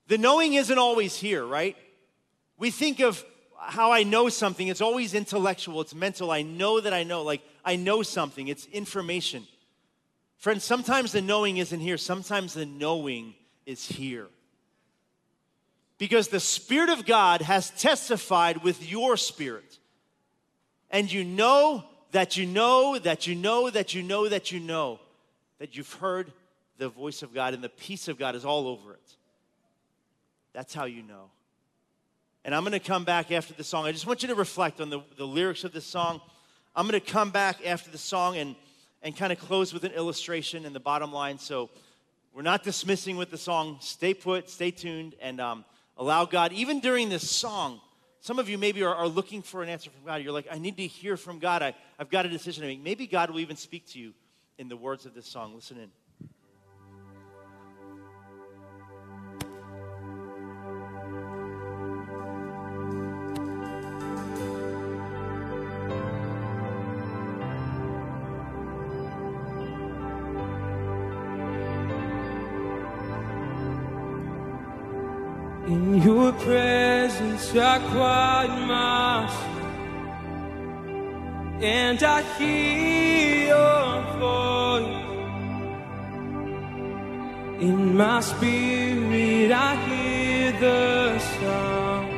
The 0.07 0.17
knowing 0.17 0.53
isn't 0.53 0.77
always 0.77 1.15
here, 1.15 1.45
right? 1.45 1.75
We 2.57 2.71
think 2.71 2.99
of 2.99 3.23
how 3.59 3.91
I 3.91 4.03
know 4.03 4.29
something, 4.29 4.67
it's 4.67 4.81
always 4.81 5.13
intellectual, 5.13 5.81
it's 5.81 5.93
mental. 5.93 6.31
I 6.31 6.41
know 6.41 6.79
that 6.79 6.93
I 6.93 7.03
know. 7.03 7.23
Like, 7.23 7.41
I 7.63 7.75
know 7.75 8.03
something, 8.03 8.47
it's 8.47 8.65
information. 8.67 9.45
Friends, 10.37 10.63
sometimes 10.63 11.11
the 11.11 11.21
knowing 11.21 11.57
isn't 11.57 11.79
here, 11.79 11.97
sometimes 11.97 12.53
the 12.53 12.65
knowing 12.65 13.35
is 13.65 13.85
here. 13.85 14.27
Because 15.97 16.29
the 16.29 16.39
Spirit 16.39 16.89
of 16.89 17.05
God 17.05 17.41
has 17.41 17.71
testified 17.71 18.63
with 18.63 18.89
your 18.89 19.17
spirit. 19.17 19.79
And 20.89 21.11
you 21.11 21.25
know 21.25 21.83
that 22.11 22.37
you 22.37 22.45
know 22.45 22.97
that 22.97 23.27
you 23.27 23.35
know 23.35 23.69
that 23.69 23.93
you 23.93 24.01
know 24.01 24.29
that 24.29 24.51
you 24.51 24.59
know 24.59 24.99
that 25.59 25.75
you've 25.75 25.93
heard 25.93 26.31
the 26.77 26.87
voice 26.87 27.21
of 27.21 27.33
God 27.33 27.53
and 27.53 27.63
the 27.63 27.69
peace 27.69 28.07
of 28.07 28.17
God 28.17 28.35
is 28.35 28.45
all 28.45 28.67
over 28.67 28.93
it. 28.93 29.15
That's 30.53 30.73
how 30.73 30.85
you 30.85 31.03
know. 31.03 31.29
And 32.49 32.55
I'm 32.55 32.63
going 32.63 32.71
to 32.71 32.79
come 32.79 33.03
back 33.03 33.31
after 33.31 33.53
the 33.53 33.63
song. 33.63 33.85
I 33.85 33.91
just 33.91 34.07
want 34.07 34.23
you 34.23 34.29
to 34.29 34.33
reflect 34.33 34.81
on 34.81 34.89
the, 34.89 35.01
the 35.17 35.27
lyrics 35.27 35.63
of 35.63 35.71
this 35.71 35.85
song. 35.85 36.19
I'm 36.75 36.87
going 36.87 36.99
to 36.99 37.11
come 37.11 37.29
back 37.29 37.57
after 37.63 37.91
the 37.91 37.99
song 37.99 38.37
and, 38.37 38.55
and 39.03 39.15
kind 39.15 39.31
of 39.31 39.37
close 39.37 39.71
with 39.71 39.83
an 39.83 39.91
illustration 39.91 40.65
and 40.65 40.73
the 40.73 40.79
bottom 40.79 41.13
line. 41.13 41.37
So 41.37 41.69
we're 42.33 42.41
not 42.41 42.63
dismissing 42.63 43.17
with 43.17 43.29
the 43.29 43.37
song. 43.37 43.77
Stay 43.81 44.15
put, 44.15 44.49
stay 44.49 44.71
tuned, 44.71 45.13
and 45.21 45.39
um, 45.39 45.63
allow 45.95 46.25
God, 46.25 46.51
even 46.51 46.79
during 46.79 47.09
this 47.09 47.29
song, 47.29 47.81
some 48.19 48.39
of 48.39 48.49
you 48.49 48.57
maybe 48.57 48.81
are, 48.81 48.95
are, 48.95 49.07
looking 49.07 49.43
for 49.43 49.61
an 49.61 49.69
answer 49.69 49.91
from 49.91 50.03
God. 50.03 50.23
You're 50.23 50.33
like, 50.33 50.47
I 50.51 50.57
need 50.57 50.77
to 50.77 50.87
hear 50.87 51.17
from 51.17 51.37
God. 51.37 51.61
I, 51.61 51.75
I've 51.99 52.09
got 52.09 52.25
a 52.25 52.29
decision 52.29 52.63
to 52.63 52.67
make. 52.67 52.81
Maybe 52.81 53.05
God 53.05 53.29
will 53.29 53.41
even 53.41 53.57
speak 53.57 53.85
to 53.89 53.99
you 53.99 54.11
in 54.57 54.69
the 54.69 54.75
words 54.75 55.05
of 55.05 55.13
this 55.13 55.27
song. 55.27 55.53
Listen 55.53 55.77
in. 55.77 55.83
In 55.83 55.89
my 78.67 79.27
soul 79.27 79.59
And 81.61 81.99
I 82.01 82.21
hear 82.37 83.47
your 83.47 83.91
voice. 84.19 85.07
In 87.61 87.97
my 87.97 88.19
spirit 88.21 89.51
I 89.51 89.75
hear 89.87 90.51
the 90.53 91.19
sound 91.19 92.09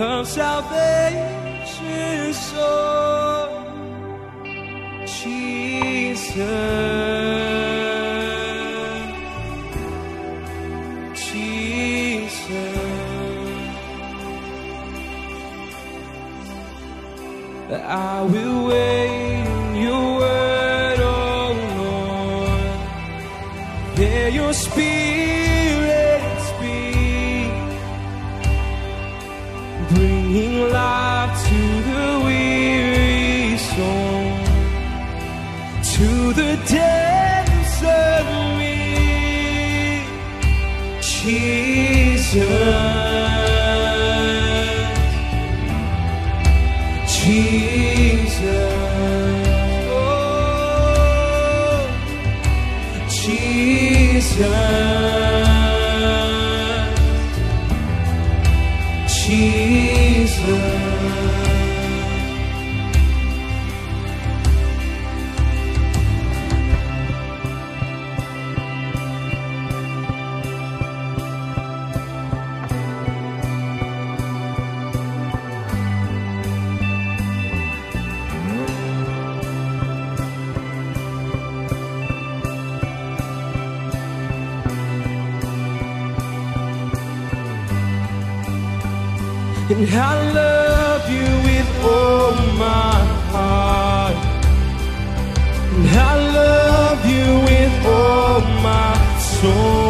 Of 0.00 0.26
salvation. 0.26 1.42
Song 2.32 3.66
Jesus 5.04 6.32
I 17.94 18.22
will 18.22 18.68
wait 18.68 19.44
in 19.44 19.76
your 19.82 20.18
word, 20.18 20.98
oh 21.00 21.52
Lord. 21.76 22.88
Hear 23.98 24.28
your 24.30 24.54
spirit 24.54 26.22
speak, 26.48 27.52
bringing 29.90 30.70
life 30.72 31.34
to 31.48 31.60
the 31.90 32.06
weary 32.24 33.58
soul, 33.58 34.38
to 35.96 36.08
the 36.32 36.56
depths 36.66 37.82
of 37.84 38.24
me, 38.58 38.78
Jesus. 41.02 43.01
I 89.94 90.32
love 90.32 91.04
you 91.10 91.28
with 91.48 91.70
all 91.84 92.32
my 92.56 92.94
heart. 93.32 94.16
And 95.74 95.86
I 95.88 96.14
love 96.40 97.00
you 97.14 97.28
with 97.48 97.86
all 97.86 98.40
my 98.68 98.94
soul, 99.18 99.81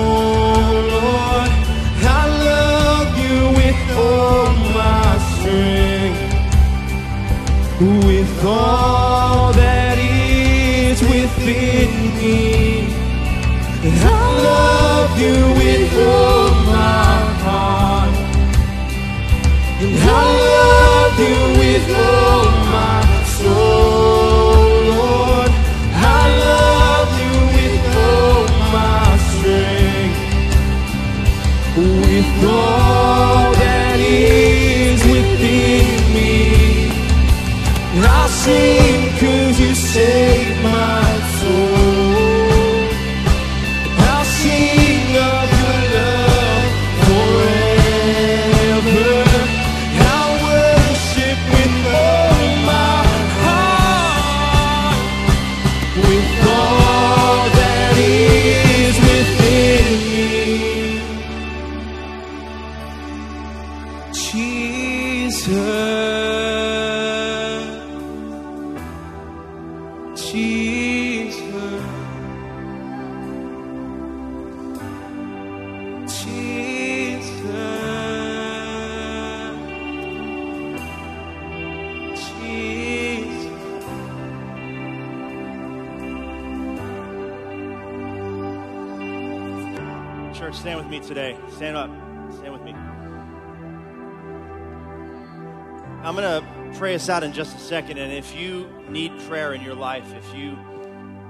us 97.03 97.09
out 97.09 97.25
in 97.25 97.33
just 97.33 97.57
a 97.57 97.59
second. 97.59 97.99
And 97.99 98.13
if 98.13 98.37
you 98.37 98.69
need 98.89 99.19
prayer 99.27 99.55
in 99.55 99.61
your 99.61 99.75
life, 99.75 100.15
if 100.15 100.35
you 100.37 100.57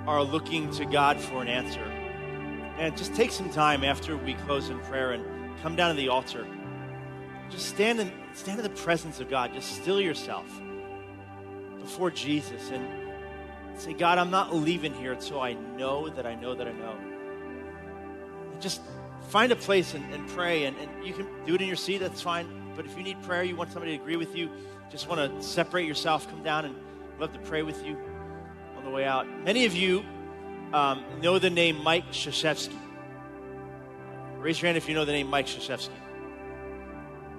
are 0.07 0.23
looking 0.23 0.71
to 0.73 0.85
God 0.85 1.19
for 1.19 1.41
an 1.41 1.49
answer, 1.49 1.85
and 2.79 2.95
just 2.97 3.15
take 3.15 3.31
some 3.31 3.49
time 3.49 3.83
after 3.83 4.17
we 4.17 4.35
close 4.35 4.69
in 4.69 4.79
prayer 4.81 5.13
and 5.13 5.25
come 5.63 5.75
down 5.75 5.95
to 5.95 6.01
the 6.01 6.09
altar. 6.09 6.47
Just 7.49 7.69
stand 7.69 8.01
in, 8.01 8.13
stand 8.35 8.59
in 8.59 8.65
the 8.65 8.71
presence 8.71 9.21
of 9.21 9.31
God. 9.31 9.55
Just 9.55 9.77
still 9.77 10.01
yourself 10.01 10.47
before 11.81 12.11
Jesus 12.11 12.71
and 12.71 12.87
say, 13.81 13.95
God, 13.95 14.19
I'm 14.19 14.31
not 14.31 14.55
leaving 14.55 14.93
here 14.93 15.13
until 15.13 15.41
I 15.41 15.55
know 15.55 16.09
that 16.11 16.27
I 16.27 16.35
know 16.35 16.55
that 16.55 16.67
I 16.67 16.73
know. 16.73 16.97
And 18.53 18.61
just 18.61 18.83
find 19.29 19.53
a 19.53 19.57
place 19.57 19.95
and, 19.95 20.13
and 20.13 20.29
pray. 20.29 20.65
And, 20.65 20.77
and 20.77 21.07
you 21.07 21.15
can 21.15 21.27
do 21.47 21.55
it 21.55 21.63
in 21.63 21.67
your 21.67 21.77
seat, 21.77 21.99
that's 21.99 22.21
fine. 22.21 22.47
But 22.75 22.85
if 22.85 22.97
you 22.97 23.03
need 23.03 23.23
prayer, 23.23 23.43
you 23.43 23.57
want 23.57 23.71
somebody 23.71 23.97
to 23.97 24.03
agree 24.03 24.17
with 24.17 24.35
you, 24.35 24.51
just 24.93 25.09
want 25.09 25.21
to 25.21 25.43
separate 25.43 25.89
yourself, 25.89 26.29
come 26.29 26.43
down 26.43 26.67
and 26.67 26.75
love 27.19 27.33
to 27.33 27.39
pray 27.39 27.63
with 27.63 27.83
you 27.85 27.97
on 28.77 28.85
the 28.85 28.91
way 28.91 29.07
out. 29.07 29.27
Many 29.43 29.65
of 29.65 29.75
you 29.75 30.05
um, 30.75 31.03
know 31.23 31.39
the 31.39 31.49
name 31.49 31.83
Mike 31.83 32.13
Krzyzewski. 32.13 32.77
Raise 34.39 34.61
your 34.61 34.67
hand 34.67 34.77
if 34.77 34.89
you 34.91 34.95
know 34.95 35.07
the 35.07 35.13
name 35.13 35.29
Mike 35.29 35.47
Krzyzewski. 35.47 35.95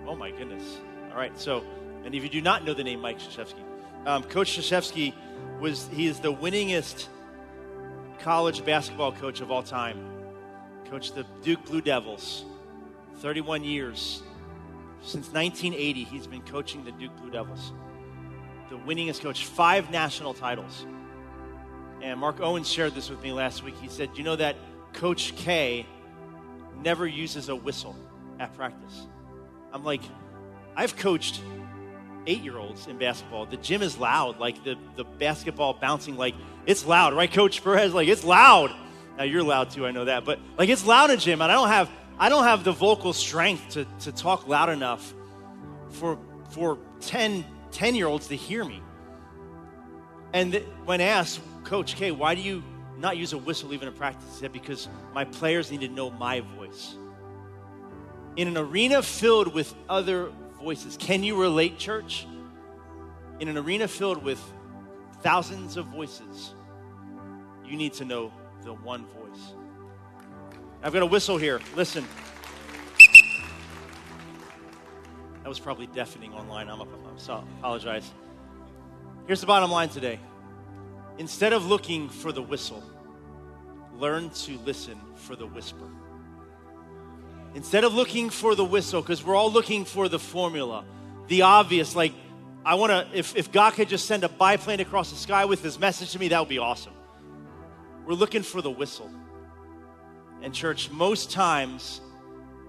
Oh 0.08 0.16
my 0.16 0.32
goodness. 0.32 0.80
All 1.12 1.18
right, 1.18 1.40
so 1.40 1.64
many 2.02 2.18
of 2.18 2.24
you 2.24 2.30
do 2.30 2.42
not 2.42 2.66
know 2.66 2.74
the 2.74 2.84
name 2.84 3.00
Mike 3.00 3.20
Krzyzewski. 3.20 3.62
Um, 4.08 4.24
Coach 4.24 4.58
Krzyzewski 4.58 5.14
was, 5.60 5.88
he 5.94 6.08
is 6.08 6.20
the 6.20 6.34
winningest 6.34 7.08
college 8.20 8.66
basketball 8.66 9.12
coach 9.12 9.42
of 9.42 9.52
all 9.52 9.62
time. 9.62 10.00
Coached 10.90 11.14
the 11.14 11.26
Duke 11.44 11.64
Blue 11.66 11.82
Devils, 11.82 12.46
31 13.18 13.64
years. 13.64 14.24
Since 15.04 15.34
1980, 15.34 16.06
he's 16.06 16.28
been 16.28 16.42
coaching 16.44 16.86
the 16.86 16.92
Duke 16.94 17.16
Blue 17.18 17.30
Devils. 17.30 17.74
The 18.70 18.78
winningest 18.78 19.22
coach, 19.22 19.46
five 19.46 19.92
national 19.92 20.34
titles. 20.34 20.86
And 22.02 22.20
Mark 22.20 22.40
Owens 22.40 22.70
shared 22.70 22.96
this 22.96 23.10
with 23.10 23.22
me 23.22 23.34
last 23.34 23.64
week. 23.64 23.76
He 23.82 23.90
said, 23.90 24.12
You 24.16 24.24
know 24.24 24.38
that 24.38 24.56
Coach 24.94 25.36
K 25.36 25.86
never 26.82 27.06
uses 27.06 27.50
a 27.50 27.56
whistle 27.56 27.98
at 28.40 28.56
practice? 28.56 29.08
I'm 29.74 29.84
like, 29.84 30.02
I've 30.76 30.96
coached 30.96 31.42
eight 32.26 32.42
year 32.42 32.58
olds 32.58 32.88
in 32.88 32.98
basketball. 32.98 33.46
The 33.46 33.58
gym 33.58 33.82
is 33.82 33.98
loud, 33.98 34.40
like 34.40 34.64
the, 34.64 34.76
the 34.96 35.04
basketball 35.04 35.74
bouncing, 35.74 36.16
like 36.16 36.36
it's 36.66 36.86
loud, 36.86 37.14
right, 37.14 37.32
Coach 37.32 37.62
Perez? 37.62 37.94
Like 37.94 38.08
it's 38.08 38.24
loud. 38.24 38.74
Now 39.18 39.26
you're 39.26 39.44
loud 39.44 39.70
too, 39.70 39.86
I 39.86 39.92
know 39.92 40.06
that, 40.06 40.24
but 40.24 40.40
like 40.58 40.70
it's 40.70 40.86
loud 40.86 41.12
in 41.12 41.20
gym, 41.20 41.42
and 41.42 41.52
I 41.52 41.56
don't 41.56 41.68
have 41.68 41.90
I 42.20 42.30
don't 42.30 42.44
have 42.44 42.64
the 42.64 42.72
vocal 42.72 43.14
strength 43.14 43.70
to, 43.72 43.86
to 44.02 44.12
talk 44.12 44.48
loud 44.48 44.70
enough 44.70 45.14
for 45.90 46.18
for 46.54 46.78
10, 47.02 47.44
10 47.72 47.96
year 47.96 48.08
olds 48.08 48.28
to 48.28 48.36
hear 48.36 48.64
me. 48.64 48.82
And 50.34 50.52
th- 50.52 50.66
when 50.86 51.02
asked, 51.02 51.42
Coach 51.64 51.96
K, 51.96 52.12
why 52.12 52.36
do 52.36 52.42
you 52.42 52.64
not 52.98 53.18
use 53.18 53.34
a 53.34 53.38
whistle 53.38 53.74
even 53.74 53.88
in 53.88 53.94
practice? 53.94 54.26
He 54.34 54.42
said, 54.42 54.54
because 54.54 54.88
my 55.14 55.26
players 55.26 55.72
need 55.72 55.82
to 55.82 55.88
know 55.88 56.12
my 56.12 56.42
voice. 56.42 56.96
In 58.36 58.48
an 58.48 58.58
arena 58.58 59.02
filled 59.02 59.54
with 59.54 59.74
other 59.90 60.32
voices, 60.62 60.98
can 60.98 61.24
you 61.24 61.40
relate, 61.40 61.78
church? 61.78 62.26
In 63.40 63.48
an 63.48 63.58
arena 63.58 63.88
filled 63.88 64.24
with 64.24 64.42
thousands 65.22 65.78
of 65.78 65.88
voices, 65.88 66.54
you 67.66 67.78
need 67.78 67.94
to 67.94 68.06
know 68.06 68.32
the 68.64 68.74
one 68.74 69.06
voice. 69.08 69.23
I've 70.84 70.92
got 70.92 71.02
a 71.02 71.06
whistle 71.06 71.38
here. 71.38 71.62
Listen. 71.78 72.06
That 75.42 75.48
was 75.48 75.60
probably 75.60 75.88
deafening 75.88 76.34
online. 76.34 76.68
I'm, 76.68 76.82
I'm 76.82 76.90
so 77.18 77.42
apologize. 77.60 78.12
Here's 79.26 79.40
the 79.40 79.48
bottom 79.48 79.72
line 79.72 79.88
today. 79.88 80.20
Instead 81.18 81.54
of 81.54 81.66
looking 81.66 82.10
for 82.10 82.34
the 82.34 82.42
whistle, 82.42 82.84
learn 83.96 84.30
to 84.32 84.58
listen 84.60 85.00
for 85.16 85.38
the 85.38 85.48
whisper. 85.48 85.88
Instead 87.56 87.86
of 87.86 87.94
looking 87.94 88.30
for 88.30 88.54
the 88.54 88.66
whistle, 88.66 89.02
because 89.02 89.24
we're 89.24 89.36
all 89.36 89.52
looking 89.52 89.86
for 89.86 90.10
the 90.10 90.20
formula, 90.20 90.84
the 91.28 91.44
obvious, 91.44 91.96
like, 91.96 92.12
I 92.66 92.76
want 92.76 92.92
to, 92.92 93.18
if, 93.18 93.38
if 93.38 93.54
God 93.54 93.74
could 93.74 93.88
just 93.88 94.06
send 94.06 94.26
a 94.26 94.30
biplane 94.30 94.82
across 94.82 95.12
the 95.12 95.18
sky 95.18 95.46
with 95.46 95.64
his 95.64 95.80
message 95.80 96.12
to 96.12 96.20
me, 96.20 96.30
that 96.30 96.40
would 96.40 96.50
be 96.50 96.60
awesome. 96.60 96.94
We're 98.06 98.16
looking 98.16 98.44
for 98.44 98.62
the 98.62 98.72
whistle. 98.72 99.10
And, 100.44 100.54
church, 100.54 100.92
most 100.92 101.32
times, 101.32 102.02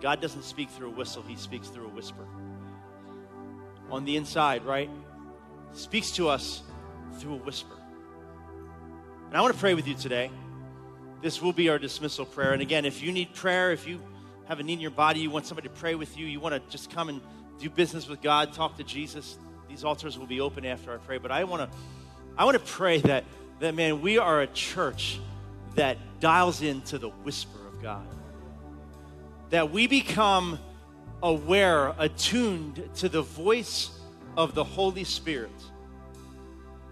God 0.00 0.20
doesn't 0.20 0.44
speak 0.44 0.70
through 0.70 0.88
a 0.88 0.94
whistle, 0.94 1.22
he 1.22 1.36
speaks 1.36 1.68
through 1.68 1.86
a 1.86 1.90
whisper. 1.90 2.24
On 3.90 4.04
the 4.04 4.16
inside, 4.16 4.64
right? 4.64 4.88
He 5.72 5.78
speaks 5.78 6.12
to 6.12 6.28
us 6.28 6.62
through 7.18 7.34
a 7.34 7.38
whisper. 7.38 7.74
And 9.28 9.36
I 9.36 9.40
want 9.40 9.52
to 9.52 9.60
pray 9.60 9.74
with 9.74 9.88
you 9.88 9.94
today. 9.94 10.30
This 11.20 11.42
will 11.42 11.52
be 11.52 11.68
our 11.68 11.78
dismissal 11.78 12.24
prayer. 12.24 12.52
And 12.52 12.62
again, 12.62 12.84
if 12.84 13.02
you 13.02 13.10
need 13.10 13.34
prayer, 13.34 13.72
if 13.72 13.86
you 13.86 14.00
have 14.46 14.60
a 14.60 14.62
need 14.62 14.74
in 14.74 14.80
your 14.80 14.90
body, 14.90 15.20
you 15.20 15.30
want 15.30 15.46
somebody 15.46 15.68
to 15.68 15.74
pray 15.74 15.94
with 15.94 16.16
you, 16.16 16.26
you 16.26 16.38
want 16.38 16.54
to 16.54 16.70
just 16.70 16.90
come 16.90 17.08
and 17.08 17.20
do 17.58 17.68
business 17.70 18.08
with 18.08 18.20
God, 18.20 18.52
talk 18.52 18.76
to 18.76 18.84
Jesus, 18.84 19.38
these 19.68 19.84
altars 19.84 20.18
will 20.18 20.26
be 20.26 20.40
open 20.40 20.64
after 20.64 20.92
I 20.92 20.98
pray. 20.98 21.18
But 21.18 21.32
I 21.32 21.44
want 21.44 21.68
to 21.68 21.78
I 22.36 22.44
want 22.44 22.56
to 22.56 22.64
pray 22.64 22.98
that 23.00 23.24
that 23.60 23.74
man, 23.74 24.00
we 24.00 24.18
are 24.18 24.42
a 24.42 24.46
church 24.48 25.18
that 25.74 25.98
dials 26.20 26.62
into 26.62 26.98
the 26.98 27.08
whisper 27.08 27.63
God. 27.85 28.07
That 29.51 29.70
we 29.70 29.87
become 29.87 30.59
aware, 31.22 31.95
attuned 31.99 32.82
to 32.97 33.11
the 33.11 33.20
voice 33.20 33.91
of 34.39 34.55
the 34.55 34.64
Holy 34.64 35.05
Spirit. 35.05 35.53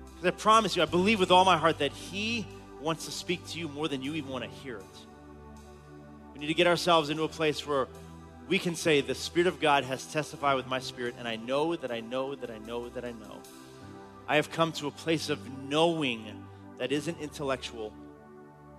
Because 0.04 0.26
I 0.26 0.30
promise 0.32 0.76
you, 0.76 0.82
I 0.82 0.84
believe 0.84 1.18
with 1.18 1.30
all 1.30 1.46
my 1.46 1.56
heart 1.56 1.78
that 1.78 1.92
He 1.92 2.46
wants 2.82 3.06
to 3.06 3.10
speak 3.10 3.46
to 3.48 3.58
you 3.58 3.68
more 3.68 3.88
than 3.88 4.02
you 4.02 4.12
even 4.14 4.30
want 4.30 4.44
to 4.44 4.50
hear 4.50 4.76
it. 4.76 4.84
We 6.34 6.40
need 6.40 6.48
to 6.48 6.54
get 6.54 6.66
ourselves 6.66 7.08
into 7.08 7.22
a 7.22 7.28
place 7.28 7.66
where 7.66 7.88
we 8.46 8.58
can 8.58 8.74
say, 8.74 9.00
The 9.00 9.14
Spirit 9.14 9.46
of 9.46 9.60
God 9.60 9.84
has 9.84 10.04
testified 10.12 10.56
with 10.56 10.66
my 10.66 10.78
spirit, 10.78 11.14
and 11.18 11.26
I 11.26 11.36
know 11.36 11.74
that 11.74 11.90
I 11.90 12.00
know 12.00 12.34
that 12.34 12.50
I 12.50 12.58
know 12.58 12.90
that 12.90 13.06
I 13.06 13.12
know. 13.12 13.40
I 14.28 14.36
have 14.36 14.50
come 14.50 14.72
to 14.72 14.88
a 14.88 14.90
place 14.90 15.30
of 15.30 15.40
knowing 15.70 16.44
that 16.76 16.92
isn't 16.92 17.18
intellectual, 17.18 17.94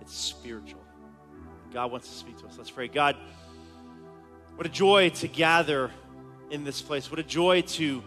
it's 0.00 0.14
spiritual. 0.14 0.83
God 1.74 1.90
wants 1.90 2.08
to 2.08 2.14
speak 2.14 2.38
to 2.38 2.46
us. 2.46 2.56
Let's 2.56 2.70
pray. 2.70 2.86
God, 2.86 3.16
what 4.54 4.64
a 4.64 4.70
joy 4.70 5.10
to 5.10 5.26
gather 5.26 5.90
in 6.48 6.62
this 6.62 6.80
place. 6.80 7.10
What 7.10 7.18
a 7.18 7.24
joy 7.24 7.62
to 7.62 8.00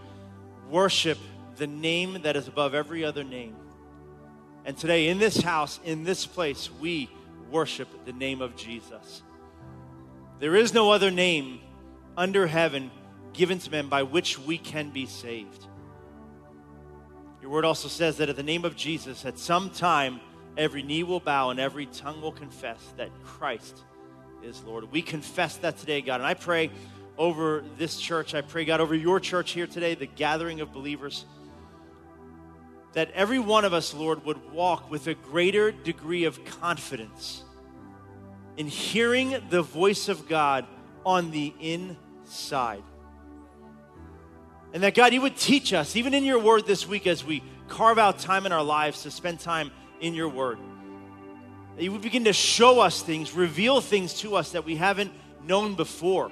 worship 0.71 1.17
the 1.57 1.67
name 1.67 2.21
that 2.21 2.37
is 2.37 2.47
above 2.47 2.73
every 2.73 3.03
other 3.03 3.25
name. 3.25 3.57
And 4.63 4.77
today, 4.77 5.09
in 5.09 5.19
this 5.19 5.41
house, 5.41 5.81
in 5.83 6.05
this 6.05 6.25
place, 6.25 6.69
we 6.79 7.09
worship 7.51 7.89
the 8.05 8.13
name 8.13 8.41
of 8.41 8.55
Jesus. 8.55 9.21
There 10.39 10.55
is 10.55 10.73
no 10.73 10.91
other 10.91 11.11
name 11.11 11.59
under 12.15 12.47
heaven 12.47 12.89
given 13.33 13.59
to 13.59 13.69
men 13.69 13.89
by 13.89 14.03
which 14.03 14.39
we 14.39 14.57
can 14.57 14.91
be 14.91 15.05
saved. 15.05 15.65
Your 17.41 17.51
word 17.51 17.65
also 17.65 17.89
says 17.89 18.15
that 18.17 18.29
at 18.29 18.37
the 18.37 18.43
name 18.43 18.63
of 18.63 18.77
Jesus, 18.77 19.25
at 19.25 19.37
some 19.37 19.69
time, 19.71 20.21
every 20.57 20.83
knee 20.83 21.03
will 21.03 21.19
bow 21.19 21.51
and 21.51 21.59
every 21.59 21.85
tongue 21.85 22.21
will 22.21 22.31
confess 22.31 22.79
that 22.97 23.09
Christ 23.23 23.83
is 24.43 24.63
Lord. 24.63 24.91
We 24.91 25.01
confess 25.01 25.57
that 25.57 25.77
today, 25.77 26.01
God. 26.01 26.15
And 26.15 26.25
I 26.25 26.33
pray 26.33 26.71
over 27.17 27.63
this 27.77 27.99
church, 27.99 28.35
I 28.35 28.41
pray, 28.41 28.65
God, 28.65 28.81
over 28.81 28.93
your 28.93 29.19
church 29.19 29.51
here 29.51 29.67
today, 29.67 29.95
the 29.95 30.05
gathering 30.05 30.61
of 30.61 30.71
believers, 30.71 31.25
that 32.93 33.11
every 33.11 33.39
one 33.39 33.65
of 33.65 33.73
us, 33.73 33.93
Lord, 33.93 34.25
would 34.25 34.51
walk 34.51 34.89
with 34.89 35.07
a 35.07 35.13
greater 35.13 35.71
degree 35.71 36.25
of 36.25 36.43
confidence 36.45 37.43
in 38.55 38.67
hearing 38.67 39.35
the 39.49 39.61
voice 39.61 40.09
of 40.09 40.27
God 40.27 40.65
on 41.05 41.31
the 41.31 41.53
inside. 41.59 42.83
And 44.73 44.83
that 44.83 44.95
God, 44.95 45.13
you 45.13 45.21
would 45.21 45.37
teach 45.37 45.73
us, 45.73 45.95
even 45.95 46.13
in 46.13 46.23
your 46.23 46.39
word 46.39 46.67
this 46.67 46.87
week, 46.87 47.07
as 47.07 47.23
we 47.23 47.41
carve 47.67 47.97
out 47.97 48.19
time 48.19 48.45
in 48.45 48.51
our 48.51 48.63
lives 48.63 49.03
to 49.03 49.11
spend 49.11 49.39
time 49.39 49.71
in 50.01 50.13
your 50.13 50.29
word. 50.29 50.59
That 51.75 51.83
you 51.83 51.91
would 51.91 52.01
begin 52.01 52.25
to 52.25 52.33
show 52.33 52.79
us 52.79 53.01
things, 53.01 53.33
reveal 53.33 53.81
things 53.81 54.13
to 54.21 54.35
us 54.35 54.51
that 54.51 54.65
we 54.65 54.75
haven't 54.75 55.11
known 55.45 55.75
before. 55.75 56.31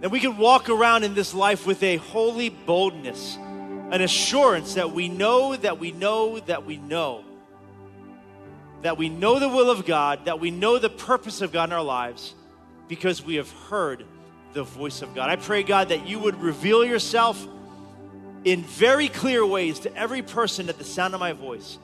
That 0.00 0.10
we 0.10 0.20
could 0.20 0.36
walk 0.36 0.68
around 0.68 1.04
in 1.04 1.14
this 1.14 1.34
life 1.34 1.66
with 1.66 1.82
a 1.82 1.96
holy 1.96 2.48
boldness, 2.48 3.36
an 3.36 4.00
assurance 4.00 4.74
that 4.74 4.92
we 4.92 5.08
know, 5.08 5.56
that 5.56 5.78
we 5.78 5.92
know, 5.92 6.38
that 6.40 6.64
we 6.64 6.76
know. 6.76 7.24
That 8.82 8.98
we 8.98 9.08
know 9.08 9.38
the 9.38 9.48
will 9.48 9.70
of 9.70 9.86
God, 9.86 10.26
that 10.26 10.40
we 10.40 10.50
know 10.50 10.78
the 10.78 10.90
purpose 10.90 11.40
of 11.40 11.52
God 11.52 11.70
in 11.70 11.72
our 11.72 11.82
lives 11.82 12.34
because 12.88 13.22
we 13.22 13.36
have 13.36 13.50
heard 13.68 14.04
the 14.52 14.62
voice 14.62 15.02
of 15.02 15.14
God. 15.14 15.28
I 15.28 15.36
pray, 15.36 15.62
God, 15.62 15.88
that 15.90 16.06
you 16.06 16.18
would 16.18 16.40
reveal 16.40 16.84
yourself 16.84 17.46
in 18.44 18.62
very 18.62 19.08
clear 19.08 19.44
ways 19.44 19.80
to 19.80 19.94
every 19.96 20.22
person 20.22 20.68
at 20.68 20.78
the 20.78 20.84
sound 20.84 21.14
of 21.14 21.20
my 21.20 21.32
voice. 21.32 21.78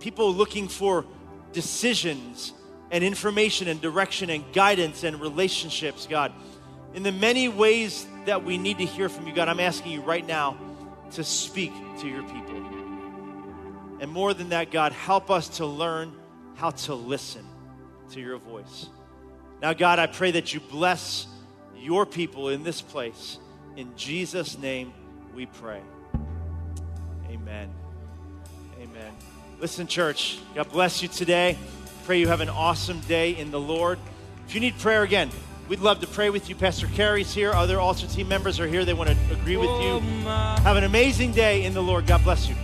People 0.00 0.32
looking 0.32 0.68
for 0.68 1.04
decisions 1.52 2.52
and 2.90 3.02
information 3.02 3.68
and 3.68 3.80
direction 3.80 4.30
and 4.30 4.44
guidance 4.52 5.04
and 5.04 5.20
relationships, 5.20 6.06
God. 6.08 6.32
In 6.94 7.02
the 7.02 7.12
many 7.12 7.48
ways 7.48 8.06
that 8.26 8.44
we 8.44 8.58
need 8.58 8.78
to 8.78 8.84
hear 8.84 9.08
from 9.08 9.26
you, 9.26 9.34
God, 9.34 9.48
I'm 9.48 9.60
asking 9.60 9.92
you 9.92 10.00
right 10.00 10.26
now 10.26 10.56
to 11.12 11.24
speak 11.24 11.72
to 12.00 12.08
your 12.08 12.22
people. 12.22 12.56
And 14.00 14.10
more 14.10 14.34
than 14.34 14.50
that, 14.50 14.70
God, 14.70 14.92
help 14.92 15.30
us 15.30 15.48
to 15.56 15.66
learn 15.66 16.12
how 16.56 16.70
to 16.70 16.94
listen 16.94 17.44
to 18.10 18.20
your 18.20 18.38
voice. 18.38 18.88
Now, 19.62 19.72
God, 19.72 19.98
I 19.98 20.06
pray 20.06 20.32
that 20.32 20.52
you 20.52 20.60
bless 20.60 21.26
your 21.76 22.04
people 22.04 22.50
in 22.50 22.62
this 22.62 22.82
place. 22.82 23.38
In 23.76 23.96
Jesus' 23.96 24.58
name 24.58 24.92
we 25.34 25.46
pray. 25.46 25.80
Amen. 27.30 27.85
Listen, 29.58 29.86
church, 29.86 30.38
God 30.54 30.70
bless 30.70 31.02
you 31.02 31.08
today. 31.08 31.56
Pray 32.04 32.20
you 32.20 32.28
have 32.28 32.42
an 32.42 32.50
awesome 32.50 33.00
day 33.00 33.34
in 33.36 33.50
the 33.50 33.58
Lord. 33.58 33.98
If 34.46 34.54
you 34.54 34.60
need 34.60 34.78
prayer 34.78 35.02
again, 35.02 35.30
we'd 35.66 35.80
love 35.80 36.00
to 36.00 36.06
pray 36.06 36.28
with 36.28 36.50
you. 36.50 36.54
Pastor 36.54 36.86
Carey's 36.88 37.32
here. 37.32 37.52
Other 37.52 37.80
altar 37.80 38.06
team 38.06 38.28
members 38.28 38.60
are 38.60 38.66
here. 38.66 38.84
They 38.84 38.92
want 38.92 39.08
to 39.08 39.16
agree 39.32 39.56
with 39.56 39.70
you. 39.80 40.00
Have 40.62 40.76
an 40.76 40.84
amazing 40.84 41.32
day 41.32 41.64
in 41.64 41.72
the 41.72 41.82
Lord. 41.82 42.06
God 42.06 42.22
bless 42.22 42.48
you. 42.48 42.54